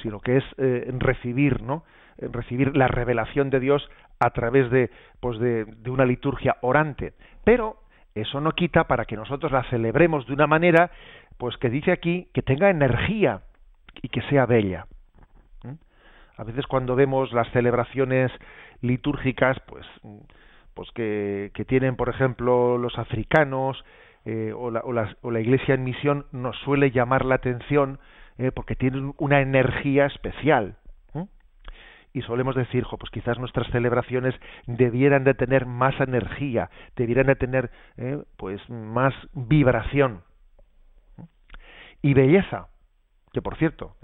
sino 0.03 0.20
que 0.20 0.38
es 0.38 0.44
eh, 0.59 0.90
recibir, 0.99 1.62
¿no? 1.62 1.85
recibir 2.18 2.77
la 2.77 2.88
revelación 2.88 3.51
de 3.51 3.61
Dios 3.61 3.88
a 4.18 4.31
través 4.31 4.70
de, 4.70 4.90
pues 5.20 5.38
de, 5.38 5.66
una 5.87 6.05
liturgia 6.05 6.57
orante. 6.61 7.14
Pero 7.44 7.77
eso 8.14 8.40
no 8.40 8.53
quita 8.53 8.85
para 8.85 9.05
que 9.05 9.16
nosotros 9.16 9.51
la 9.53 9.64
celebremos 9.64 10.27
de 10.27 10.35
una 10.35 10.46
manera, 10.46 10.90
pues 11.38 11.57
que 11.57 11.70
dice 11.70 11.92
aquí, 11.92 12.29
que 12.35 12.42
tenga 12.42 12.70
energía 12.70 13.42
y 14.03 14.09
que 14.09 14.23
sea 14.23 14.46
bella. 14.46 14.87
A 16.37 16.44
veces 16.44 16.66
cuando 16.66 16.96
vemos 16.96 17.33
las 17.33 17.51
celebraciones 17.51 18.33
litúrgicas, 18.81 19.59
pues, 19.66 19.87
pues 20.81 20.93
que, 20.93 21.64
tienen, 21.69 21.95
por 21.95 22.09
ejemplo, 22.09 22.79
los 22.79 22.99
africanos 22.99 23.85
eh, 24.25 24.55
o, 24.57 24.71
la, 24.71 24.81
o, 24.81 24.95
o, 25.21 25.31
la, 25.31 25.40
Iglesia 25.40 25.75
en 25.75 25.85
misión 25.85 26.25
nos 26.33 26.57
suele 26.61 26.90
llamar 26.90 27.27
la 27.27 27.35
atención 27.35 27.99
eh, 28.38 28.51
porque 28.51 28.77
tienen 28.77 29.12
una 29.19 29.43
energía 29.43 30.07
especial. 30.07 30.77
Y 32.14 32.23
solemos 32.23 32.57
decir, 32.57 32.87
pues 32.99 33.11
quizás 33.12 33.38
nuestras 33.38 33.71
celebraciones 33.73 34.35
debieran 34.66 35.23
de 35.23 35.35
tener 35.35 35.66
más 35.66 36.01
energía, 36.01 36.71
debieran 36.97 37.27
de 37.27 37.37
tener 37.37 37.71
eh, 37.99 38.23
pues 38.38 38.59
más 38.71 39.12
vibración 39.35 40.23
y 42.01 42.14
belleza 42.14 42.69
que 43.33 43.43
por 43.43 43.57
cierto 43.59 43.95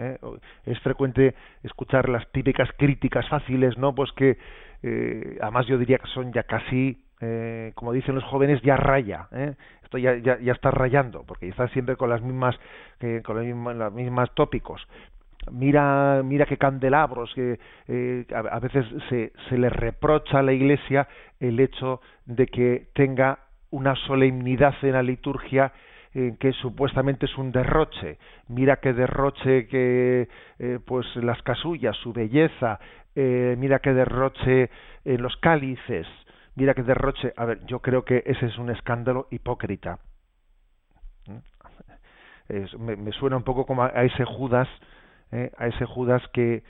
es 0.67 0.79
frecuente 0.81 1.35
escuchar 1.65 2.09
las 2.09 2.31
típicas 2.31 2.69
críticas 2.79 3.29
fáciles 3.29 3.77
no 3.77 3.93
pues 3.93 4.13
que 4.13 4.39
eh, 4.87 5.39
además 5.41 5.67
yo 5.67 5.79
diría 5.79 5.99
que 5.99 6.09
son 6.09 6.33
ya 6.33 6.45
casi 6.45 7.03
eh, 7.21 7.73
como 7.75 7.93
dicen 7.93 8.15
los 8.15 8.25
jóvenes 8.25 8.61
ya 8.61 8.77
raya 8.77 9.29
¿eh? 9.33 9.55
esto 9.83 9.97
ya, 9.97 10.17
ya, 10.19 10.39
ya 10.39 10.53
está 10.53 10.71
rayando 10.71 11.25
porque 11.27 11.49
está 11.49 11.67
siempre 11.69 11.97
con 11.97 12.11
las 12.11 12.21
mismas 12.21 12.55
eh, 13.01 13.23
con 13.25 13.37
los 13.37 13.47
mismas, 13.47 13.75
los 13.75 13.93
mismos 13.95 14.35
tópicos 14.35 14.87
mira 15.51 16.21
mira 16.23 16.45
qué 16.45 16.59
candelabros 16.59 17.33
que 17.35 17.59
a, 18.35 18.59
veces 18.61 18.85
se, 19.09 19.33
se 19.49 19.57
le 19.57 19.71
reprocha 19.71 20.41
a 20.41 20.43
la 20.43 20.53
iglesia 20.53 21.09
el 21.41 21.59
hecho 21.59 22.03
de 22.27 22.49
que 22.49 22.89
tenga 22.93 23.39
una 23.71 23.95
solemnidad 23.95 24.75
en 24.83 24.93
la 24.93 25.03
liturgia 25.03 25.73
que 26.39 26.53
supuestamente 26.63 27.27
es 27.27 27.37
un 27.37 27.53
derroche. 27.53 28.17
Mira 28.49 28.77
qué 28.77 28.95
derroche 28.95 29.67
que 29.67 30.29
pues 30.87 31.05
las 31.17 31.43
casullas, 31.43 31.95
su 31.99 32.15
belleza, 32.15 32.81
eh, 33.17 33.57
mira 33.59 33.81
qué 33.81 33.93
derroche 33.93 34.71
en 35.05 35.23
los 35.23 35.37
cálices, 35.39 36.07
mira 36.55 36.75
qué 36.75 36.83
derroche. 36.83 37.33
A 37.37 37.47
ver, 37.47 37.65
yo 37.67 37.81
creo 37.81 38.05
que 38.05 38.23
ese 38.27 38.47
es 38.47 38.59
un 38.59 38.71
escándalo 38.71 39.27
hipócrita. 39.31 39.99
Es, 42.49 42.79
me, 42.79 43.11
suena 43.13 43.37
un 43.37 43.43
poco 43.43 43.67
como 43.67 43.83
a, 43.83 43.89
ese 44.05 44.25
Judas, 44.25 44.69
eh, 45.33 45.51
a 45.59 45.67
ese 45.67 45.85
Judas 45.85 46.23
que 46.33 46.63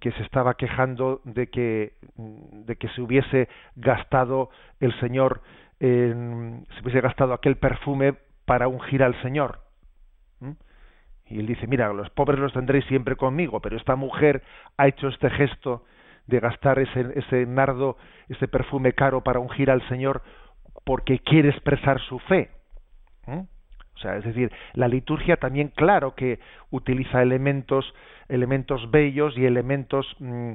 que 0.00 0.12
se 0.12 0.22
estaba 0.22 0.52
quejando 0.54 1.22
de 1.24 1.46
que 1.46 1.94
de 2.16 2.76
que 2.76 2.88
se 2.88 3.00
hubiese 3.00 3.48
gastado 3.74 4.50
el 4.80 4.92
Señor 5.00 5.40
en, 5.80 6.66
se 6.74 6.82
hubiese 6.82 7.00
gastado 7.00 7.32
aquel 7.32 7.56
perfume 7.56 8.14
para 8.44 8.68
ungir 8.68 9.02
al 9.02 9.20
Señor. 9.22 9.60
¿Mm? 11.28 11.34
Y 11.34 11.40
él 11.40 11.46
dice, 11.46 11.66
mira, 11.66 11.92
los 11.92 12.10
pobres 12.10 12.38
los 12.38 12.52
tendréis 12.52 12.84
siempre 12.86 13.16
conmigo, 13.16 13.60
pero 13.60 13.76
esta 13.76 13.96
mujer 13.96 14.42
ha 14.76 14.88
hecho 14.88 15.08
este 15.08 15.30
gesto 15.30 15.84
de 16.26 16.40
gastar 16.40 16.78
ese, 16.78 17.06
ese 17.14 17.46
nardo, 17.46 17.96
ese 18.28 18.48
perfume 18.48 18.92
caro 18.92 19.22
para 19.22 19.40
ungir 19.40 19.70
al 19.70 19.86
Señor 19.88 20.22
porque 20.84 21.18
quiere 21.20 21.50
expresar 21.50 22.00
su 22.00 22.18
fe. 22.20 22.50
¿Mm? 23.26 23.40
O 23.94 23.98
sea, 23.98 24.16
es 24.16 24.24
decir, 24.24 24.50
la 24.74 24.88
liturgia 24.88 25.36
también, 25.36 25.68
claro 25.68 26.14
que 26.14 26.40
utiliza 26.70 27.22
elementos, 27.22 27.94
elementos 28.28 28.90
bellos 28.90 29.36
y 29.36 29.44
elementos 29.44 30.06
mmm, 30.18 30.54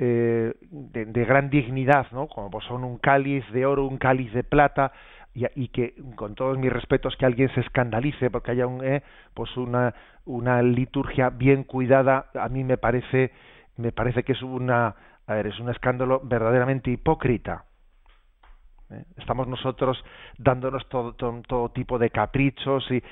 eh, 0.00 0.54
de, 0.60 1.06
de, 1.06 1.24
gran 1.24 1.50
dignidad, 1.50 2.06
¿no? 2.12 2.28
Como 2.28 2.50
pues 2.50 2.64
son 2.66 2.84
un 2.84 2.98
cáliz 2.98 3.44
de 3.50 3.66
oro, 3.66 3.84
un 3.84 3.98
cáliz 3.98 4.32
de 4.32 4.44
plata, 4.44 4.92
y, 5.38 5.62
y, 5.62 5.68
que 5.68 5.94
con 6.16 6.34
todos 6.34 6.58
mis 6.58 6.72
respetos 6.72 7.16
que 7.16 7.26
alguien 7.26 7.52
se 7.54 7.60
escandalice 7.60 8.30
porque 8.30 8.50
haya 8.52 8.66
un, 8.66 8.84
eh, 8.84 9.02
pues 9.34 9.56
una, 9.56 9.94
una 10.24 10.62
liturgia 10.62 11.30
bien 11.30 11.64
cuidada 11.64 12.26
a 12.34 12.48
mí 12.48 12.64
me 12.64 12.78
parece 12.78 13.32
me 13.76 13.92
parece 13.92 14.22
que 14.24 14.32
es 14.32 14.42
una 14.42 14.94
a 15.26 15.34
ver 15.34 15.46
es 15.46 15.58
un 15.60 15.70
escándalo 15.70 16.20
verdaderamente 16.24 16.90
hipócrita 16.90 17.64
¿Eh? 18.90 19.04
estamos 19.18 19.46
nosotros 19.46 20.02
dándonos 20.38 20.88
todo, 20.88 21.12
todo, 21.12 21.42
todo, 21.46 21.68
tipo 21.70 21.98
de 21.98 22.08
caprichos 22.08 22.90
y 22.90 23.02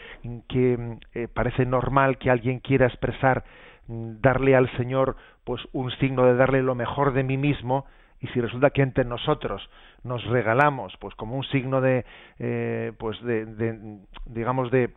que 0.48 0.98
eh, 1.12 1.28
parece 1.28 1.66
normal 1.66 2.16
que 2.16 2.30
alguien 2.30 2.60
quiera 2.60 2.86
expresar 2.86 3.44
darle 3.86 4.56
al 4.56 4.74
Señor 4.78 5.16
pues 5.44 5.60
un 5.72 5.90
signo 5.92 6.24
de 6.24 6.34
darle 6.34 6.62
lo 6.62 6.74
mejor 6.74 7.12
de 7.12 7.22
mí 7.22 7.36
mismo 7.36 7.84
y 8.26 8.32
si 8.32 8.40
resulta 8.40 8.70
que 8.70 8.82
entre 8.82 9.04
nosotros 9.04 9.68
nos 10.02 10.24
regalamos 10.24 10.96
pues 10.98 11.14
como 11.14 11.36
un 11.36 11.44
signo 11.44 11.80
de 11.80 12.04
eh, 12.38 12.92
pues 12.98 13.20
de, 13.22 14.00
digamos 14.26 14.70
de 14.70 14.92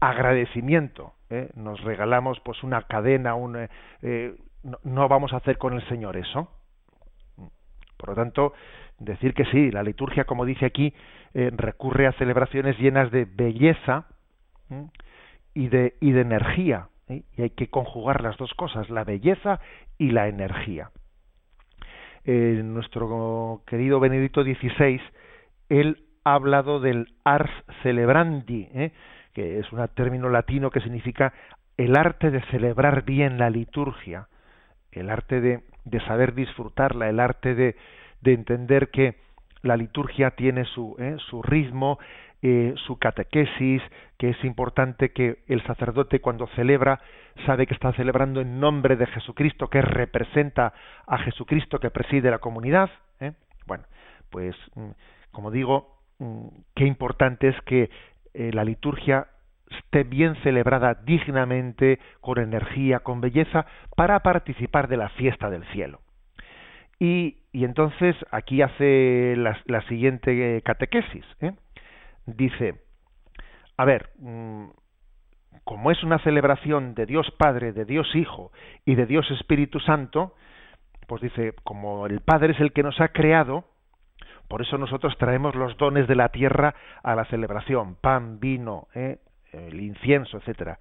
agradecimiento 0.00 1.14
¿eh? 1.30 1.50
nos 1.54 1.80
regalamos 1.82 2.38
pues 2.40 2.62
una 2.62 2.82
cadena 2.82 3.34
un 3.34 3.68
eh, 4.02 4.34
no, 4.62 4.78
no, 4.84 5.08
vamos 5.08 5.32
a 5.32 5.36
hacer 5.36 5.56
con 5.56 5.74
el 5.74 5.88
señor 5.88 6.16
eso. 6.16 6.50
Por 7.96 8.10
lo 8.10 8.14
tanto 8.16 8.52
decir 8.98 9.32
que 9.32 9.44
sí 9.46 9.70
la 9.70 9.82
liturgia 9.82 10.24
como 10.24 10.44
dice 10.44 10.66
aquí 10.66 10.92
recurre 11.34 12.06
a 12.06 12.12
celebraciones 12.12 12.78
llenas 12.78 13.10
de 13.10 13.24
belleza 13.24 14.06
y 15.54 15.68
de 15.68 15.94
y 16.00 16.10
de 16.12 16.20
energía 16.20 16.88
y 17.08 17.42
hay 17.42 17.50
que 17.50 17.70
conjugar 17.70 18.20
las 18.20 18.36
dos 18.36 18.52
cosas 18.54 18.90
la 18.90 19.04
belleza 19.04 19.60
y 19.96 20.10
la 20.10 20.28
energía 20.28 20.90
eh, 22.30 22.60
nuestro 22.62 23.62
querido 23.66 24.00
Benedicto 24.00 24.42
XVI, 24.42 25.00
él 25.70 26.04
ha 26.24 26.34
hablado 26.34 26.78
del 26.78 27.14
ars 27.24 27.50
celebrandi, 27.82 28.68
¿eh? 28.74 28.92
que 29.32 29.58
es 29.58 29.72
un 29.72 29.88
término 29.94 30.28
latino 30.28 30.70
que 30.70 30.82
significa 30.82 31.32
el 31.78 31.96
arte 31.96 32.30
de 32.30 32.42
celebrar 32.50 33.06
bien 33.06 33.38
la 33.38 33.48
liturgia, 33.48 34.28
el 34.92 35.08
arte 35.08 35.40
de, 35.40 35.62
de 35.86 36.00
saber 36.00 36.34
disfrutarla, 36.34 37.08
el 37.08 37.18
arte 37.18 37.54
de, 37.54 37.76
de, 38.20 38.34
entender 38.34 38.90
que 38.90 39.14
la 39.62 39.78
liturgia 39.78 40.32
tiene 40.32 40.66
su, 40.66 40.96
¿eh? 40.98 41.16
su 41.30 41.40
ritmo, 41.40 41.98
eh, 42.40 42.74
su 42.86 42.98
catequesis, 42.98 43.82
que 44.16 44.30
es 44.30 44.44
importante 44.44 45.10
que 45.10 45.38
el 45.48 45.60
sacerdote 45.64 46.20
cuando 46.20 46.46
celebra 46.54 47.00
sabe 47.46 47.66
que 47.66 47.74
está 47.74 47.92
celebrando 47.94 48.40
en 48.40 48.60
nombre 48.60 48.94
de 48.94 49.06
Jesucristo, 49.06 49.68
que 49.68 49.82
representa 49.82 50.72
a 51.06 51.18
Jesucristo 51.18 51.80
que 51.80 51.90
preside 51.90 52.30
la 52.30 52.38
comunidad. 52.38 52.90
¿eh? 53.18 53.32
Bueno, 53.66 53.84
pues 54.30 54.54
mm, 54.76 54.90
como 55.32 55.50
digo, 55.50 55.98
mm, 56.20 56.46
qué 56.76 56.84
importante 56.84 57.48
es 57.48 57.60
que 57.62 57.90
eh, 58.34 58.50
la 58.52 58.62
liturgia 58.64 59.26
esté 59.70 60.04
bien 60.04 60.36
celebrada 60.44 60.94
dignamente, 60.94 61.98
con 62.20 62.38
energía, 62.38 63.00
con 63.00 63.20
belleza, 63.20 63.66
para 63.96 64.20
participar 64.20 64.86
de 64.86 64.96
la 64.96 65.08
fiesta 65.10 65.50
del 65.50 65.64
cielo. 65.72 66.00
Y, 67.00 67.36
entonces 67.52 68.14
aquí 68.30 68.62
hace 68.62 69.34
la, 69.36 69.58
la 69.66 69.82
siguiente 69.88 70.62
catequesis. 70.62 71.24
¿eh? 71.40 71.52
Dice, 72.36 72.74
a 73.78 73.86
ver, 73.86 74.10
mm, 74.18 74.66
como 75.64 75.90
es 75.90 76.02
una 76.02 76.18
celebración 76.18 76.94
de 76.94 77.06
Dios 77.06 77.26
Padre, 77.38 77.72
de 77.72 77.86
Dios 77.86 78.14
Hijo 78.14 78.52
y 78.84 78.96
de 78.96 79.06
Dios 79.06 79.30
Espíritu 79.30 79.80
Santo, 79.80 80.34
pues 81.06 81.22
dice, 81.22 81.54
como 81.64 82.04
el 82.04 82.20
Padre 82.20 82.52
es 82.52 82.60
el 82.60 82.74
que 82.74 82.82
nos 82.82 83.00
ha 83.00 83.08
creado, 83.08 83.64
por 84.46 84.60
eso 84.60 84.76
nosotros 84.76 85.16
traemos 85.16 85.54
los 85.54 85.78
dones 85.78 86.06
de 86.06 86.16
la 86.16 86.28
tierra 86.28 86.74
a 87.02 87.14
la 87.14 87.24
celebración, 87.24 87.94
pan, 87.94 88.40
vino, 88.40 88.88
¿eh? 88.94 89.20
el 89.52 89.80
incienso, 89.80 90.36
etcétera. 90.36 90.80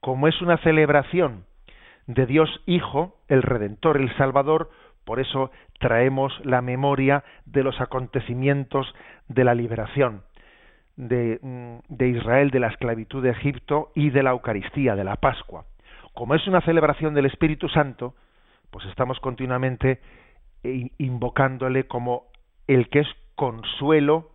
Como 0.00 0.26
es 0.26 0.40
una 0.40 0.56
celebración 0.58 1.44
de 2.06 2.24
Dios 2.24 2.48
Hijo, 2.64 3.18
el 3.28 3.42
Redentor, 3.42 3.98
el 3.98 4.16
Salvador, 4.16 4.70
por 5.04 5.20
eso 5.20 5.50
traemos 5.80 6.32
la 6.46 6.62
memoria 6.62 7.24
de 7.44 7.62
los 7.62 7.78
acontecimientos 7.78 8.94
de 9.28 9.44
la 9.44 9.54
liberación 9.54 10.22
de, 10.98 11.38
mm, 11.40 11.94
de, 11.94 12.08
Israel 12.08 12.50
de 12.50 12.60
la 12.60 12.68
esclavitud 12.68 13.22
de 13.22 13.30
Egipto 13.30 13.92
y 13.94 14.10
de 14.10 14.22
la 14.22 14.30
Eucaristía, 14.30 14.96
de 14.96 15.04
la 15.04 15.16
Pascua. 15.16 15.64
Como 16.12 16.34
es 16.34 16.46
una 16.46 16.60
celebración 16.60 17.14
del 17.14 17.26
Espíritu 17.26 17.68
Santo, 17.68 18.14
pues 18.70 18.84
estamos 18.86 19.18
continuamente 19.20 20.00
invocándole 20.98 21.84
como 21.84 22.24
el 22.66 22.88
que 22.88 23.00
es 23.00 23.08
consuelo 23.36 24.32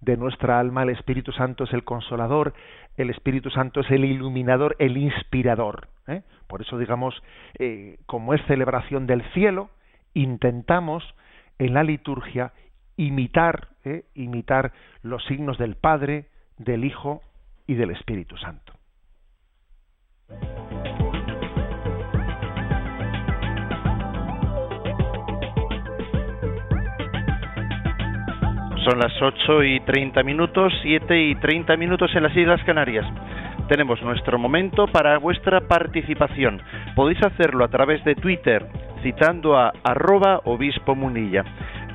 de 0.00 0.16
nuestra 0.16 0.60
alma, 0.60 0.84
el 0.84 0.90
Espíritu 0.90 1.32
Santo 1.32 1.64
es 1.64 1.72
el 1.72 1.84
consolador, 1.84 2.54
el 2.96 3.10
Espíritu 3.10 3.50
Santo 3.50 3.80
es 3.80 3.90
el 3.90 4.04
iluminador, 4.04 4.76
el 4.78 4.96
inspirador. 4.96 5.88
¿eh? 6.06 6.22
Por 6.46 6.62
eso, 6.62 6.78
digamos, 6.78 7.20
eh, 7.58 7.98
como 8.06 8.32
es 8.32 8.40
celebración 8.46 9.06
del 9.06 9.22
cielo, 9.32 9.70
intentamos 10.14 11.02
en 11.58 11.74
la 11.74 11.82
liturgia 11.82 12.52
imitar, 13.00 13.68
¿eh? 13.84 14.04
imitar 14.14 14.72
los 15.02 15.24
signos 15.24 15.56
del 15.56 15.74
Padre, 15.74 16.26
del 16.58 16.84
Hijo 16.84 17.22
y 17.66 17.74
del 17.74 17.90
Espíritu 17.92 18.36
Santo. 18.36 18.74
Son 28.84 28.98
las 28.98 29.12
8 29.20 29.62
y 29.64 29.80
30 29.80 30.22
minutos, 30.22 30.72
7 30.82 31.22
y 31.22 31.34
30 31.36 31.76
minutos 31.76 32.10
en 32.14 32.22
las 32.22 32.36
Islas 32.36 32.62
Canarias. 32.64 33.06
Tenemos 33.68 34.02
nuestro 34.02 34.38
momento 34.38 34.86
para 34.88 35.16
vuestra 35.18 35.60
participación. 35.60 36.60
Podéis 36.96 37.22
hacerlo 37.22 37.64
a 37.64 37.68
través 37.68 38.04
de 38.04 38.14
Twitter, 38.14 38.66
citando 39.02 39.56
a 39.56 39.72
arroba 39.84 40.40
obispo 40.44 40.94
munilla 40.94 41.44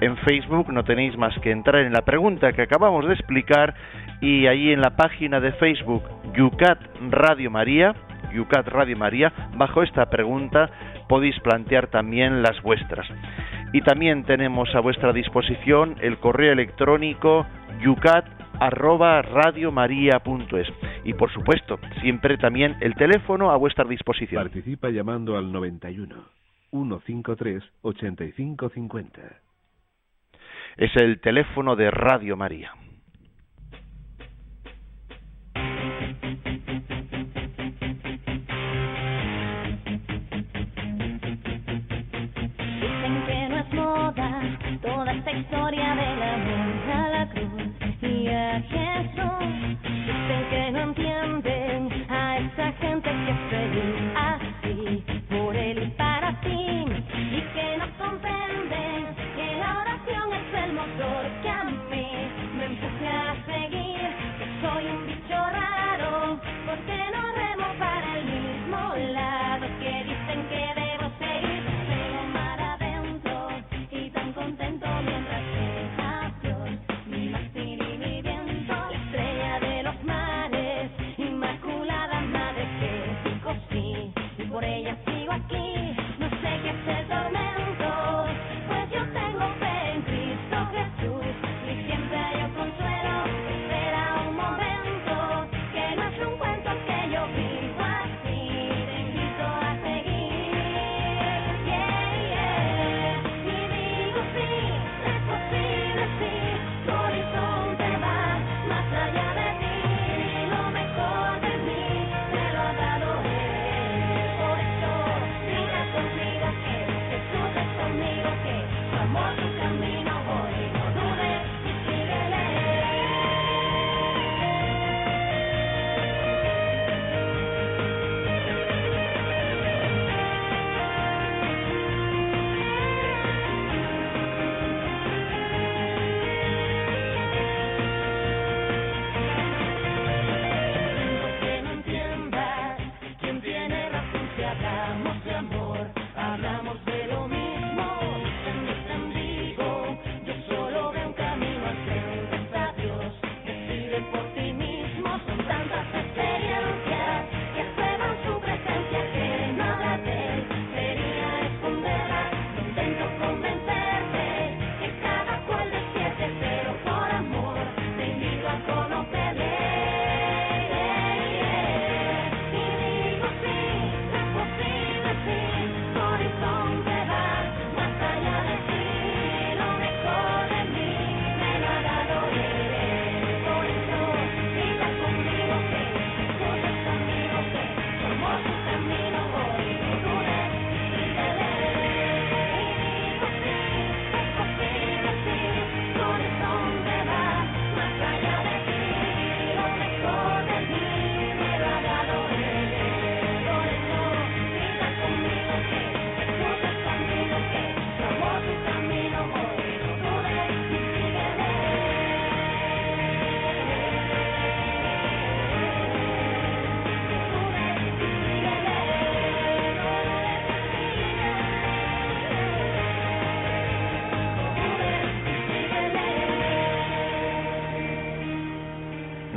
En 0.02 0.18
Facebook 0.18 0.72
no 0.72 0.84
tenéis 0.84 1.18
más 1.18 1.38
que 1.40 1.52
entrar 1.52 1.84
en 1.84 1.94
la 1.94 2.02
pregunta 2.02 2.52
que 2.54 2.62
acabamos 2.62 3.08
de 3.08 3.14
explicar 3.14 3.74
y 4.22 4.48
ahí 4.48 4.72
en 4.72 4.82
la 4.82 4.96
página 4.96 5.40
de 5.40 5.54
Facebook 5.54 6.04
Yucat 6.36 6.80
Radio 7.10 7.50
María, 7.50 7.96
Yucat 8.34 8.68
Radio 8.68 8.98
María, 8.98 9.32
bajo 9.56 9.84
esta 9.84 10.10
pregunta 10.10 10.70
podéis 11.08 11.40
plantear 11.40 11.88
también 11.88 12.42
las 12.42 12.62
vuestras. 12.62 13.08
Y 13.74 13.82
también 13.82 14.24
tenemos 14.24 14.74
a 14.76 14.80
vuestra 14.80 15.14
disposición 15.14 15.96
el 16.02 16.18
correo 16.18 16.54
electrónico 16.54 17.46
yucat 17.82 18.26
y 21.04 21.14
por 21.14 21.32
supuesto 21.34 21.78
siempre 22.02 22.38
también 22.38 22.78
el 22.80 22.96
teléfono 22.96 23.52
a 23.52 23.58
vuestra 23.58 23.84
disposición. 23.86 24.42
Participa 24.42 24.90
llamando 24.90 25.38
al 25.38 25.52
91 25.52 26.16
153 26.72 27.64
8550. 27.82 29.22
Es 30.78 30.94
el 30.98 31.22
teléfono 31.22 31.78
de 31.78 31.90
Radio 31.90 32.36
María. 32.36 32.74
toda 44.82 45.12
esta 45.14 45.32
historia 45.32 45.96
de 45.96 46.16
la 46.18 46.34
a 46.94 47.10
la 47.10 47.30
cruz 47.30 47.72
y 48.02 48.28
a 48.28 48.62
Jesús. 48.62 49.80
Dicen 49.82 50.50
que 50.50 50.72
no 50.72 50.80
entienden 50.82 52.12
a 52.12 52.38
esa 52.38 52.72
gente 52.74 53.10
que 53.10 53.55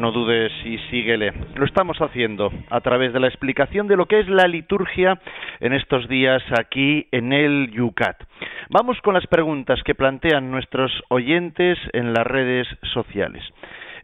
No 0.08 0.12
dudes 0.12 0.50
y 0.64 0.78
síguele. 0.90 1.34
Lo 1.54 1.66
estamos 1.66 1.98
haciendo 1.98 2.50
a 2.70 2.80
través 2.80 3.12
de 3.12 3.20
la 3.20 3.28
explicación 3.28 3.88
de 3.88 3.96
lo 3.98 4.06
que 4.06 4.20
es 4.20 4.28
la 4.30 4.48
liturgia 4.48 5.20
en 5.60 5.74
estos 5.74 6.08
días 6.08 6.42
aquí 6.58 7.06
en 7.12 7.34
el 7.34 7.70
Yucat. 7.72 8.16
Vamos 8.70 8.98
con 9.02 9.12
las 9.12 9.26
preguntas 9.26 9.82
que 9.84 9.94
plantean 9.94 10.50
nuestros 10.50 10.90
oyentes 11.10 11.78
en 11.92 12.14
las 12.14 12.26
redes 12.26 12.66
sociales. 12.94 13.44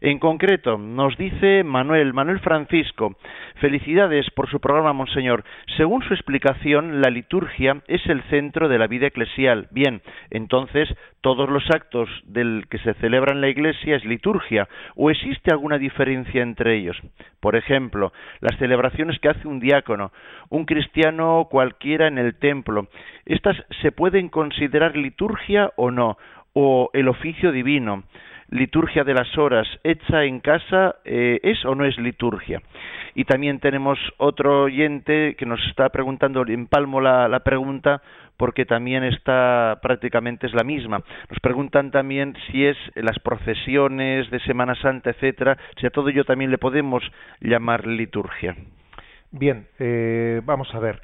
En 0.05 0.19
concreto, 0.19 0.77
nos 0.77 1.17
dice 1.17 1.63
Manuel, 1.63 2.13
Manuel 2.13 2.39
Francisco, 2.39 3.15
felicidades 3.55 4.29
por 4.35 4.47
su 4.47 4.59
programa, 4.59 4.93
Monseñor. 4.93 5.43
Según 5.77 6.03
su 6.03 6.13
explicación, 6.13 7.01
la 7.01 7.09
liturgia 7.09 7.81
es 7.87 8.05
el 8.05 8.21
centro 8.29 8.69
de 8.69 8.77
la 8.77 8.85
vida 8.85 9.07
eclesial. 9.07 9.67
Bien, 9.71 10.03
entonces, 10.29 10.87
todos 11.21 11.49
los 11.49 11.63
actos 11.71 12.07
del 12.23 12.67
que 12.69 12.77
se 12.77 12.93
celebra 12.93 13.33
en 13.33 13.41
la 13.41 13.49
Iglesia 13.49 13.95
es 13.95 14.05
liturgia, 14.05 14.69
o 14.95 15.09
existe 15.09 15.51
alguna 15.51 15.79
diferencia 15.79 16.43
entre 16.43 16.75
ellos. 16.77 17.01
Por 17.39 17.55
ejemplo, 17.55 18.13
las 18.41 18.59
celebraciones 18.59 19.17
que 19.17 19.29
hace 19.29 19.47
un 19.47 19.59
diácono, 19.59 20.11
un 20.49 20.65
cristiano 20.65 21.47
cualquiera 21.49 22.07
en 22.07 22.19
el 22.19 22.35
templo, 22.35 22.89
¿estas 23.25 23.57
se 23.81 23.91
pueden 23.91 24.29
considerar 24.29 24.95
liturgia 24.95 25.71
o 25.77 25.89
no? 25.89 26.19
O 26.53 26.91
el 26.93 27.07
oficio 27.07 27.51
divino 27.51 28.03
liturgia 28.49 29.03
de 29.03 29.13
las 29.13 29.37
horas 29.37 29.67
hecha 29.83 30.23
en 30.23 30.39
casa 30.39 30.95
eh, 31.05 31.39
es 31.43 31.63
o 31.65 31.75
no 31.75 31.85
es 31.85 31.97
liturgia. 31.97 32.61
Y 33.15 33.23
también 33.25 33.59
tenemos 33.59 33.97
otro 34.17 34.63
oyente 34.63 35.35
que 35.37 35.45
nos 35.45 35.65
está 35.67 35.89
preguntando, 35.89 36.43
empalmo 36.47 36.99
la, 36.99 37.27
la 37.27 37.39
pregunta 37.39 38.01
porque 38.37 38.65
también 38.65 39.03
está 39.03 39.79
prácticamente 39.81 40.47
es 40.47 40.53
la 40.53 40.63
misma. 40.63 41.01
Nos 41.29 41.39
preguntan 41.39 41.91
también 41.91 42.35
si 42.47 42.65
es 42.65 42.77
las 42.95 43.17
procesiones 43.19 44.29
de 44.29 44.39
Semana 44.41 44.75
Santa, 44.75 45.11
etcétera, 45.11 45.57
si 45.79 45.87
a 45.87 45.91
todo 45.91 46.09
ello 46.09 46.25
también 46.25 46.51
le 46.51 46.57
podemos 46.57 47.03
llamar 47.39 47.87
liturgia. 47.87 48.55
Bien, 49.31 49.67
eh, 49.79 50.41
vamos 50.43 50.73
a 50.73 50.79
ver. 50.79 51.01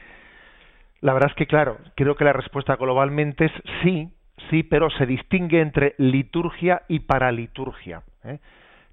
La 1.02 1.14
verdad 1.14 1.32
es 1.32 1.36
que, 1.36 1.48
claro, 1.48 1.78
creo 1.96 2.16
que 2.16 2.24
la 2.24 2.34
respuesta 2.34 2.76
globalmente 2.76 3.46
es 3.46 3.52
sí, 3.84 4.10
Sí, 4.50 4.64
pero 4.64 4.90
se 4.90 5.06
distingue 5.06 5.62
entre 5.62 5.96
liturgia 5.98 6.84
y 6.88 7.00
paraliturgia. 7.00 8.02
¿eh? 8.24 8.40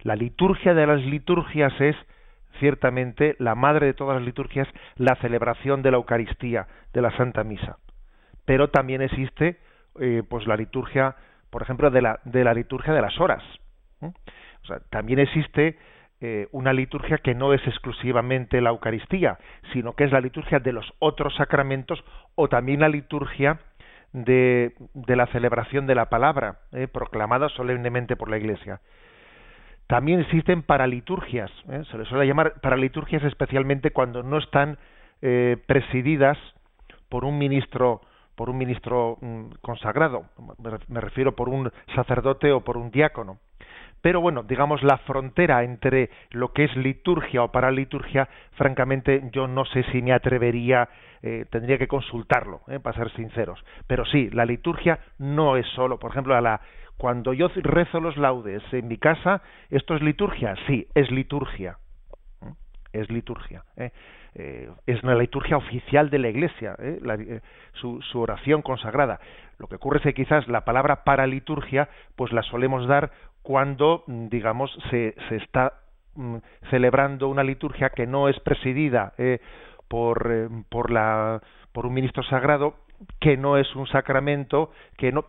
La 0.02 0.16
liturgia 0.16 0.74
de 0.74 0.86
las 0.86 1.02
liturgias 1.02 1.72
es 1.80 1.96
ciertamente 2.58 3.36
la 3.38 3.54
madre 3.54 3.86
de 3.86 3.94
todas 3.94 4.16
las 4.16 4.24
liturgias, 4.24 4.68
la 4.96 5.16
celebración 5.16 5.82
de 5.82 5.90
la 5.90 5.96
Eucaristía, 5.96 6.66
de 6.92 7.02
la 7.02 7.16
Santa 7.16 7.44
Misa. 7.44 7.78
Pero 8.44 8.70
también 8.70 9.02
existe 9.02 9.58
eh, 10.00 10.22
pues 10.28 10.46
la 10.46 10.56
liturgia, 10.56 11.16
por 11.50 11.62
ejemplo, 11.62 11.90
de 11.90 12.02
la, 12.02 12.20
de 12.24 12.44
la 12.44 12.54
liturgia 12.54 12.92
de 12.92 13.02
las 13.02 13.18
horas. 13.20 13.42
¿eh? 14.02 14.10
O 14.62 14.66
sea, 14.66 14.80
también 14.90 15.18
existe 15.18 15.78
una 16.50 16.72
liturgia 16.72 17.18
que 17.18 17.36
no 17.36 17.54
es 17.54 17.64
exclusivamente 17.64 18.60
la 18.60 18.70
Eucaristía, 18.70 19.38
sino 19.72 19.92
que 19.92 20.02
es 20.02 20.10
la 20.10 20.20
liturgia 20.20 20.58
de 20.58 20.72
los 20.72 20.92
otros 20.98 21.32
sacramentos 21.36 22.02
o 22.34 22.48
también 22.48 22.80
la 22.80 22.88
liturgia 22.88 23.60
de, 24.12 24.74
de 24.94 25.16
la 25.16 25.26
celebración 25.26 25.86
de 25.86 25.94
la 25.94 26.08
palabra, 26.08 26.60
proclamada 26.92 27.48
solemnemente 27.50 28.16
por 28.16 28.30
la 28.30 28.38
Iglesia. 28.38 28.80
También 29.88 30.20
existen 30.20 30.62
paraliturgias, 30.62 31.50
¿eh? 31.70 31.82
se 31.90 31.96
les 31.96 32.06
suele 32.08 32.26
llamar 32.26 32.60
paraliturgias 32.60 33.24
especialmente 33.24 33.90
cuando 33.90 34.22
no 34.22 34.36
están 34.36 34.76
eh, 35.22 35.56
presididas 35.66 36.36
por 37.08 37.24
un 37.24 37.38
ministro 37.38 38.02
por 38.34 38.50
un 38.50 38.58
ministro 38.58 39.16
mm, 39.20 39.46
consagrado, 39.62 40.26
me 40.88 41.00
refiero 41.00 41.34
por 41.34 41.48
un 41.48 41.72
sacerdote 41.96 42.52
o 42.52 42.60
por 42.60 42.76
un 42.76 42.90
diácono. 42.92 43.38
Pero 44.00 44.20
bueno, 44.20 44.42
digamos 44.42 44.82
la 44.82 44.98
frontera 44.98 45.64
entre 45.64 46.10
lo 46.30 46.52
que 46.52 46.64
es 46.64 46.76
liturgia 46.76 47.42
o 47.42 47.52
paraliturgia, 47.52 48.28
francamente 48.52 49.28
yo 49.32 49.48
no 49.48 49.64
sé 49.64 49.82
si 49.92 50.02
me 50.02 50.12
atrevería, 50.12 50.88
eh, 51.22 51.46
tendría 51.50 51.78
que 51.78 51.88
consultarlo, 51.88 52.60
para 52.82 52.96
ser 52.96 53.10
sinceros. 53.12 53.64
Pero 53.86 54.04
sí, 54.04 54.30
la 54.30 54.44
liturgia 54.44 55.00
no 55.18 55.56
es 55.56 55.66
solo, 55.68 55.98
por 55.98 56.12
ejemplo, 56.12 56.36
a 56.36 56.40
la 56.40 56.60
cuando 56.98 57.32
yo 57.32 57.48
rezo 57.54 58.00
los 58.00 58.16
laudes 58.16 58.62
en 58.72 58.88
mi 58.88 58.98
casa, 58.98 59.40
¿esto 59.70 59.94
es 59.94 60.02
liturgia? 60.02 60.56
Sí, 60.66 60.88
es 60.94 61.10
liturgia. 61.12 61.78
¿Mm? 62.40 62.50
Es 62.92 63.08
liturgia. 63.08 63.62
¿eh? 63.76 63.92
Eh, 64.34 64.68
es 64.86 65.02
una 65.04 65.14
liturgia 65.14 65.56
oficial 65.56 66.10
de 66.10 66.18
la 66.18 66.28
Iglesia, 66.28 66.74
¿eh? 66.78 67.40
su, 67.72 68.00
oración 68.14 68.62
consagrada. 68.62 69.20
Lo 69.58 69.68
que 69.68 69.76
ocurre 69.76 69.98
es 69.98 70.02
que 70.02 70.14
quizás 70.14 70.48
la 70.48 70.64
palabra 70.64 71.04
para 71.04 71.26
liturgia, 71.26 71.88
pues 72.16 72.32
la 72.32 72.42
solemos 72.42 72.86
dar 72.88 73.12
cuando, 73.48 74.04
mm, 74.06 74.28
digamos, 74.28 74.70
se, 74.90 75.14
se 75.30 75.36
está 75.36 75.72
mm, 76.16 76.36
celebrando 76.68 77.28
una 77.28 77.42
liturgia 77.42 77.88
que 77.88 78.06
no 78.06 78.28
es 78.28 78.38
presidida 78.40 79.14
por, 79.88 80.50
por, 80.68 80.90
la, 80.90 81.40
por 81.72 81.86
un 81.86 81.94
ministro 81.94 82.22
sagrado, 82.24 82.74
que 83.20 83.38
no 83.38 83.56
es 83.56 83.74
un 83.74 83.86
sacramento, 83.86 84.70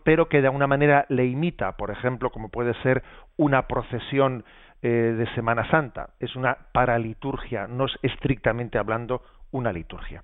pero 0.04 0.28
que 0.28 0.42
de 0.42 0.48
alguna 0.48 0.66
manera 0.66 1.06
le 1.08 1.24
imita, 1.24 1.78
por 1.78 1.90
ejemplo, 1.90 2.28
como 2.28 2.50
puede 2.50 2.74
ser 2.82 3.02
una 3.38 3.66
procesión 3.66 4.44
eh, 4.82 4.88
de 4.88 5.26
Semana 5.34 5.66
Santa. 5.70 6.10
Es 6.20 6.36
una 6.36 6.58
paraliturgia, 6.72 7.68
no 7.68 7.86
es 7.86 7.92
estrictamente 8.02 8.76
hablando 8.76 9.22
una 9.50 9.72
liturgia. 9.72 10.22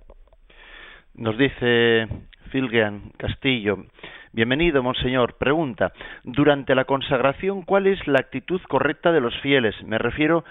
Nos 1.15 1.35
dice 1.35 2.07
Filgean 2.51 3.11
Castillo. 3.17 3.85
Bienvenido, 4.37 4.83
monseñor. 4.83 5.33
Pregunta, 5.39 5.93
durante 6.23 6.75
la 6.75 6.85
consagración, 6.85 7.63
¿cuál 7.63 7.87
es 7.87 8.05
la 8.05 8.19
actitud 8.19 8.61
correcta 8.69 9.11
de 9.11 9.19
los 9.19 9.35
fieles? 9.39 9.73
Me 9.83 9.97
refiero 9.97 10.45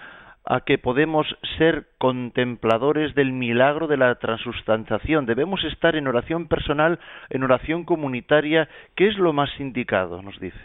a 0.45 0.63
que 0.63 0.77
podemos 0.77 1.25
ser 1.57 1.87
contempladores 1.99 3.15
del 3.15 3.31
milagro 3.31 3.87
de 3.87 3.97
la 3.97 4.13
transustanciación. 4.17 5.25
Debemos 5.25 5.63
estar 5.63 5.95
en 5.95 6.09
oración 6.09 6.49
personal, 6.49 6.99
en 7.31 7.45
oración 7.45 7.85
comunitaria. 7.85 8.69
¿Qué 8.97 9.07
es 9.07 9.17
lo 9.19 9.33
más 9.33 9.51
indicado? 9.61 10.21
Nos 10.21 10.41
dice. 10.41 10.59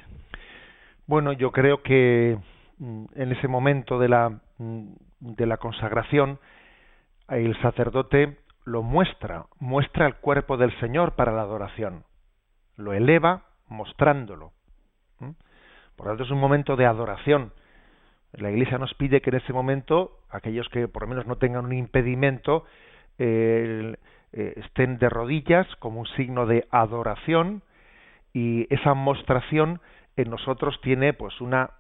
Bueno, 1.06 1.32
yo 1.32 1.52
creo 1.52 1.84
que 1.84 2.40
mm, 2.80 3.06
en 3.14 3.32
ese 3.34 3.48
momento 3.48 4.00
de 4.00 4.10
la, 4.10 4.30
mm, 4.58 4.94
de 5.20 5.46
la 5.46 5.58
consagración, 5.58 6.40
el 7.30 7.56
sacerdote 7.62 8.40
lo 8.66 8.82
muestra, 8.82 9.46
muestra 9.60 10.08
el 10.08 10.16
cuerpo 10.16 10.58
del 10.58 10.76
Señor 10.80 11.12
para 11.12 11.32
la 11.32 11.44
adoración. 11.44 12.04
Lo 12.82 12.94
eleva 12.94 13.44
mostrándolo. 13.68 14.52
Por 15.96 16.08
tanto, 16.08 16.24
es 16.24 16.32
un 16.32 16.40
momento 16.40 16.76
de 16.76 16.86
adoración 16.86 17.54
la 18.34 18.50
Iglesia 18.50 18.78
nos 18.78 18.94
pide 18.94 19.22
que 19.22 19.30
en 19.30 19.38
ese 19.38 19.54
momento 19.54 20.20
aquellos 20.30 20.70
que 20.70 20.88
por 20.88 21.04
lo 21.04 21.10
menos 21.10 21.26
no 21.26 21.38
tengan 21.38 21.66
un 21.66 21.74
impedimento 21.74 22.66
eh, 23.18 23.96
estén 24.32 24.98
de 24.98 25.10
rodillas 25.10 25.68
como 25.78 26.00
un 26.00 26.08
signo 26.08 26.46
de 26.46 26.66
adoración 26.72 27.62
y 28.34 28.74
esa 28.74 28.94
mostración 28.94 29.82
en 30.16 30.30
nosotros 30.30 30.80
tiene 30.82 31.14
pues 31.14 31.42
una 31.42 31.72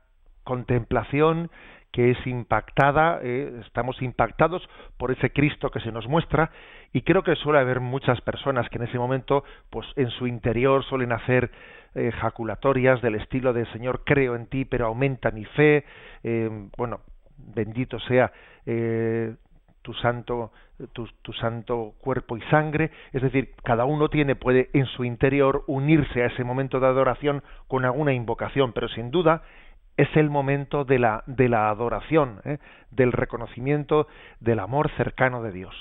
contemplación 0.43 1.49
que 1.91 2.11
es 2.11 2.27
impactada, 2.27 3.19
eh, 3.21 3.61
estamos 3.65 4.01
impactados 4.01 4.67
por 4.97 5.11
ese 5.11 5.31
Cristo 5.31 5.69
que 5.69 5.81
se 5.81 5.91
nos 5.91 6.07
muestra 6.07 6.51
y 6.93 7.01
creo 7.01 7.23
que 7.23 7.35
suele 7.35 7.59
haber 7.59 7.79
muchas 7.79 8.21
personas 8.21 8.69
que 8.69 8.77
en 8.77 8.83
ese 8.83 8.97
momento 8.97 9.43
pues 9.69 9.87
en 9.95 10.09
su 10.09 10.27
interior 10.27 10.83
suelen 10.85 11.11
hacer 11.11 11.51
eh, 11.93 12.11
jaculatorias 12.11 13.01
del 13.01 13.15
estilo 13.15 13.51
de 13.51 13.65
Señor, 13.73 14.03
creo 14.05 14.35
en 14.35 14.47
ti, 14.47 14.63
pero 14.63 14.85
aumenta 14.85 15.29
mi 15.31 15.43
fe, 15.43 15.83
eh, 16.23 16.49
bueno, 16.77 17.01
bendito 17.37 17.99
sea 17.99 18.31
eh, 18.65 19.35
tu 19.81 19.93
santo 19.95 20.51
tu, 20.93 21.07
tu, 21.21 21.31
santo 21.33 21.93
cuerpo 21.99 22.37
y 22.37 22.41
sangre, 22.43 22.91
es 23.11 23.21
decir, 23.21 23.51
cada 23.63 23.85
uno 23.85 24.09
tiene 24.09 24.35
puede 24.35 24.69
en 24.73 24.85
su 24.87 25.03
interior 25.03 25.63
unirse 25.67 26.23
a 26.23 26.27
ese 26.27 26.43
momento 26.43 26.79
de 26.79 26.87
adoración 26.87 27.43
con 27.67 27.85
alguna 27.85 28.13
invocación, 28.13 28.73
pero 28.73 28.87
sin 28.87 29.11
duda 29.11 29.43
es 29.97 30.07
el 30.15 30.29
momento 30.29 30.85
de 30.85 30.99
la 30.99 31.23
de 31.27 31.49
la 31.49 31.69
adoración, 31.69 32.41
del 32.91 33.11
reconocimiento 33.11 34.07
del 34.39 34.59
amor 34.59 34.89
cercano 34.97 35.41
de 35.41 35.51
Dios. 35.51 35.75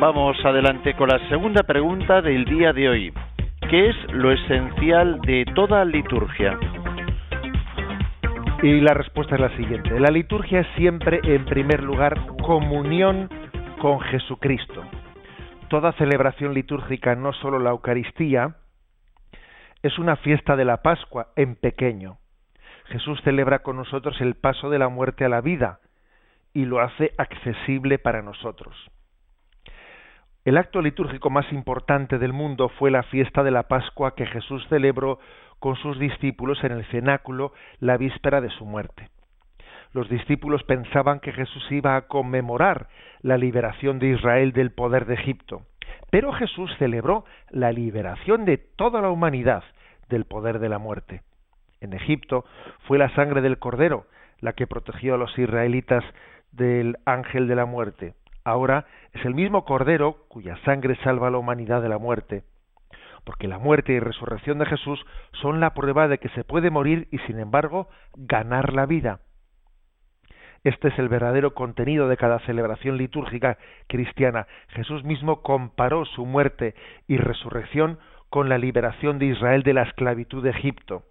Vamos 0.00 0.36
adelante 0.44 0.94
con 0.96 1.08
la 1.08 1.18
segunda 1.30 1.62
pregunta 1.62 2.20
del 2.20 2.44
día 2.44 2.72
de 2.72 2.88
hoy. 2.88 3.12
¿Qué 3.70 3.88
es 3.88 3.96
lo 4.12 4.32
esencial 4.32 5.20
de 5.22 5.46
toda 5.54 5.84
liturgia? 5.84 6.58
Y 8.62 8.80
la 8.80 8.92
respuesta 8.92 9.36
es 9.36 9.40
la 9.40 9.56
siguiente. 9.56 9.98
La 9.98 10.10
liturgia 10.10 10.60
es 10.60 10.66
siempre, 10.76 11.20
en 11.22 11.44
primer 11.46 11.82
lugar, 11.82 12.20
comunión 12.42 13.30
con 13.80 14.00
Jesucristo. 14.00 14.82
Toda 15.74 15.90
celebración 15.94 16.54
litúrgica, 16.54 17.16
no 17.16 17.32
solo 17.32 17.58
la 17.58 17.70
Eucaristía, 17.70 18.58
es 19.82 19.98
una 19.98 20.14
fiesta 20.14 20.54
de 20.54 20.64
la 20.64 20.82
Pascua 20.82 21.32
en 21.34 21.56
pequeño. 21.56 22.18
Jesús 22.84 23.20
celebra 23.24 23.64
con 23.64 23.74
nosotros 23.74 24.20
el 24.20 24.36
paso 24.36 24.70
de 24.70 24.78
la 24.78 24.88
muerte 24.88 25.24
a 25.24 25.28
la 25.28 25.40
vida 25.40 25.80
y 26.52 26.64
lo 26.64 26.78
hace 26.78 27.12
accesible 27.18 27.98
para 27.98 28.22
nosotros. 28.22 28.72
El 30.44 30.58
acto 30.58 30.80
litúrgico 30.80 31.28
más 31.28 31.52
importante 31.52 32.20
del 32.20 32.32
mundo 32.32 32.68
fue 32.68 32.92
la 32.92 33.02
fiesta 33.02 33.42
de 33.42 33.50
la 33.50 33.64
Pascua 33.64 34.14
que 34.14 34.26
Jesús 34.26 34.64
celebró 34.68 35.18
con 35.58 35.74
sus 35.74 35.98
discípulos 35.98 36.62
en 36.62 36.70
el 36.70 36.84
cenáculo 36.92 37.52
la 37.80 37.96
víspera 37.96 38.40
de 38.40 38.50
su 38.50 38.64
muerte. 38.64 39.10
Los 39.94 40.10
discípulos 40.10 40.62
pensaban 40.64 41.20
que 41.20 41.32
Jesús 41.32 41.66
iba 41.70 41.96
a 41.96 42.02
conmemorar 42.02 42.88
la 43.22 43.38
liberación 43.38 43.98
de 43.98 44.08
Israel 44.08 44.52
del 44.52 44.72
poder 44.72 45.06
de 45.06 45.14
Egipto, 45.14 45.62
pero 46.10 46.32
Jesús 46.32 46.70
celebró 46.78 47.24
la 47.50 47.72
liberación 47.72 48.44
de 48.44 48.58
toda 48.58 49.00
la 49.00 49.08
humanidad 49.08 49.64
del 50.10 50.26
poder 50.26 50.58
de 50.58 50.68
la 50.68 50.78
muerte. 50.78 51.22
En 51.80 51.94
Egipto 51.94 52.44
fue 52.86 52.98
la 52.98 53.08
sangre 53.14 53.40
del 53.40 53.58
cordero 53.58 54.06
la 54.40 54.52
que 54.52 54.66
protegió 54.66 55.14
a 55.14 55.18
los 55.18 55.38
israelitas 55.38 56.04
del 56.52 56.98
ángel 57.06 57.48
de 57.48 57.54
la 57.54 57.64
muerte 57.64 58.14
ahora 58.44 58.86
es 59.12 59.24
el 59.24 59.34
mismo 59.34 59.64
Cordero 59.64 60.26
cuya 60.28 60.56
sangre 60.64 60.96
salva 61.02 61.28
a 61.28 61.30
la 61.30 61.38
humanidad 61.38 61.82
de 61.82 61.88
la 61.88 61.98
muerte. 61.98 62.44
Porque 63.24 63.48
la 63.48 63.58
muerte 63.58 63.94
y 63.94 64.00
resurrección 64.00 64.58
de 64.58 64.66
Jesús 64.66 65.04
son 65.40 65.58
la 65.60 65.72
prueba 65.72 66.08
de 66.08 66.18
que 66.18 66.28
se 66.30 66.44
puede 66.44 66.70
morir 66.70 67.08
y 67.10 67.18
sin 67.20 67.38
embargo 67.38 67.88
ganar 68.14 68.74
la 68.74 68.84
vida. 68.84 69.20
Este 70.64 70.88
es 70.88 70.98
el 70.98 71.10
verdadero 71.10 71.52
contenido 71.52 72.08
de 72.08 72.16
cada 72.16 72.38
celebración 72.40 72.96
litúrgica 72.96 73.58
cristiana. 73.86 74.46
Jesús 74.68 75.04
mismo 75.04 75.42
comparó 75.42 76.06
su 76.06 76.24
muerte 76.24 76.74
y 77.06 77.18
resurrección 77.18 77.98
con 78.30 78.48
la 78.48 78.56
liberación 78.56 79.18
de 79.18 79.26
Israel 79.26 79.62
de 79.62 79.74
la 79.74 79.82
esclavitud 79.82 80.42
de 80.42 80.50
Egipto. 80.50 81.02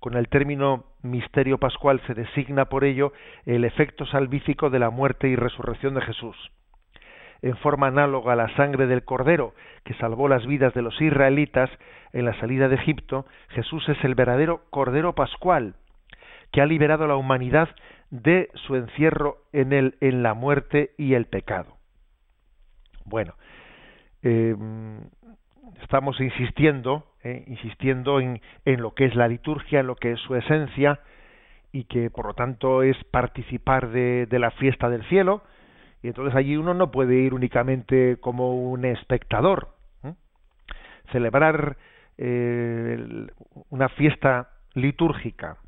Con 0.00 0.14
el 0.14 0.28
término 0.28 0.84
misterio 1.02 1.58
pascual 1.58 2.00
se 2.06 2.14
designa 2.14 2.64
por 2.64 2.84
ello 2.84 3.12
el 3.44 3.64
efecto 3.64 4.06
salvífico 4.06 4.70
de 4.70 4.78
la 4.78 4.88
muerte 4.88 5.28
y 5.28 5.36
resurrección 5.36 5.94
de 5.94 6.00
Jesús. 6.00 6.36
En 7.42 7.58
forma 7.58 7.88
análoga 7.88 8.32
a 8.32 8.36
la 8.36 8.54
sangre 8.56 8.86
del 8.86 9.04
Cordero 9.04 9.52
que 9.84 9.94
salvó 9.94 10.28
las 10.28 10.46
vidas 10.46 10.72
de 10.72 10.80
los 10.80 10.98
israelitas 11.00 11.70
en 12.14 12.24
la 12.24 12.32
salida 12.40 12.68
de 12.68 12.76
Egipto, 12.76 13.26
Jesús 13.50 13.86
es 13.90 14.02
el 14.02 14.14
verdadero 14.14 14.62
Cordero 14.70 15.14
Pascual, 15.14 15.74
que 16.52 16.62
ha 16.62 16.66
liberado 16.66 17.04
a 17.04 17.08
la 17.08 17.16
humanidad 17.16 17.68
de 18.10 18.50
su 18.54 18.76
encierro 18.76 19.38
en, 19.52 19.72
el, 19.72 19.96
en 20.00 20.22
la 20.22 20.34
muerte 20.34 20.92
y 20.96 21.14
el 21.14 21.26
pecado. 21.26 21.76
Bueno, 23.04 23.34
eh, 24.22 24.54
estamos 25.82 26.20
insistiendo, 26.20 27.06
eh, 27.22 27.44
insistiendo 27.46 28.20
en, 28.20 28.40
en 28.64 28.82
lo 28.82 28.94
que 28.94 29.06
es 29.06 29.14
la 29.14 29.28
liturgia, 29.28 29.80
en 29.80 29.86
lo 29.86 29.96
que 29.96 30.12
es 30.12 30.20
su 30.20 30.34
esencia, 30.34 31.00
y 31.72 31.84
que 31.84 32.10
por 32.10 32.26
lo 32.26 32.34
tanto 32.34 32.82
es 32.82 32.96
participar 33.10 33.90
de, 33.90 34.26
de 34.26 34.38
la 34.38 34.50
fiesta 34.52 34.88
del 34.88 35.04
cielo, 35.08 35.42
y 36.02 36.08
entonces 36.08 36.34
allí 36.34 36.56
uno 36.56 36.74
no 36.74 36.90
puede 36.90 37.16
ir 37.16 37.34
únicamente 37.34 38.18
como 38.20 38.54
un 38.54 38.84
espectador. 38.84 39.74
Celebrar 41.12 41.76
eh, 42.18 43.28
una 43.70 43.88
fiesta 43.90 44.50
litúrgica 44.74 45.58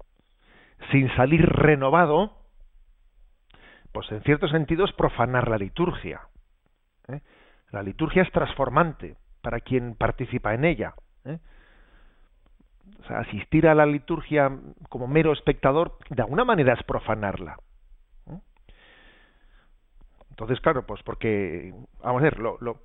sin 0.90 1.14
salir 1.16 1.44
renovado, 1.44 2.32
pues 3.92 4.10
en 4.12 4.22
cierto 4.22 4.48
sentido 4.48 4.84
es 4.84 4.92
profanar 4.92 5.48
la 5.48 5.58
liturgia. 5.58 6.20
¿eh? 7.08 7.20
La 7.70 7.82
liturgia 7.82 8.22
es 8.22 8.30
transformante 8.32 9.16
para 9.42 9.60
quien 9.60 9.94
participa 9.94 10.54
en 10.54 10.64
ella. 10.64 10.94
¿eh? 11.24 11.38
Asistir 13.08 13.66
a 13.66 13.74
la 13.74 13.86
liturgia 13.86 14.50
como 14.88 15.06
mero 15.06 15.32
espectador, 15.32 15.98
de 16.10 16.22
alguna 16.22 16.44
manera 16.44 16.74
es 16.74 16.82
profanarla. 16.84 17.56
¿eh? 18.30 18.38
Entonces, 20.30 20.60
claro, 20.60 20.86
pues 20.86 21.02
porque, 21.02 21.74
vamos 22.02 22.20
a 22.20 22.24
ver, 22.24 22.38
lo, 22.38 22.58
lo, 22.60 22.82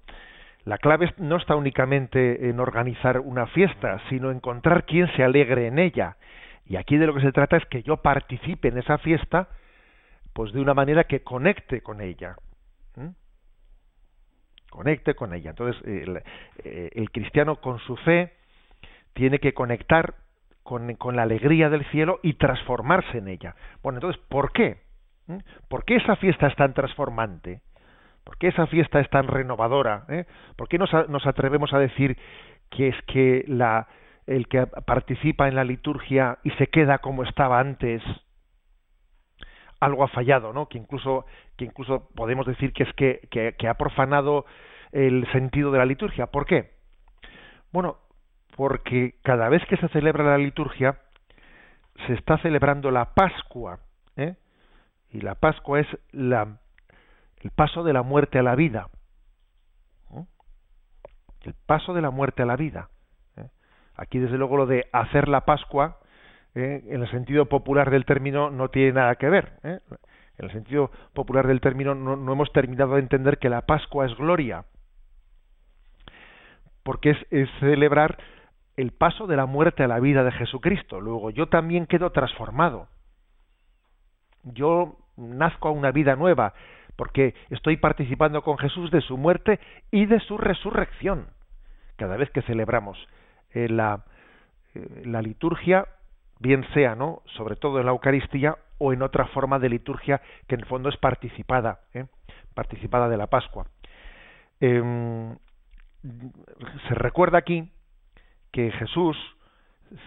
la 0.66 0.78
clave 0.78 1.14
no 1.18 1.36
está 1.38 1.56
únicamente 1.56 2.50
en 2.50 2.60
organizar 2.60 3.20
una 3.20 3.48
fiesta, 3.48 4.00
sino 4.10 4.32
encontrar 4.32 4.86
quien 4.86 5.08
se 5.16 5.24
alegre 5.24 5.68
en 5.68 5.78
ella. 5.78 6.16
Y 6.66 6.78
aquí 6.78 6.98
de 6.98 7.08
lo 7.08 7.14
que 7.14 7.22
se 7.22 7.32
trata 7.32 7.58
es 7.58 7.66
que 7.66 7.84
yo 7.84 7.98
participe 7.98 8.70
en 8.70 8.78
esa 8.78 8.98
fiesta, 8.98 9.50
pues 10.34 10.54
de 10.54 10.62
una 10.62 10.74
manera 10.74 11.04
que 11.04 11.22
conecte 11.22 11.82
con 11.82 12.02
ella. 12.02 12.36
¿eh? 12.98 13.12
Conecte 14.70 15.14
con 15.14 15.34
ella. 15.34 15.52
Entonces, 15.52 15.82
el, 15.86 16.22
eh, 16.64 16.90
el, 16.94 17.12
cristiano 17.12 17.58
con 17.58 17.80
su 17.80 17.96
fe 17.98 18.34
tiene 19.14 19.40
que 19.40 19.54
conectar 19.54 20.16
con, 20.64 21.16
la 21.16 21.24
alegría 21.24 21.70
del 21.70 21.86
cielo 21.92 22.20
y 22.24 22.34
transformarse 22.36 23.18
en 23.18 23.28
ella. 23.28 23.56
Bueno, 23.84 23.98
entonces, 23.98 24.22
¿por 24.30 24.52
qué? 24.52 24.78
¿Eh? 25.28 25.40
¿Por 25.68 25.86
qué 25.86 25.98
esa 25.98 26.16
fiesta 26.16 26.48
es 26.48 26.56
tan 26.56 26.74
transformante? 26.74 27.62
¿Por 28.24 28.38
qué 28.38 28.48
esa 28.48 28.68
fiesta 28.68 29.00
es 29.00 29.10
tan 29.10 29.28
renovadora? 29.28 30.06
¿Eh? 30.08 30.26
¿Por 30.56 30.70
qué 30.70 30.78
nos, 30.78 30.94
atrevemos 31.28 31.74
a 31.74 31.80
decir 31.80 32.18
que 32.70 32.88
es 32.88 32.96
que 33.06 33.44
la, 33.48 33.88
el 34.28 34.48
que 34.48 34.66
participa 34.66 35.48
en 35.48 35.56
la 35.56 35.64
liturgia 35.64 36.40
y 36.44 36.52
se 36.52 36.68
queda 36.68 37.00
como 37.00 37.24
estaba 37.24 37.60
antes, 37.60 38.02
algo 39.80 40.04
ha 40.04 40.08
fallado, 40.08 40.54
¿no? 40.54 40.68
Que 40.70 40.78
incluso, 40.78 41.26
que 41.58 41.66
incluso 41.66 42.10
podemos 42.16 42.46
decir 42.46 42.74
que 42.74 42.84
es 42.84 42.94
que, 42.94 43.68
ha 43.68 43.74
profanado 43.76 44.46
el 44.92 45.30
sentido 45.32 45.72
de 45.72 45.80
la 45.80 45.86
liturgia. 45.86 46.28
¿Por 46.28 46.46
qué? 46.46 46.72
Bueno, 47.72 47.98
porque 48.56 49.16
cada 49.24 49.50
vez 49.50 49.66
que 49.66 49.78
se 49.78 49.90
celebra 49.90 50.24
la 50.24 50.38
liturgia, 50.38 51.00
se 52.08 52.14
está 52.14 52.38
celebrando 52.38 52.92
la 52.92 53.14
Pascua, 53.14 53.80
¿eh? 54.16 54.36
y 55.12 55.22
la 55.22 55.36
Pascua 55.36 55.80
es 55.80 55.88
la, 56.12 56.60
el 57.42 57.52
paso 57.52 57.84
de 57.84 57.94
la 57.94 58.04
muerte 58.04 58.40
a 58.40 58.44
la 58.44 58.56
vida. 58.56 58.90
El 61.42 61.56
paso 61.66 61.94
de 61.94 62.02
la 62.02 62.10
muerte 62.10 62.44
a 62.44 62.46
la 62.46 62.56
vida. 62.56 62.90
Aquí, 63.96 64.20
desde 64.20 64.38
luego, 64.38 64.58
lo 64.58 64.66
de 64.66 64.88
hacer 64.92 65.28
la 65.28 65.42
Pascua, 65.42 66.00
¿eh? 66.56 66.84
en 66.88 67.02
el 67.02 67.10
sentido 67.12 67.46
popular 67.46 67.92
del 67.92 68.06
término, 68.06 68.50
no 68.50 68.70
tiene 68.70 68.94
nada 68.94 69.16
que 69.16 69.30
ver. 69.30 69.54
¿eh? 69.64 69.80
En 70.38 70.46
el 70.46 70.52
sentido 70.52 70.92
popular 71.14 71.48
del 71.48 71.62
término, 71.62 71.94
no, 71.94 72.32
hemos 72.32 72.52
terminado 72.54 72.96
de 72.96 73.02
entender 73.02 73.38
que 73.38 73.50
la 73.50 73.62
Pascua 73.62 74.06
es 74.06 74.16
gloria. 74.16 74.66
Porque 76.84 77.16
es 77.30 77.50
celebrar 77.60 78.18
el 78.76 78.92
paso 78.92 79.28
de 79.28 79.38
la 79.38 79.46
muerte 79.46 79.84
a 79.84 79.88
la 79.88 80.00
vida 80.00 80.24
de 80.24 80.32
Jesucristo. 80.32 81.00
Luego, 81.00 81.30
yo 81.30 81.48
también 81.48 81.86
quedo 81.86 82.12
transformado. 82.12 82.88
Yo 84.44 84.98
nazco 85.16 85.70
a 85.70 85.72
una 85.72 85.92
vida 85.92 86.16
nueva, 86.16 86.54
porque 86.96 87.36
estoy 87.52 87.78
participando 87.78 88.42
con 88.42 88.58
Jesús 88.58 88.90
de 88.92 89.02
su 89.02 89.18
muerte 89.18 89.60
y 89.92 90.08
de 90.08 90.20
su 90.20 90.38
resurrección. 90.38 91.28
Cada 91.96 92.18
vez 92.18 92.32
que 92.32 92.42
celebramos 92.42 92.98
eh, 93.54 93.70
la, 93.70 94.06
eh, 94.76 95.04
la 95.06 95.22
liturgia, 95.22 95.88
bien 96.40 96.66
sea, 96.74 96.96
¿no? 96.96 97.22
Sobre 97.38 97.56
todo 97.56 97.80
en 97.80 97.86
la 97.86 97.92
Eucaristía 97.92 98.58
o 98.78 98.94
en 98.94 99.02
otra 99.02 99.26
forma 99.28 99.60
de 99.60 99.70
liturgia 99.70 100.22
que 100.48 100.56
en 100.56 100.62
el 100.62 100.68
fondo 100.68 100.90
es 100.90 100.98
participada, 100.98 101.80
¿eh? 101.94 102.06
participada 102.54 103.08
de 103.10 103.18
la 103.18 103.28
Pascua. 103.28 103.66
Eh, 104.60 105.36
se 106.88 106.96
recuerda 106.96 107.38
aquí 107.38 107.70
que 108.52 108.72
Jesús 108.72 109.18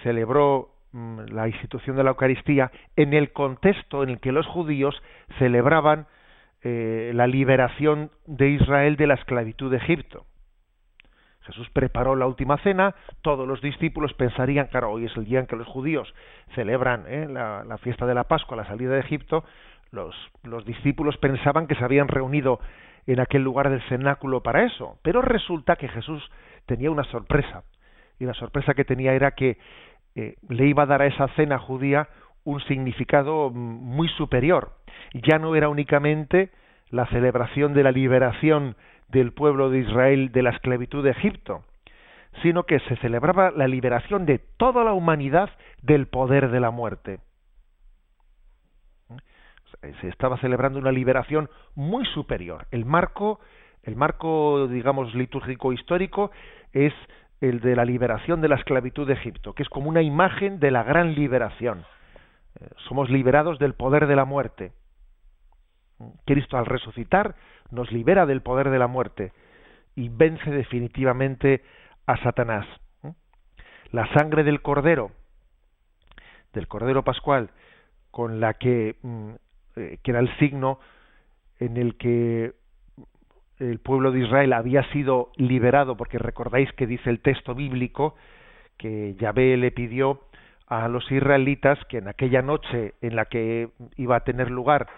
celebró 0.02 0.74
mm, 0.92 1.20
la 1.32 1.48
institución 1.48 1.96
de 1.96 2.04
la 2.04 2.10
Eucaristía 2.10 2.70
en 2.96 3.14
el 3.14 3.32
contexto 3.32 4.02
en 4.02 4.10
el 4.10 4.20
que 4.20 4.32
los 4.32 4.46
judíos 4.46 5.00
celebraban 5.38 6.06
eh, 6.62 7.12
la 7.14 7.26
liberación 7.26 8.10
de 8.26 8.50
Israel 8.50 8.96
de 8.96 9.06
la 9.06 9.14
esclavitud 9.14 9.70
de 9.70 9.78
Egipto. 9.78 10.26
Jesús 11.46 11.68
preparó 11.70 12.16
la 12.16 12.26
última 12.26 12.58
cena, 12.58 12.94
todos 13.22 13.46
los 13.46 13.60
discípulos 13.60 14.12
pensarían, 14.14 14.66
claro, 14.66 14.90
hoy 14.90 15.04
es 15.04 15.16
el 15.16 15.24
día 15.24 15.40
en 15.40 15.46
que 15.46 15.56
los 15.56 15.66
judíos 15.66 16.12
celebran 16.54 17.04
eh, 17.06 17.26
la, 17.28 17.78
fiesta 17.78 18.06
de 18.06 18.14
la 18.14 18.24
Pascua, 18.24 18.56
la 18.56 18.66
salida 18.66 18.94
de 18.94 19.00
Egipto, 19.00 19.44
los, 19.92 20.14
los 20.42 20.64
discípulos 20.64 21.16
pensaban 21.18 21.66
que 21.66 21.76
se 21.76 21.84
habían 21.84 22.08
reunido 22.08 22.58
en 23.06 23.20
aquel 23.20 23.42
lugar 23.42 23.70
del 23.70 23.82
cenáculo 23.82 24.42
para 24.42 24.64
eso, 24.64 24.98
pero 25.02 25.22
resulta 25.22 25.76
que 25.76 25.88
Jesús 25.88 26.28
tenía 26.66 26.90
una 26.90 27.04
sorpresa, 27.04 27.62
y 28.18 28.24
la 28.24 28.34
sorpresa 28.34 28.74
que 28.74 28.84
tenía 28.84 29.12
era 29.12 29.32
que 29.32 29.58
eh, 30.16 30.34
le 30.48 30.66
iba 30.66 30.82
a 30.82 30.86
dar 30.86 31.02
a 31.02 31.06
esa 31.06 31.28
cena 31.28 31.58
judía 31.58 32.08
un 32.44 32.60
significado 32.60 33.50
muy 33.50 34.08
superior. 34.08 34.72
Ya 35.12 35.38
no 35.38 35.54
era 35.54 35.68
únicamente 35.68 36.50
la 36.90 37.06
celebración 37.06 37.74
de 37.74 37.82
la 37.82 37.92
liberación 37.92 38.76
del 39.08 39.32
pueblo 39.32 39.70
de 39.70 39.80
Israel 39.80 40.32
de 40.32 40.42
la 40.42 40.50
esclavitud 40.50 41.04
de 41.04 41.10
Egipto, 41.10 41.64
sino 42.42 42.64
que 42.64 42.80
se 42.80 42.96
celebraba 42.96 43.50
la 43.50 43.68
liberación 43.68 44.26
de 44.26 44.38
toda 44.38 44.84
la 44.84 44.92
humanidad 44.92 45.50
del 45.82 46.06
poder 46.06 46.50
de 46.50 46.60
la 46.60 46.70
muerte. 46.70 47.20
Se 50.00 50.08
estaba 50.08 50.38
celebrando 50.38 50.78
una 50.78 50.92
liberación 50.92 51.48
muy 51.74 52.04
superior. 52.06 52.66
El 52.70 52.84
marco, 52.84 53.40
el 53.82 53.94
marco, 53.94 54.68
digamos, 54.68 55.14
litúrgico 55.14 55.72
histórico 55.72 56.30
es 56.72 56.92
el 57.40 57.60
de 57.60 57.76
la 57.76 57.84
liberación 57.84 58.40
de 58.40 58.48
la 58.48 58.56
esclavitud 58.56 59.06
de 59.06 59.14
Egipto, 59.14 59.54
que 59.54 59.62
es 59.62 59.68
como 59.68 59.88
una 59.88 60.02
imagen 60.02 60.58
de 60.58 60.70
la 60.70 60.82
gran 60.82 61.14
liberación. 61.14 61.84
Eh, 62.58 62.68
somos 62.88 63.10
liberados 63.10 63.58
del 63.58 63.74
poder 63.74 64.06
de 64.06 64.16
la 64.16 64.24
muerte. 64.24 64.72
Cristo 66.24 66.58
al 66.58 66.66
resucitar 66.66 67.34
nos 67.70 67.90
libera 67.90 68.26
del 68.26 68.42
poder 68.42 68.70
de 68.70 68.78
la 68.78 68.86
muerte 68.86 69.32
y 69.94 70.08
vence 70.08 70.50
definitivamente 70.50 71.62
a 72.06 72.16
Satanás. 72.18 72.66
La 73.92 74.12
sangre 74.12 74.44
del 74.44 74.62
cordero, 74.62 75.12
del 76.52 76.68
cordero 76.68 77.02
pascual, 77.02 77.50
con 78.10 78.40
la 78.40 78.54
que, 78.54 78.96
mm, 79.02 79.30
eh, 79.76 79.98
que 80.02 80.10
era 80.10 80.20
el 80.20 80.36
signo 80.38 80.80
en 81.58 81.76
el 81.76 81.96
que 81.96 82.52
el 83.58 83.78
pueblo 83.78 84.12
de 84.12 84.20
Israel 84.20 84.52
había 84.52 84.82
sido 84.92 85.30
liberado, 85.36 85.96
porque 85.96 86.18
recordáis 86.18 86.70
que 86.72 86.86
dice 86.86 87.08
el 87.08 87.20
texto 87.20 87.54
bíblico 87.54 88.14
que 88.76 89.14
Yahvé 89.14 89.56
le 89.56 89.70
pidió 89.70 90.20
a 90.66 90.88
los 90.88 91.10
israelitas 91.10 91.78
que 91.88 91.98
en 91.98 92.08
aquella 92.08 92.42
noche 92.42 92.94
en 93.00 93.16
la 93.16 93.26
que 93.26 93.70
iba 93.96 94.16
a 94.16 94.24
tener 94.24 94.50
lugar 94.50 94.88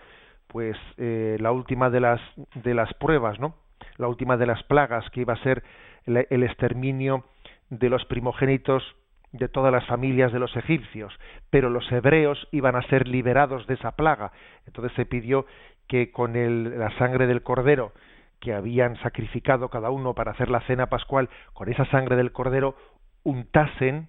pues 0.49 0.77
eh, 0.97 1.37
la 1.41 1.53
última 1.53 1.91
de 1.91 2.01
las 2.01 2.21
de 2.55 2.75
las 2.75 2.93
pruebas, 2.95 3.39
¿no? 3.39 3.55
La 3.97 4.09
última 4.09 4.37
de 4.37 4.47
las 4.47 4.63
plagas 4.65 5.09
que 5.11 5.21
iba 5.21 5.35
a 5.35 5.43
ser 5.43 5.63
el, 6.05 6.27
el 6.31 6.43
exterminio 6.43 7.25
de 7.71 7.89
los 7.89 8.05
primogénitos 8.07 8.83
de 9.33 9.49
todas 9.49 9.73
las 9.73 9.87
familias 9.87 10.33
de 10.33 10.39
los 10.39 10.57
egipcios, 10.57 11.13
pero 11.51 11.69
los 11.69 11.91
hebreos 11.93 12.49
iban 12.51 12.77
a 12.77 12.83
ser 12.89 13.07
liberados 13.07 13.67
de 13.67 13.75
esa 13.75 13.93
plaga. 13.93 14.33
Entonces 14.67 14.93
se 14.97 15.05
pidió 15.05 15.47
que 15.87 16.11
con 16.11 16.37
el, 16.37 16.79
la 16.79 16.97
sangre 16.99 17.27
del 17.27 17.43
cordero 17.43 17.93
que 18.41 18.55
habían 18.55 18.97
sacrificado 19.03 19.69
cada 19.69 19.91
uno 19.91 20.15
para 20.15 20.33
hacer 20.33 20.49
la 20.49 20.61
cena 20.63 20.87
pascual, 20.87 21.29
con 21.55 21.69
esa 21.69 21.85
sangre 21.87 22.17
del 22.17 22.33
cordero, 22.33 22.77
untasen, 23.25 24.09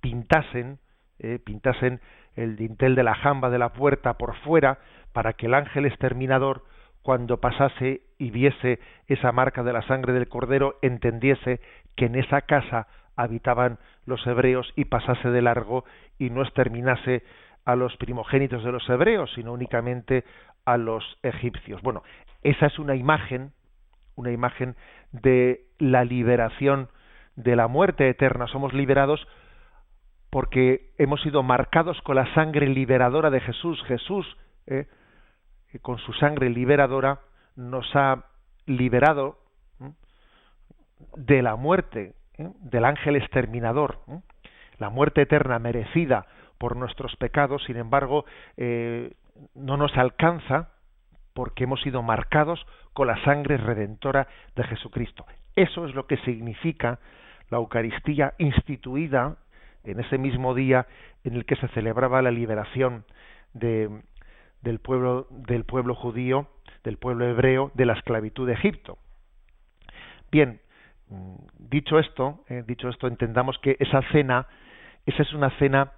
pintasen, 0.00 0.78
eh, 1.18 1.38
pintasen 1.44 2.00
el 2.36 2.56
dintel 2.56 2.94
de 2.94 3.02
la 3.02 3.14
jamba 3.14 3.50
de 3.50 3.58
la 3.58 3.72
puerta 3.72 4.14
por 4.14 4.36
fuera, 4.36 4.78
para 5.12 5.32
que 5.32 5.46
el 5.46 5.54
ángel 5.54 5.86
exterminador, 5.86 6.64
cuando 7.02 7.40
pasase 7.40 8.02
y 8.18 8.30
viese 8.30 8.80
esa 9.06 9.32
marca 9.32 9.62
de 9.62 9.72
la 9.72 9.82
sangre 9.82 10.12
del 10.12 10.28
cordero, 10.28 10.78
entendiese 10.82 11.60
que 11.96 12.06
en 12.06 12.16
esa 12.16 12.42
casa 12.42 12.88
habitaban 13.16 13.78
los 14.04 14.26
hebreos 14.26 14.72
y 14.76 14.86
pasase 14.86 15.30
de 15.30 15.42
largo 15.42 15.84
y 16.18 16.30
no 16.30 16.42
exterminase 16.42 17.22
a 17.64 17.74
los 17.74 17.96
primogénitos 17.96 18.62
de 18.62 18.72
los 18.72 18.88
hebreos, 18.88 19.32
sino 19.34 19.52
únicamente 19.52 20.24
a 20.64 20.76
los 20.76 21.18
egipcios. 21.22 21.80
Bueno, 21.82 22.02
esa 22.42 22.66
es 22.66 22.78
una 22.78 22.94
imagen 22.94 23.52
una 24.16 24.32
imagen 24.32 24.74
de 25.12 25.66
la 25.78 26.04
liberación 26.04 26.88
de 27.36 27.54
la 27.54 27.68
muerte 27.68 28.08
eterna. 28.08 28.46
Somos 28.48 28.72
liberados 28.72 29.26
porque 30.30 30.90
hemos 30.98 31.20
sido 31.22 31.42
marcados 31.42 32.00
con 32.02 32.16
la 32.16 32.32
sangre 32.34 32.66
liberadora 32.68 33.30
de 33.30 33.40
Jesús. 33.40 33.82
Jesús, 33.84 34.26
eh, 34.66 34.86
con 35.82 35.98
su 35.98 36.12
sangre 36.14 36.50
liberadora, 36.50 37.20
nos 37.56 37.86
ha 37.94 38.24
liberado 38.66 39.38
de 41.16 41.42
la 41.42 41.56
muerte, 41.56 42.14
¿eh? 42.38 42.48
del 42.60 42.84
ángel 42.84 43.16
exterminador, 43.16 44.00
¿eh? 44.08 44.20
la 44.78 44.90
muerte 44.90 45.22
eterna 45.22 45.58
merecida 45.58 46.26
por 46.58 46.76
nuestros 46.76 47.14
pecados, 47.16 47.64
sin 47.64 47.76
embargo, 47.76 48.24
eh, 48.56 49.12
no 49.54 49.76
nos 49.76 49.96
alcanza 49.96 50.70
porque 51.34 51.64
hemos 51.64 51.82
sido 51.82 52.02
marcados 52.02 52.66
con 52.94 53.08
la 53.08 53.22
sangre 53.24 53.58
redentora 53.58 54.26
de 54.54 54.64
Jesucristo. 54.64 55.26
Eso 55.54 55.86
es 55.86 55.94
lo 55.94 56.06
que 56.06 56.16
significa 56.18 56.98
la 57.50 57.58
Eucaristía 57.58 58.34
instituida 58.38 59.36
en 59.86 60.00
ese 60.00 60.18
mismo 60.18 60.54
día 60.54 60.86
en 61.24 61.34
el 61.34 61.44
que 61.44 61.56
se 61.56 61.68
celebraba 61.68 62.22
la 62.22 62.30
liberación 62.30 63.04
de, 63.54 63.88
del 64.62 64.80
pueblo 64.80 65.26
del 65.30 65.64
pueblo 65.64 65.94
judío, 65.94 66.48
del 66.84 66.98
pueblo 66.98 67.26
hebreo 67.26 67.70
de 67.74 67.86
la 67.86 67.94
esclavitud 67.94 68.46
de 68.46 68.54
Egipto. 68.54 68.98
Bien, 70.30 70.60
mm, 71.08 71.34
dicho 71.58 71.98
esto, 71.98 72.44
eh, 72.48 72.64
dicho 72.66 72.88
esto, 72.88 73.06
entendamos 73.06 73.58
que 73.58 73.76
esa 73.78 74.02
cena, 74.12 74.46
esa 75.06 75.22
es 75.22 75.32
una 75.32 75.50
cena 75.58 75.92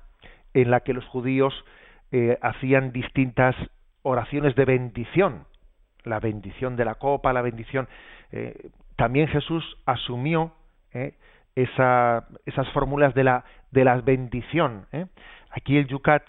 en 0.55 0.70
la 0.70 0.80
que 0.80 0.93
los 0.93 1.05
judíos 1.07 1.55
eh, 2.12 2.39
hacían 2.43 2.93
distintas 2.93 3.55
oraciones 4.03 4.55
de 4.55 4.64
bendición, 4.64 5.45
la 6.05 6.20
bendición 6.20 6.76
de 6.76 6.84
la 6.84 6.95
copa, 6.95 7.32
la 7.32 7.43
bendición. 7.43 7.89
Eh, 8.32 8.70
también 8.97 9.28
Jesús 9.28 9.64
asumió 9.86 10.53
esa, 11.62 12.28
esas 12.46 12.68
fórmulas 12.70 13.14
de 13.14 13.24
la 13.24 13.44
de 13.70 13.84
la 13.84 14.00
bendición. 14.00 14.86
Aquí 15.50 15.76
el 15.76 15.86
Yucat 15.86 16.22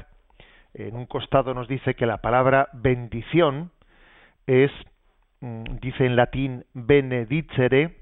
en 0.74 0.96
un 0.96 1.06
costado 1.06 1.54
nos 1.54 1.68
dice 1.68 1.96
que 1.96 2.06
la 2.06 2.18
palabra 2.18 2.70
bendición 2.74 3.72
es, 4.48 4.72
mm, 5.42 5.64
dice 5.82 6.06
en 6.06 6.16
latín 6.16 6.66
benedicere, 6.74 7.96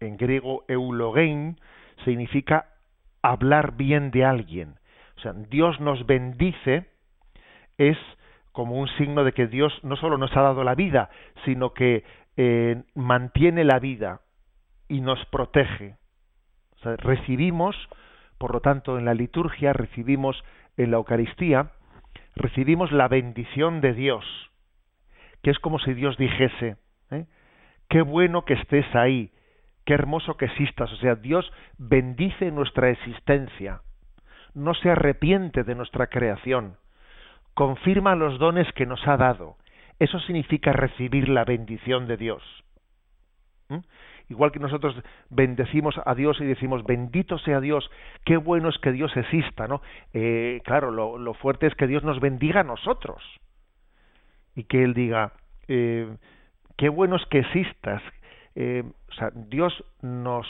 en 0.00 0.16
griego 0.16 0.64
eulogein, 0.68 1.58
significa 2.04 2.66
hablar 3.22 3.76
bien 3.76 4.10
de 4.10 4.24
alguien. 4.24 4.76
O 5.16 5.20
sea, 5.20 5.32
Dios 5.32 5.80
nos 5.80 6.06
bendice 6.06 6.86
es 7.78 7.98
como 8.52 8.76
un 8.76 8.88
signo 8.96 9.24
de 9.24 9.32
que 9.32 9.46
Dios 9.46 9.72
no 9.82 9.96
solo 9.96 10.16
nos 10.16 10.34
ha 10.36 10.40
dado 10.40 10.64
la 10.64 10.74
vida, 10.74 11.10
sino 11.44 11.74
que 11.74 12.04
eh, 12.36 12.82
mantiene 12.94 13.64
la 13.64 13.78
vida 13.78 14.20
y 14.88 15.00
nos 15.00 15.24
protege. 15.26 15.96
Recibimos, 16.96 17.76
por 18.38 18.52
lo 18.52 18.60
tanto, 18.60 18.98
en 18.98 19.04
la 19.04 19.14
liturgia, 19.14 19.72
recibimos 19.72 20.42
en 20.76 20.90
la 20.90 20.98
Eucaristía, 20.98 21.72
recibimos 22.36 22.92
la 22.92 23.08
bendición 23.08 23.80
de 23.80 23.94
Dios, 23.94 24.24
que 25.42 25.50
es 25.50 25.58
como 25.58 25.78
si 25.78 25.94
Dios 25.94 26.16
dijese, 26.16 26.76
¿eh? 27.10 27.26
qué 27.88 28.02
bueno 28.02 28.44
que 28.44 28.54
estés 28.54 28.86
ahí, 28.94 29.32
qué 29.84 29.94
hermoso 29.94 30.36
que 30.36 30.46
existas. 30.46 30.92
O 30.92 30.96
sea, 30.96 31.14
Dios 31.14 31.50
bendice 31.78 32.50
nuestra 32.50 32.90
existencia, 32.90 33.80
no 34.54 34.74
se 34.74 34.90
arrepiente 34.90 35.64
de 35.64 35.74
nuestra 35.74 36.08
creación, 36.08 36.76
confirma 37.54 38.14
los 38.14 38.38
dones 38.38 38.70
que 38.74 38.86
nos 38.86 39.06
ha 39.08 39.16
dado. 39.16 39.56
Eso 39.98 40.20
significa 40.20 40.72
recibir 40.72 41.28
la 41.28 41.44
bendición 41.44 42.06
de 42.06 42.18
Dios. 42.18 42.42
Igual 44.28 44.50
que 44.50 44.58
nosotros 44.58 44.96
bendecimos 45.30 45.94
a 46.04 46.14
Dios 46.14 46.40
y 46.40 46.44
decimos, 46.44 46.84
bendito 46.84 47.38
sea 47.38 47.60
Dios, 47.60 47.88
qué 48.24 48.36
bueno 48.36 48.68
es 48.68 48.78
que 48.78 48.90
Dios 48.90 49.16
exista, 49.16 49.68
¿no? 49.68 49.82
Eh, 50.14 50.60
claro, 50.64 50.90
lo, 50.90 51.34
fuerte 51.34 51.66
es 51.66 51.74
que 51.76 51.86
Dios 51.86 52.02
nos 52.02 52.20
bendiga 52.20 52.60
a 52.60 52.64
nosotros. 52.64 53.22
Y 54.56 54.64
que 54.64 54.82
Él 54.82 54.94
diga, 54.94 55.32
eh, 55.68 56.16
qué 56.76 56.88
bueno 56.88 57.16
es 57.16 57.26
que 57.26 57.38
existas. 57.38 58.02
Eh, 58.56 58.82
o 59.10 59.12
sea, 59.12 59.30
Dios 59.32 59.84
nos 60.02 60.46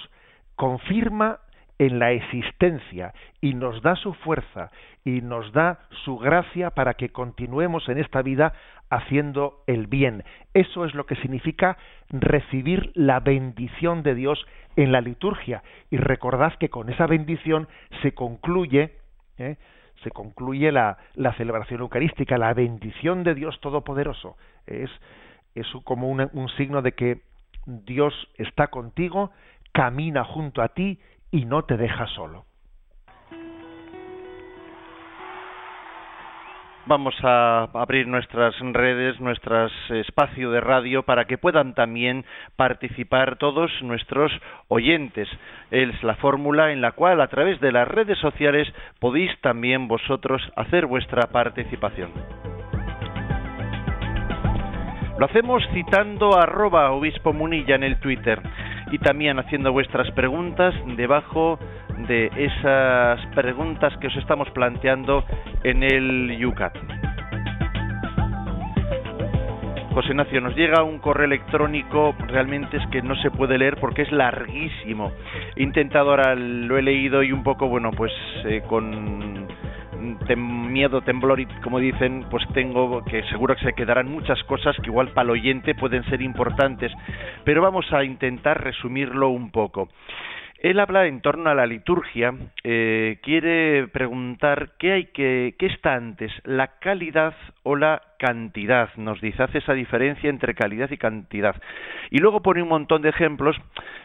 confirma 0.54 1.40
en 1.78 1.98
la 1.98 2.12
existencia 2.12 3.12
y 3.40 3.54
nos 3.54 3.82
da 3.82 3.96
su 3.96 4.14
fuerza 4.14 4.70
y 5.04 5.20
nos 5.20 5.52
da 5.52 5.80
su 6.04 6.18
gracia 6.18 6.70
para 6.70 6.94
que 6.94 7.10
continuemos 7.10 7.88
en 7.88 7.98
esta 7.98 8.22
vida 8.22 8.54
haciendo 8.90 9.62
el 9.66 9.86
bien. 9.86 10.24
Eso 10.54 10.84
es 10.84 10.94
lo 10.94 11.06
que 11.06 11.16
significa 11.16 11.76
recibir 12.08 12.92
la 12.94 13.20
bendición 13.20 14.02
de 14.02 14.14
Dios 14.14 14.46
en 14.76 14.92
la 14.92 15.00
liturgia. 15.00 15.62
Y 15.90 15.96
recordad 15.96 16.54
que 16.54 16.70
con 16.70 16.88
esa 16.88 17.06
bendición 17.06 17.68
se 18.02 18.12
concluye, 18.12 18.92
¿eh? 19.38 19.56
se 20.02 20.10
concluye 20.10 20.72
la, 20.72 20.98
la, 21.14 21.32
celebración 21.34 21.80
eucarística, 21.80 22.38
la 22.38 22.54
bendición 22.54 23.22
de 23.22 23.34
Dios 23.34 23.60
Todopoderoso. 23.60 24.36
Es, 24.66 24.90
es 25.54 25.66
como 25.84 26.08
un 26.08 26.48
signo 26.56 26.82
de 26.82 26.92
que 26.92 27.22
Dios 27.66 28.14
está 28.36 28.68
contigo, 28.68 29.30
camina 29.72 30.24
junto 30.24 30.62
a 30.62 30.68
ti 30.68 30.98
y 31.30 31.44
no 31.44 31.64
te 31.64 31.76
deja 31.76 32.06
solo. 32.08 32.46
Vamos 36.88 37.16
a 37.24 37.64
abrir 37.74 38.06
nuestras 38.06 38.54
redes, 38.60 39.18
nuestro 39.18 39.66
espacio 39.90 40.52
de 40.52 40.60
radio 40.60 41.02
para 41.02 41.24
que 41.24 41.36
puedan 41.36 41.74
también 41.74 42.24
participar 42.54 43.38
todos 43.38 43.72
nuestros 43.82 44.30
oyentes. 44.68 45.28
Es 45.72 46.00
la 46.04 46.14
fórmula 46.14 46.70
en 46.70 46.80
la 46.80 46.92
cual 46.92 47.20
a 47.20 47.26
través 47.26 47.60
de 47.60 47.72
las 47.72 47.88
redes 47.88 48.18
sociales 48.18 48.72
podéis 49.00 49.32
también 49.40 49.88
vosotros 49.88 50.40
hacer 50.54 50.86
vuestra 50.86 51.22
participación. 51.32 52.12
Lo 55.18 55.26
hacemos 55.26 55.64
citando 55.72 56.38
arroba 56.38 56.92
obispo 56.92 57.32
munilla 57.32 57.74
en 57.74 57.82
el 57.82 57.98
Twitter 57.98 58.40
y 58.90 58.98
también 58.98 59.38
haciendo 59.38 59.72
vuestras 59.72 60.10
preguntas 60.12 60.74
debajo 60.96 61.58
de 62.08 62.30
esas 62.36 63.24
preguntas 63.34 63.96
que 63.98 64.06
os 64.08 64.16
estamos 64.16 64.48
planteando 64.50 65.24
en 65.64 65.82
el 65.82 66.36
Yucat. 66.38 66.76
José 69.96 70.10
Ignacio, 70.10 70.42
nos 70.42 70.54
llega 70.54 70.82
un 70.82 70.98
correo 70.98 71.24
electrónico, 71.24 72.14
realmente 72.28 72.76
es 72.76 72.86
que 72.88 73.00
no 73.00 73.16
se 73.16 73.30
puede 73.30 73.56
leer 73.56 73.78
porque 73.80 74.02
es 74.02 74.12
larguísimo. 74.12 75.10
He 75.56 75.62
intentado 75.62 76.10
ahora, 76.10 76.34
lo 76.34 76.76
he 76.76 76.82
leído 76.82 77.22
y 77.22 77.32
un 77.32 77.42
poco, 77.42 77.66
bueno, 77.66 77.92
pues 77.92 78.12
eh, 78.44 78.62
con 78.68 79.48
miedo, 80.36 81.00
temblor 81.02 81.40
y 81.40 81.46
como 81.62 81.78
dicen, 81.78 82.26
pues 82.30 82.44
tengo 82.54 83.04
que 83.04 83.22
seguro 83.24 83.54
que 83.56 83.64
se 83.64 83.72
quedarán 83.72 84.10
muchas 84.10 84.42
cosas 84.44 84.76
que 84.76 84.90
igual 84.90 85.08
para 85.08 85.24
el 85.24 85.30
oyente 85.30 85.74
pueden 85.74 86.04
ser 86.04 86.22
importantes, 86.22 86.92
pero 87.44 87.62
vamos 87.62 87.92
a 87.92 88.04
intentar 88.04 88.62
resumirlo 88.62 89.30
un 89.30 89.50
poco. 89.50 89.88
Él 90.58 90.80
habla 90.80 91.06
en 91.06 91.20
torno 91.20 91.50
a 91.50 91.54
la 91.54 91.66
liturgia, 91.66 92.34
eh, 92.64 93.18
quiere 93.22 93.88
preguntar 93.88 94.72
qué 94.78 94.92
hay 94.92 95.04
que, 95.06 95.54
qué 95.58 95.66
está 95.66 95.94
antes, 95.94 96.32
la 96.44 96.78
calidad 96.78 97.34
o 97.62 97.76
la 97.76 98.02
cantidad, 98.18 98.90
nos 98.96 99.20
dice, 99.20 99.42
hace 99.42 99.58
esa 99.58 99.74
diferencia 99.74 100.30
entre 100.30 100.54
calidad 100.54 100.90
y 100.90 100.96
cantidad. 100.96 101.56
Y 102.10 102.18
luego 102.18 102.42
pone 102.42 102.62
un 102.62 102.68
montón 102.68 103.02
de 103.02 103.08
ejemplos, 103.08 103.56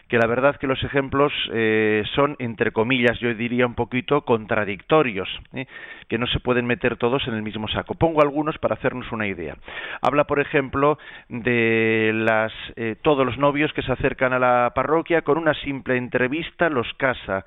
que 0.08 0.18
la 0.18 0.26
verdad 0.26 0.56
que 0.56 0.66
los 0.66 0.82
ejemplos 0.84 1.32
eh, 1.52 2.02
son, 2.14 2.36
entre 2.38 2.70
comillas, 2.70 3.18
yo 3.20 3.32
diría 3.34 3.66
un 3.66 3.74
poquito 3.74 4.22
contradictorios, 4.22 5.28
¿eh? 5.54 5.66
que 6.08 6.18
no 6.18 6.26
se 6.26 6.40
pueden 6.40 6.66
meter 6.66 6.96
todos 6.96 7.26
en 7.28 7.34
el 7.34 7.42
mismo 7.42 7.68
saco. 7.68 7.94
Pongo 7.94 8.20
algunos 8.20 8.58
para 8.58 8.74
hacernos 8.74 9.10
una 9.12 9.26
idea. 9.26 9.56
Habla, 10.02 10.24
por 10.24 10.40
ejemplo, 10.40 10.98
de 11.28 12.10
las, 12.14 12.52
eh, 12.76 12.96
todos 13.00 13.24
los 13.24 13.38
novios 13.38 13.72
que 13.72 13.82
se 13.82 13.92
acercan 13.92 14.32
a 14.32 14.38
la 14.38 14.72
parroquia 14.74 15.22
con 15.22 15.38
una 15.38 15.54
simple 15.54 15.96
entrevista 15.96 16.68
los 16.68 16.92
casa, 16.94 17.44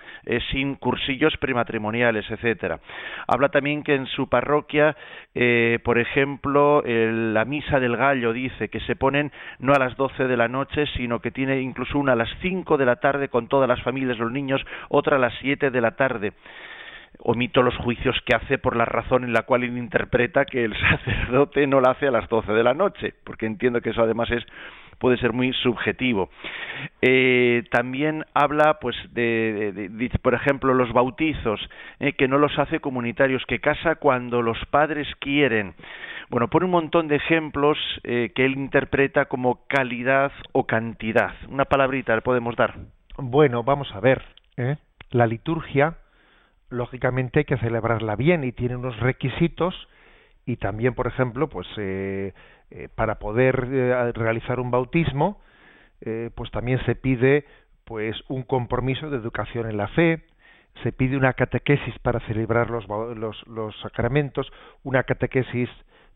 sin 0.51 0.75
cursillos 0.75 1.37
prematrimoniales, 1.37 2.29
etcétera. 2.29 2.79
Habla 3.27 3.49
también 3.49 3.83
que 3.83 3.93
en 3.95 4.07
su 4.07 4.27
parroquia, 4.27 4.95
por 5.83 5.99
ejemplo, 5.99 6.54
la 6.83 7.45
misa 7.45 7.79
del 7.79 7.97
gallo 7.97 8.33
dice 8.33 8.69
que 8.69 8.79
se 8.81 8.95
ponen 8.95 9.31
no 9.59 9.73
a 9.73 9.79
las 9.79 9.95
12 9.97 10.25
de 10.25 10.37
la 10.37 10.47
noche, 10.47 10.85
sino 10.95 11.19
que 11.19 11.31
tiene 11.31 11.61
incluso 11.61 11.99
una 11.99 12.13
a 12.13 12.15
las 12.15 12.29
5 12.41 12.77
de 12.77 12.85
la 12.85 12.97
tarde 12.97 13.29
con 13.29 13.47
todas 13.47 13.67
las 13.67 13.81
familias, 13.81 14.17
los 14.17 14.31
niños, 14.31 14.65
otra 14.89 15.17
a 15.17 15.19
las 15.19 15.33
7 15.41 15.71
de 15.71 15.81
la 15.81 15.91
tarde 15.91 16.33
omito 17.19 17.61
los 17.61 17.75
juicios 17.77 18.15
que 18.25 18.35
hace 18.35 18.57
por 18.57 18.75
la 18.75 18.85
razón 18.85 19.23
en 19.23 19.33
la 19.33 19.43
cual 19.43 19.63
interpreta 19.63 20.45
que 20.45 20.65
el 20.65 20.75
sacerdote 20.89 21.65
no 21.65 21.79
la 21.79 21.91
hace 21.91 22.07
a 22.07 22.11
las 22.11 22.27
12 22.29 22.51
de 22.51 22.63
la 22.63 22.73
noche, 22.73 23.13
porque 23.23 23.45
entiendo 23.45 23.81
que 23.81 23.91
eso 23.91 24.01
además 24.01 24.29
es 24.31 24.45
puede 24.99 25.17
ser 25.17 25.33
muy 25.33 25.51
subjetivo. 25.53 26.29
Eh, 27.01 27.63
también 27.69 28.23
habla, 28.33 28.79
pues, 28.79 28.95
de, 29.11 30.09
por 30.21 30.33
ejemplo, 30.33 30.73
los 30.73 30.93
bautizos, 30.93 31.59
eh, 31.99 32.13
que 32.13 32.27
no 32.27 32.37
los 32.37 32.57
hace 32.57 32.79
comunitarios, 32.79 33.45
que 33.45 33.59
casa 33.59 33.95
cuando 33.95 34.41
los 34.41 34.57
padres 34.69 35.07
quieren 35.19 35.73
Bueno, 36.29 36.49
pone 36.49 36.65
un 36.65 36.71
montón 36.71 37.07
de 37.07 37.17
ejemplos 37.17 37.77
eh, 38.03 38.31
que 38.35 38.45
él 38.45 38.53
interpreta 38.53 39.25
como 39.25 39.65
calidad 39.67 40.31
o 40.51 40.65
cantidad. 40.65 41.33
Una 41.49 41.65
palabrita 41.65 42.15
le 42.15 42.21
podemos 42.21 42.55
dar. 42.55 42.75
Bueno, 43.17 43.63
vamos 43.63 43.93
a 43.93 43.99
ver. 43.99 44.23
¿eh? 44.57 44.77
La 45.11 45.27
liturgia, 45.27 45.97
lógicamente, 46.69 47.39
hay 47.39 47.45
que 47.45 47.57
celebrarla 47.57 48.15
bien 48.15 48.43
y 48.43 48.51
tiene 48.51 48.75
unos 48.75 48.99
requisitos 48.99 49.75
y 50.45 50.57
también, 50.57 50.93
por 50.93 51.07
ejemplo, 51.07 51.47
pues 51.49 51.67
eh, 51.77 52.33
eh, 52.71 52.89
para 52.93 53.19
poder 53.19 53.67
eh, 53.71 54.11
realizar 54.13 54.59
un 54.59 54.71
bautismo, 54.71 55.39
eh, 56.01 56.31
pues 56.35 56.49
también 56.51 56.83
se 56.85 56.95
pide 56.95 57.45
pues 57.83 58.15
un 58.27 58.41
compromiso 58.41 59.09
de 59.09 59.17
educación 59.17 59.69
en 59.69 59.77
la 59.77 59.87
fe, 59.89 60.23
se 60.81 60.91
pide 60.91 61.15
una 61.15 61.33
catequesis 61.33 61.97
para 61.99 62.19
celebrar 62.21 62.71
los, 62.71 62.87
los, 62.87 63.47
los 63.47 63.79
sacramentos, 63.81 64.51
una 64.83 65.03
catequesis 65.03 65.69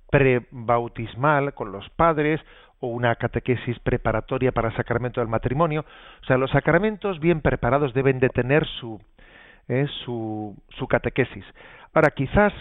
prebautismal 0.09 1.53
con 1.53 1.71
los 1.71 1.89
padres 1.91 2.41
o 2.79 2.87
una 2.87 3.15
catequesis 3.15 3.77
preparatoria 3.79 4.51
para 4.51 4.69
el 4.69 4.75
sacramento 4.75 5.19
del 5.19 5.29
matrimonio. 5.29 5.85
O 6.21 6.25
sea, 6.25 6.37
los 6.37 6.51
sacramentos 6.51 7.19
bien 7.19 7.41
preparados 7.41 7.93
deben 7.93 8.19
de 8.19 8.29
tener 8.29 8.65
su, 8.79 9.01
eh, 9.67 9.85
su, 10.05 10.55
su 10.69 10.87
catequesis. 10.87 11.43
Ahora, 11.93 12.11
quizás 12.11 12.53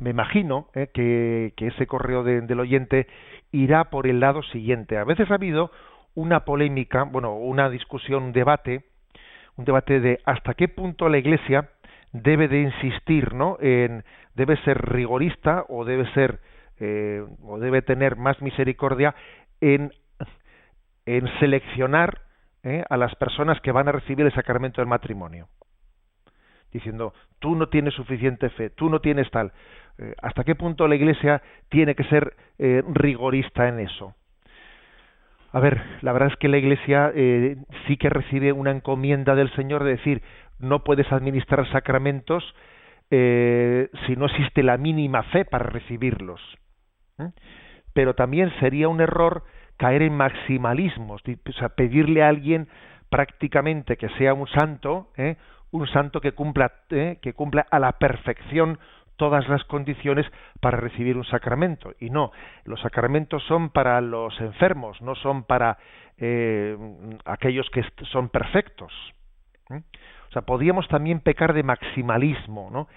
me 0.00 0.10
imagino 0.10 0.68
eh, 0.74 0.88
que, 0.94 1.52
que 1.56 1.68
ese 1.68 1.86
correo 1.86 2.22
de- 2.22 2.42
del 2.42 2.60
oyente 2.60 3.08
irá 3.50 3.84
por 3.90 4.06
el 4.06 4.20
lado 4.20 4.42
siguiente. 4.44 4.96
A 4.96 5.04
veces 5.04 5.30
ha 5.30 5.34
habido 5.34 5.72
una 6.14 6.44
polémica, 6.44 7.02
bueno, 7.04 7.34
una 7.34 7.68
discusión, 7.68 8.22
un 8.24 8.32
debate, 8.32 8.84
un 9.56 9.64
debate 9.64 9.98
de 10.00 10.20
hasta 10.24 10.54
qué 10.54 10.68
punto 10.68 11.08
la 11.08 11.18
Iglesia 11.18 11.70
debe 12.12 12.46
de 12.48 12.60
insistir, 12.62 13.34
¿no? 13.34 13.56
En 13.60 14.04
debe 14.34 14.56
ser 14.58 14.78
rigorista 14.92 15.64
o 15.68 15.84
debe 15.84 16.06
ser 16.12 16.38
eh, 16.80 17.24
o 17.42 17.58
debe 17.58 17.82
tener 17.82 18.16
más 18.16 18.40
misericordia 18.40 19.14
en 19.60 19.92
en 21.06 21.26
seleccionar 21.40 22.20
eh, 22.62 22.84
a 22.90 22.96
las 22.98 23.14
personas 23.14 23.58
que 23.62 23.72
van 23.72 23.88
a 23.88 23.92
recibir 23.92 24.26
el 24.26 24.32
sacramento 24.34 24.82
del 24.82 24.88
matrimonio 24.88 25.48
diciendo 26.70 27.14
tú 27.38 27.56
no 27.56 27.70
tienes 27.70 27.94
suficiente 27.94 28.50
fe, 28.50 28.68
tú 28.68 28.90
no 28.90 29.00
tienes 29.00 29.30
tal. 29.30 29.52
Eh, 29.96 30.14
¿Hasta 30.20 30.44
qué 30.44 30.54
punto 30.54 30.86
la 30.86 30.96
Iglesia 30.96 31.40
tiene 31.70 31.94
que 31.94 32.04
ser 32.04 32.36
rigorista 32.58 33.68
en 33.68 33.80
eso? 33.80 34.14
A 35.52 35.60
ver, 35.60 35.80
la 36.02 36.12
verdad 36.12 36.28
es 36.30 36.36
que 36.36 36.48
la 36.48 36.58
Iglesia 36.58 37.10
sí 37.86 37.96
que 37.96 38.10
recibe 38.10 38.52
una 38.52 38.70
encomienda 38.70 39.34
del 39.34 39.50
Señor 39.54 39.82
de 39.82 39.92
decir 39.92 40.22
no 40.58 40.84
puedes 40.84 41.10
administrar 41.10 41.66
sacramentos 41.72 42.44
si 43.08 44.16
no 44.16 44.26
existe 44.26 44.62
la 44.62 44.76
mínima 44.76 45.22
fe 45.22 45.46
para 45.46 45.64
recibirlos. 45.64 46.40
¿Eh? 47.18 47.30
Pero 47.92 48.14
también 48.14 48.52
sería 48.60 48.88
un 48.88 49.00
error 49.00 49.44
caer 49.76 50.02
en 50.02 50.16
maximalismos, 50.16 51.22
o 51.22 51.52
sea, 51.52 51.70
pedirle 51.70 52.22
a 52.22 52.28
alguien 52.28 52.68
prácticamente 53.08 53.96
que 53.96 54.08
sea 54.10 54.34
un 54.34 54.46
santo, 54.48 55.10
¿eh? 55.16 55.36
un 55.70 55.86
santo 55.86 56.20
que 56.20 56.32
cumpla, 56.32 56.72
¿eh? 56.90 57.18
que 57.22 57.32
cumpla 57.32 57.66
a 57.70 57.78
la 57.78 57.92
perfección 57.92 58.78
todas 59.16 59.48
las 59.48 59.64
condiciones 59.64 60.26
para 60.60 60.78
recibir 60.78 61.16
un 61.16 61.24
sacramento. 61.24 61.92
Y 61.98 62.10
no, 62.10 62.30
los 62.64 62.80
sacramentos 62.80 63.42
son 63.44 63.70
para 63.70 64.00
los 64.00 64.38
enfermos, 64.40 65.00
no 65.02 65.14
son 65.16 65.44
para 65.44 65.78
eh, 66.18 66.76
aquellos 67.24 67.68
que 67.70 67.84
son 68.10 68.28
perfectos. 68.28 68.92
O 69.70 70.32
sea, 70.32 70.42
podríamos 70.42 70.88
también 70.88 71.20
pecar 71.20 71.52
de 71.52 71.62
maximalismo, 71.62 72.70
¿no? 72.70 72.88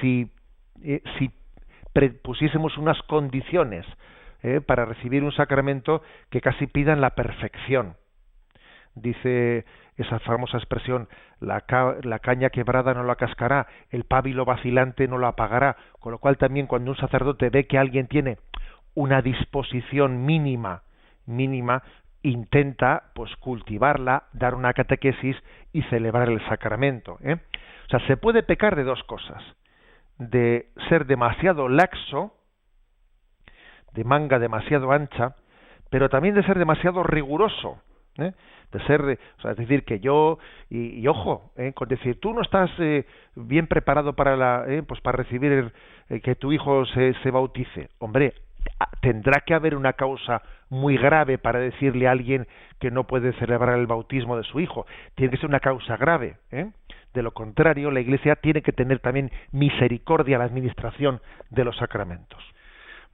Si, 0.00 0.30
si 1.18 1.30
pusiésemos 2.22 2.76
unas 2.78 3.00
condiciones 3.02 3.86
eh, 4.42 4.60
para 4.60 4.84
recibir 4.84 5.24
un 5.24 5.32
sacramento 5.32 6.02
que 6.30 6.40
casi 6.40 6.66
pidan 6.66 7.00
la 7.00 7.10
perfección. 7.10 7.96
Dice 8.94 9.64
esa 9.96 10.18
famosa 10.20 10.58
expresión, 10.58 11.08
la, 11.40 11.62
ca- 11.62 11.96
la 12.02 12.18
caña 12.18 12.50
quebrada 12.50 12.94
no 12.94 13.04
la 13.04 13.16
cascará, 13.16 13.66
el 13.90 14.04
pábilo 14.04 14.44
vacilante 14.44 15.06
no 15.08 15.18
lo 15.18 15.26
apagará, 15.26 15.76
con 16.00 16.12
lo 16.12 16.18
cual 16.18 16.36
también 16.36 16.66
cuando 16.66 16.90
un 16.90 16.96
sacerdote 16.96 17.50
ve 17.50 17.66
que 17.66 17.78
alguien 17.78 18.06
tiene 18.08 18.38
una 18.94 19.22
disposición 19.22 20.24
mínima, 20.24 20.82
mínima, 21.26 21.82
intenta 22.22 23.04
pues 23.14 23.34
cultivarla, 23.36 24.24
dar 24.32 24.54
una 24.54 24.72
catequesis 24.72 25.36
y 25.72 25.82
celebrar 25.82 26.28
el 26.28 26.44
sacramento. 26.48 27.18
¿eh? 27.22 27.36
O 27.86 27.90
sea, 27.90 28.00
se 28.06 28.16
puede 28.16 28.42
pecar 28.42 28.74
de 28.74 28.84
dos 28.84 29.02
cosas, 29.04 29.42
de 30.18 30.68
ser 30.88 31.06
demasiado 31.06 31.68
laxo, 31.68 32.32
de 33.92 34.04
manga 34.04 34.38
demasiado 34.38 34.92
ancha, 34.92 35.34
pero 35.90 36.08
también 36.08 36.34
de 36.34 36.42
ser 36.42 36.58
demasiado 36.58 37.02
riguroso, 37.02 37.80
¿eh? 38.18 38.32
de 38.72 38.80
ser, 38.86 39.02
de- 39.02 39.18
o 39.38 39.40
sea, 39.42 39.52
es 39.52 39.56
decir, 39.56 39.84
que 39.84 40.00
yo 40.00 40.38
y, 40.68 41.06
ojo, 41.08 41.52
¿eh? 41.56 41.72
con 41.72 41.88
decir 41.88 42.20
tú 42.20 42.34
no 42.34 42.42
estás 42.42 42.70
eh, 42.78 43.06
bien 43.34 43.66
preparado 43.66 44.12
para 44.14 44.36
la, 44.36 44.64
¿eh? 44.68 44.82
pues 44.82 45.00
para 45.00 45.16
recibir 45.16 45.72
eh, 46.10 46.20
que 46.20 46.34
tu 46.34 46.52
hijo 46.52 46.84
se, 46.86 47.14
se 47.22 47.30
bautice, 47.30 47.88
hombre, 47.98 48.34
tendrá 49.00 49.40
que 49.40 49.54
haber 49.54 49.74
una 49.74 49.94
causa 49.94 50.42
muy 50.68 50.98
grave 50.98 51.38
para 51.38 51.58
decirle 51.58 52.06
a 52.06 52.10
alguien 52.10 52.46
que 52.78 52.90
no 52.90 53.04
puede 53.04 53.32
celebrar 53.34 53.78
el 53.78 53.86
bautismo 53.86 54.36
de 54.36 54.42
su 54.44 54.60
hijo, 54.60 54.86
tiene 55.14 55.30
que 55.30 55.38
ser 55.38 55.48
una 55.48 55.60
causa 55.60 55.96
grave, 55.96 56.36
¿eh? 56.50 56.70
De 57.14 57.22
lo 57.22 57.32
contrario, 57.32 57.90
la 57.90 58.00
Iglesia 58.00 58.36
tiene 58.36 58.62
que 58.62 58.72
tener 58.72 59.00
también 59.00 59.30
misericordia 59.52 60.36
a 60.36 60.38
la 60.40 60.44
administración 60.44 61.20
de 61.50 61.64
los 61.64 61.76
sacramentos. 61.76 62.42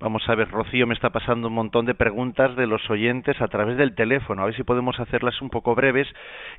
Vamos 0.00 0.28
a 0.28 0.34
ver, 0.34 0.50
Rocío 0.50 0.88
me 0.88 0.94
está 0.94 1.10
pasando 1.10 1.48
un 1.48 1.54
montón 1.54 1.86
de 1.86 1.94
preguntas 1.94 2.56
de 2.56 2.66
los 2.66 2.90
oyentes 2.90 3.40
a 3.40 3.46
través 3.46 3.76
del 3.76 3.94
teléfono. 3.94 4.42
A 4.42 4.46
ver 4.46 4.56
si 4.56 4.64
podemos 4.64 4.98
hacerlas 4.98 5.40
un 5.40 5.50
poco 5.50 5.74
breves, 5.76 6.08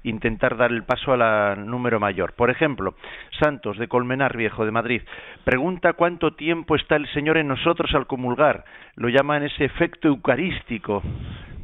intentar 0.03 0.55
dar 0.55 0.71
el 0.71 0.83
paso 0.83 1.11
al 1.11 1.69
número 1.69 1.99
mayor. 1.99 2.33
Por 2.33 2.49
ejemplo, 2.49 2.95
Santos 3.39 3.77
de 3.77 3.89
Colmenar 3.89 4.38
Viejo 4.38 4.65
de 4.65 4.71
Madrid 4.71 5.01
pregunta 5.43 5.93
cuánto 5.93 6.33
tiempo 6.33 6.75
está 6.75 6.95
el 6.95 7.07
Señor 7.09 7.38
en 7.38 7.49
nosotros 7.49 7.93
al 7.93 8.07
comulgar. 8.07 8.63
Lo 8.95 9.09
llaman 9.09 9.43
ese 9.43 9.65
efecto 9.65 10.07
eucarístico. 10.07 11.03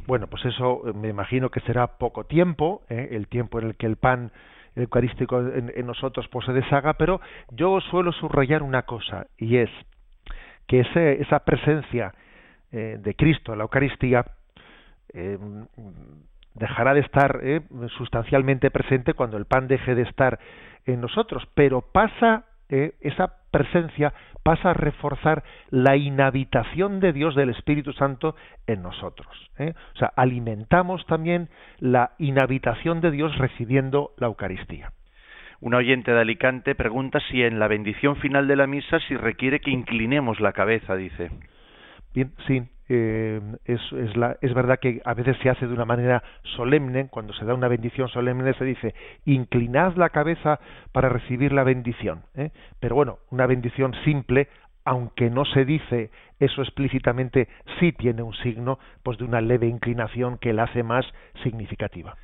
Bueno, 0.06 0.26
pues 0.26 0.44
eso 0.44 0.82
eh, 0.86 0.92
me 0.92 1.08
imagino 1.08 1.48
que 1.48 1.60
será 1.60 1.86
poco 1.98 2.24
tiempo, 2.24 2.82
¿eh? 2.90 3.08
el 3.12 3.28
tiempo 3.28 3.58
en 3.58 3.68
el 3.68 3.76
que 3.76 3.86
el 3.86 3.96
pan 3.96 4.30
eucarístico 4.76 5.40
en, 5.40 5.86
nosotros 5.86 6.28
pues, 6.28 6.46
se 6.46 6.52
deshaga, 6.52 6.94
pero 6.94 7.20
yo 7.50 7.80
suelo 7.80 8.12
subrayar 8.12 8.62
una 8.62 8.82
cosa, 8.82 9.26
y 9.36 9.56
es 9.56 9.70
que 10.66 10.80
ese, 10.80 11.20
esa 11.20 11.40
presencia 11.40 12.14
eh, 12.70 12.98
de 13.00 13.14
Cristo 13.14 13.52
en 13.52 13.58
la 13.58 13.64
Eucaristía 13.64 14.24
eh, 15.12 15.38
dejará 16.54 16.94
de 16.94 17.00
estar 17.00 17.40
eh, 17.42 17.60
sustancialmente 17.98 18.70
presente 18.70 19.14
cuando 19.14 19.36
el 19.36 19.46
pan 19.46 19.68
deje 19.68 19.94
de 19.94 20.02
estar 20.02 20.38
en 20.86 21.00
nosotros, 21.00 21.46
pero 21.54 21.80
pasa 21.80 22.44
eh, 22.72 22.94
esa 23.02 23.34
presencia 23.50 24.14
pasa 24.42 24.70
a 24.70 24.74
reforzar 24.74 25.44
la 25.68 25.96
inhabitación 25.96 27.00
de 27.00 27.12
Dios 27.12 27.34
del 27.34 27.50
Espíritu 27.50 27.92
Santo 27.92 28.34
en 28.66 28.82
nosotros. 28.82 29.28
¿eh? 29.58 29.74
O 29.94 29.98
sea, 29.98 30.10
alimentamos 30.16 31.04
también 31.04 31.50
la 31.78 32.12
inhabitación 32.18 33.02
de 33.02 33.10
Dios 33.10 33.36
recibiendo 33.36 34.12
la 34.16 34.28
Eucaristía. 34.28 34.90
Un 35.60 35.74
oyente 35.74 36.12
de 36.12 36.20
Alicante 36.20 36.74
pregunta 36.74 37.20
si 37.30 37.42
en 37.42 37.58
la 37.58 37.68
bendición 37.68 38.16
final 38.16 38.48
de 38.48 38.56
la 38.56 38.66
misa 38.66 38.98
si 39.06 39.16
requiere 39.16 39.60
que 39.60 39.70
inclinemos 39.70 40.40
la 40.40 40.52
cabeza, 40.52 40.96
dice. 40.96 41.30
Bien, 42.14 42.32
sí, 42.46 42.62
eh, 42.94 43.40
es, 43.64 43.80
la, 44.16 44.36
es 44.40 44.52
verdad 44.54 44.78
que 44.78 45.00
a 45.04 45.14
veces 45.14 45.36
se 45.42 45.48
hace 45.48 45.66
de 45.66 45.72
una 45.72 45.84
manera 45.84 46.22
solemne, 46.56 47.08
cuando 47.08 47.32
se 47.32 47.44
da 47.44 47.54
una 47.54 47.68
bendición 47.68 48.08
solemne 48.08 48.54
se 48.54 48.64
dice, 48.64 48.94
inclinad 49.24 49.96
la 49.96 50.10
cabeza 50.10 50.60
para 50.92 51.08
recibir 51.08 51.52
la 51.52 51.64
bendición. 51.64 52.22
¿eh? 52.34 52.50
Pero 52.80 52.94
bueno, 52.94 53.18
una 53.30 53.46
bendición 53.46 53.94
simple, 54.04 54.48
aunque 54.84 55.30
no 55.30 55.44
se 55.44 55.64
dice 55.64 56.10
eso 56.38 56.62
explícitamente, 56.62 57.48
sí 57.78 57.92
tiene 57.92 58.22
un 58.22 58.34
signo 58.34 58.78
pues 59.02 59.16
de 59.18 59.24
una 59.24 59.40
leve 59.40 59.66
inclinación 59.66 60.38
que 60.38 60.52
la 60.52 60.64
hace 60.64 60.82
más 60.82 61.06
significativa. 61.42 62.16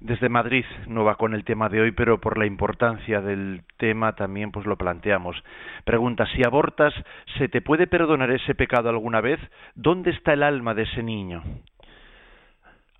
Desde 0.00 0.28
Madrid 0.28 0.64
no 0.86 1.04
va 1.04 1.16
con 1.16 1.34
el 1.34 1.44
tema 1.44 1.68
de 1.68 1.80
hoy, 1.80 1.90
pero 1.90 2.20
por 2.20 2.38
la 2.38 2.46
importancia 2.46 3.20
del 3.20 3.62
tema 3.78 4.14
también 4.14 4.52
pues 4.52 4.64
lo 4.64 4.76
planteamos. 4.76 5.42
Pregunta, 5.84 6.24
si 6.26 6.42
abortas, 6.44 6.94
¿se 7.36 7.48
te 7.48 7.60
puede 7.60 7.88
perdonar 7.88 8.30
ese 8.30 8.54
pecado 8.54 8.90
alguna 8.90 9.20
vez? 9.20 9.40
¿Dónde 9.74 10.10
está 10.10 10.34
el 10.34 10.44
alma 10.44 10.74
de 10.74 10.82
ese 10.82 11.02
niño? 11.02 11.42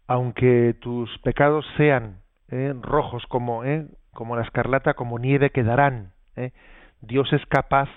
Aunque 0.09 0.75
tus 0.81 1.17
pecados 1.19 1.65
sean 1.77 2.17
eh, 2.51 2.75
rojos 2.81 3.25
como, 3.29 3.63
eh, 3.63 3.87
como 4.13 4.35
la 4.35 4.43
escarlata, 4.43 4.95
como 4.95 5.21
nieve 5.21 5.51
quedarán. 5.51 6.13
Eh. 6.35 6.51
Dios 7.01 7.33
es 7.33 7.45
capaz 7.47 7.89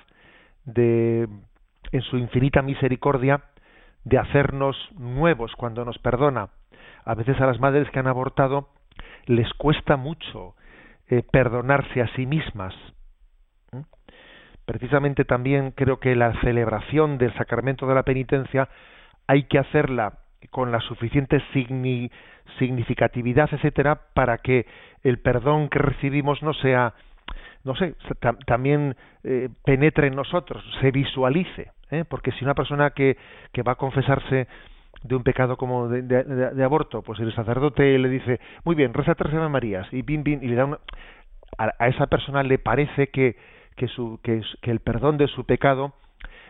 de, 0.66 1.28
en 1.92 2.02
su 2.02 2.18
infinita 2.18 2.62
misericordia, 2.62 3.46
de 4.04 4.20
hacernos 4.20 4.76
nuevos 4.96 5.54
cuando 5.56 5.86
nos 5.86 5.98
perdona. 5.98 6.50
A 7.04 7.16
veces 7.16 7.42
a 7.42 7.48
las 7.48 7.60
madres 7.60 7.90
que 7.90 7.98
han 7.98 8.08
abortado 8.08 8.70
les 9.26 9.52
cuesta 9.54 9.98
mucho 9.98 10.56
eh, 11.10 11.24
perdonarse 11.30 12.02
a 12.02 12.08
sí 12.16 12.26
mismas. 12.26 12.74
Precisamente 14.66 15.26
también 15.26 15.72
creo 15.72 16.00
que 16.00 16.16
la 16.16 16.40
celebración 16.42 17.18
del 17.18 17.34
sacramento 17.34 17.88
de 17.88 17.96
la 17.96 18.04
penitencia 18.04 18.70
hay 19.28 19.44
que 19.44 19.60
hacerla 19.60 20.20
con 20.50 20.72
la 20.72 20.80
suficiente 20.80 21.42
significatividad, 22.58 23.50
etcétera, 23.52 24.00
para 24.14 24.38
que 24.38 24.66
el 25.04 25.20
perdón 25.20 25.68
que 25.70 25.80
recibimos 25.80 26.42
no 26.42 26.54
sea, 26.54 26.94
no 27.64 27.76
sé, 27.76 27.96
también 28.46 28.96
eh, 29.24 29.50
penetre 29.66 30.08
en 30.08 30.16
nosotros, 30.16 30.64
se 30.80 30.92
visualice, 30.92 31.72
¿eh? 31.90 32.06
porque 32.08 32.32
si 32.32 32.46
una 32.46 32.56
persona 32.56 32.92
que 32.92 33.18
va 33.68 33.74
a 33.74 33.76
confesarse 33.76 34.48
de 35.04 35.16
un 35.16 35.24
pecado 35.24 35.58
como 35.58 35.88
de, 35.88 36.02
de, 36.04 36.64
aborto, 36.64 37.02
pues 37.02 37.20
el 37.20 37.34
sacerdote 37.34 37.98
le 37.98 38.10
dice, 38.10 38.40
muy 38.64 38.76
bien, 38.76 38.94
reza 38.94 39.16
tres 39.16 39.34
Ave 39.34 39.50
Marías, 39.50 39.88
y 39.92 40.02
bim, 40.04 40.24
bim, 40.24 40.40
y 40.44 40.48
le 40.48 40.56
da 40.56 40.66
una... 40.66 40.80
a, 41.58 41.88
esa 41.88 42.08
persona 42.08 42.44
le 42.44 42.60
parece 42.60 43.08
que, 43.08 43.36
que, 43.76 43.88
su, 43.88 44.20
que 44.22 44.44
el 44.62 44.80
perdón 44.80 45.18
de 45.18 45.28
su 45.28 45.46
pecado 45.46 45.94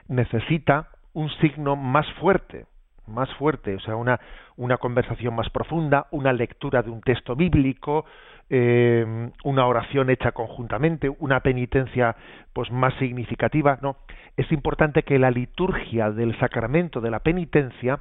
necesita 0.08 0.90
un 1.14 1.30
signo 1.40 1.76
más 1.76 2.06
fuerte, 2.20 2.66
más 3.08 3.34
fuerte, 3.36 3.76
o 3.76 3.80
sea, 3.80 3.96
una, 3.96 4.20
una 4.58 4.78
conversación 4.78 5.36
más 5.36 5.50
profunda, 5.50 6.08
una 6.12 6.34
lectura 6.34 6.82
de 6.82 6.90
un 6.90 7.02
texto 7.02 7.36
bíblico, 7.36 8.06
eh, 8.50 9.30
una 9.44 9.66
oración 9.66 10.10
hecha 10.10 10.32
conjuntamente, 10.32 11.10
una 11.20 11.40
penitencia 11.40 12.16
pues 12.54 12.72
más 12.72 12.94
significativa, 12.96 13.80
no. 13.82 13.98
Es 14.38 14.52
importante 14.52 15.04
que 15.04 15.20
la 15.20 15.32
liturgia 15.32 16.12
del 16.12 16.38
sacramento 16.40 17.02
de 17.02 17.12
la 17.12 17.20
penitencia 17.20 18.00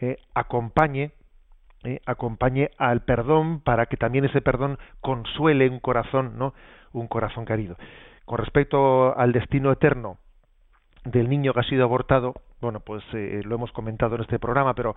eh, 0.00 0.18
acompañe 0.34 1.12
eh, 1.84 2.00
acompañe 2.06 2.70
al 2.76 3.02
perdón 3.02 3.60
para 3.60 3.86
que 3.86 3.96
también 3.96 4.24
ese 4.24 4.40
perdón 4.40 4.78
consuele 5.00 5.68
un 5.68 5.78
corazón, 5.78 6.36
¿no? 6.36 6.52
Un 6.92 7.06
corazón 7.06 7.44
querido. 7.44 7.76
Con 8.24 8.38
respecto 8.38 9.16
al 9.16 9.32
destino 9.32 9.70
eterno 9.70 10.18
del 11.04 11.28
niño 11.28 11.52
que 11.52 11.60
ha 11.60 11.64
sido 11.64 11.84
abortado, 11.84 12.34
bueno, 12.60 12.80
pues 12.80 13.04
eh, 13.12 13.42
lo 13.44 13.54
hemos 13.54 13.70
comentado 13.70 14.16
en 14.16 14.22
este 14.22 14.40
programa, 14.40 14.74
pero 14.74 14.96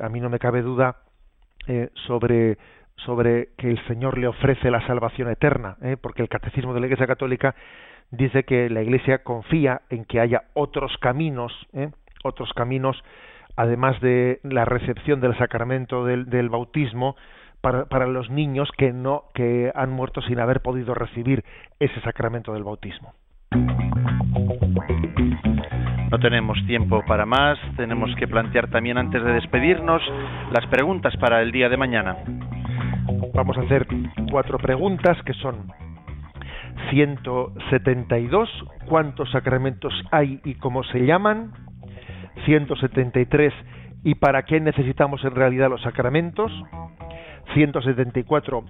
a 0.00 0.08
mí 0.08 0.20
no 0.20 0.30
me 0.30 0.38
cabe 0.38 0.62
duda 0.62 0.98
sobre 2.06 2.58
sobre 3.04 3.48
que 3.56 3.70
el 3.70 3.84
Señor 3.88 4.16
le 4.18 4.28
ofrece 4.28 4.70
la 4.70 4.86
salvación 4.86 5.28
eterna, 5.30 5.76
porque 6.00 6.22
el 6.22 6.28
catecismo 6.28 6.74
de 6.74 6.80
la 6.80 6.86
Iglesia 6.86 7.08
Católica 7.08 7.56
dice 8.12 8.44
que 8.44 8.70
la 8.70 8.82
Iglesia 8.82 9.24
confía 9.24 9.82
en 9.90 10.04
que 10.04 10.20
haya 10.20 10.44
otros 10.54 10.96
caminos, 10.98 11.52
otros 12.22 12.52
caminos 12.52 13.02
además 13.56 14.00
de 14.00 14.40
la 14.42 14.64
recepción 14.64 15.20
del 15.20 15.36
sacramento 15.36 16.04
del, 16.04 16.48
bautismo 16.48 17.16
para, 17.60 17.86
para, 17.86 18.06
los 18.06 18.30
niños 18.30 18.70
que 18.76 18.92
no 18.92 19.24
que 19.34 19.70
han 19.74 19.90
muerto 19.90 20.20
sin 20.22 20.40
haber 20.40 20.60
podido 20.60 20.94
recibir 20.94 21.44
ese 21.78 22.00
sacramento 22.00 22.52
del 22.54 22.64
bautismo. 22.64 23.14
No 26.10 26.18
tenemos 26.18 26.58
tiempo 26.66 27.02
para 27.06 27.24
más, 27.24 27.58
tenemos 27.76 28.14
que 28.16 28.28
plantear 28.28 28.68
también 28.68 28.98
antes 28.98 29.24
de 29.24 29.32
despedirnos 29.32 30.02
las 30.52 30.66
preguntas 30.66 31.16
para 31.16 31.40
el 31.40 31.52
día 31.52 31.68
de 31.70 31.76
mañana. 31.78 32.18
Vamos 33.34 33.56
a 33.56 33.62
hacer 33.62 33.86
cuatro 34.30 34.58
preguntas 34.58 35.16
que 35.24 35.32
son 35.34 35.72
172, 36.90 38.48
¿cuántos 38.88 39.30
sacramentos 39.30 39.92
hay 40.10 40.40
y 40.44 40.54
cómo 40.56 40.84
se 40.84 41.06
llaman? 41.06 41.52
173 42.44 43.52
¿Y 44.04 44.16
para 44.16 44.42
qué 44.44 44.60
necesitamos 44.60 45.24
en 45.24 45.34
realidad 45.34 45.70
los 45.70 45.82
sacramentos? 45.82 46.52
174 47.54 48.64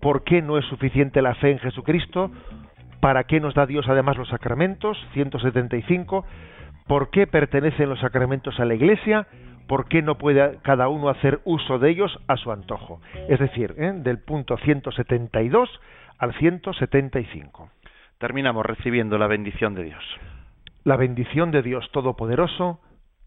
¿Por 0.00 0.24
qué 0.24 0.42
no 0.42 0.58
es 0.58 0.64
suficiente 0.66 1.22
la 1.22 1.34
fe 1.34 1.50
en 1.50 1.58
Jesucristo? 1.58 2.30
¿Para 3.00 3.24
qué 3.24 3.40
nos 3.40 3.54
da 3.54 3.66
Dios 3.66 3.86
además 3.88 4.16
los 4.16 4.28
sacramentos? 4.28 4.96
175 5.12 6.24
¿Por 6.86 7.10
qué 7.10 7.26
pertenecen 7.26 7.90
los 7.90 8.00
sacramentos 8.00 8.58
a 8.58 8.64
la 8.64 8.74
Iglesia? 8.74 9.26
¿Por 9.68 9.86
qué 9.88 10.00
no 10.00 10.16
puede 10.16 10.58
cada 10.62 10.88
uno 10.88 11.10
hacer 11.10 11.40
uso 11.44 11.78
de 11.78 11.90
ellos 11.90 12.18
a 12.26 12.38
su 12.38 12.50
antojo? 12.50 13.02
Es 13.28 13.38
decir, 13.38 13.74
¿eh? 13.76 13.92
del 13.94 14.18
punto 14.18 14.56
172 14.56 15.68
al 16.18 16.32
175. 16.34 17.70
Terminamos 18.16 18.64
recibiendo 18.64 19.18
la 19.18 19.26
bendición 19.26 19.74
de 19.74 19.84
Dios. 19.84 20.02
La 20.84 20.96
bendición 20.96 21.50
de 21.50 21.60
Dios 21.60 21.90
Todopoderoso, 21.92 22.80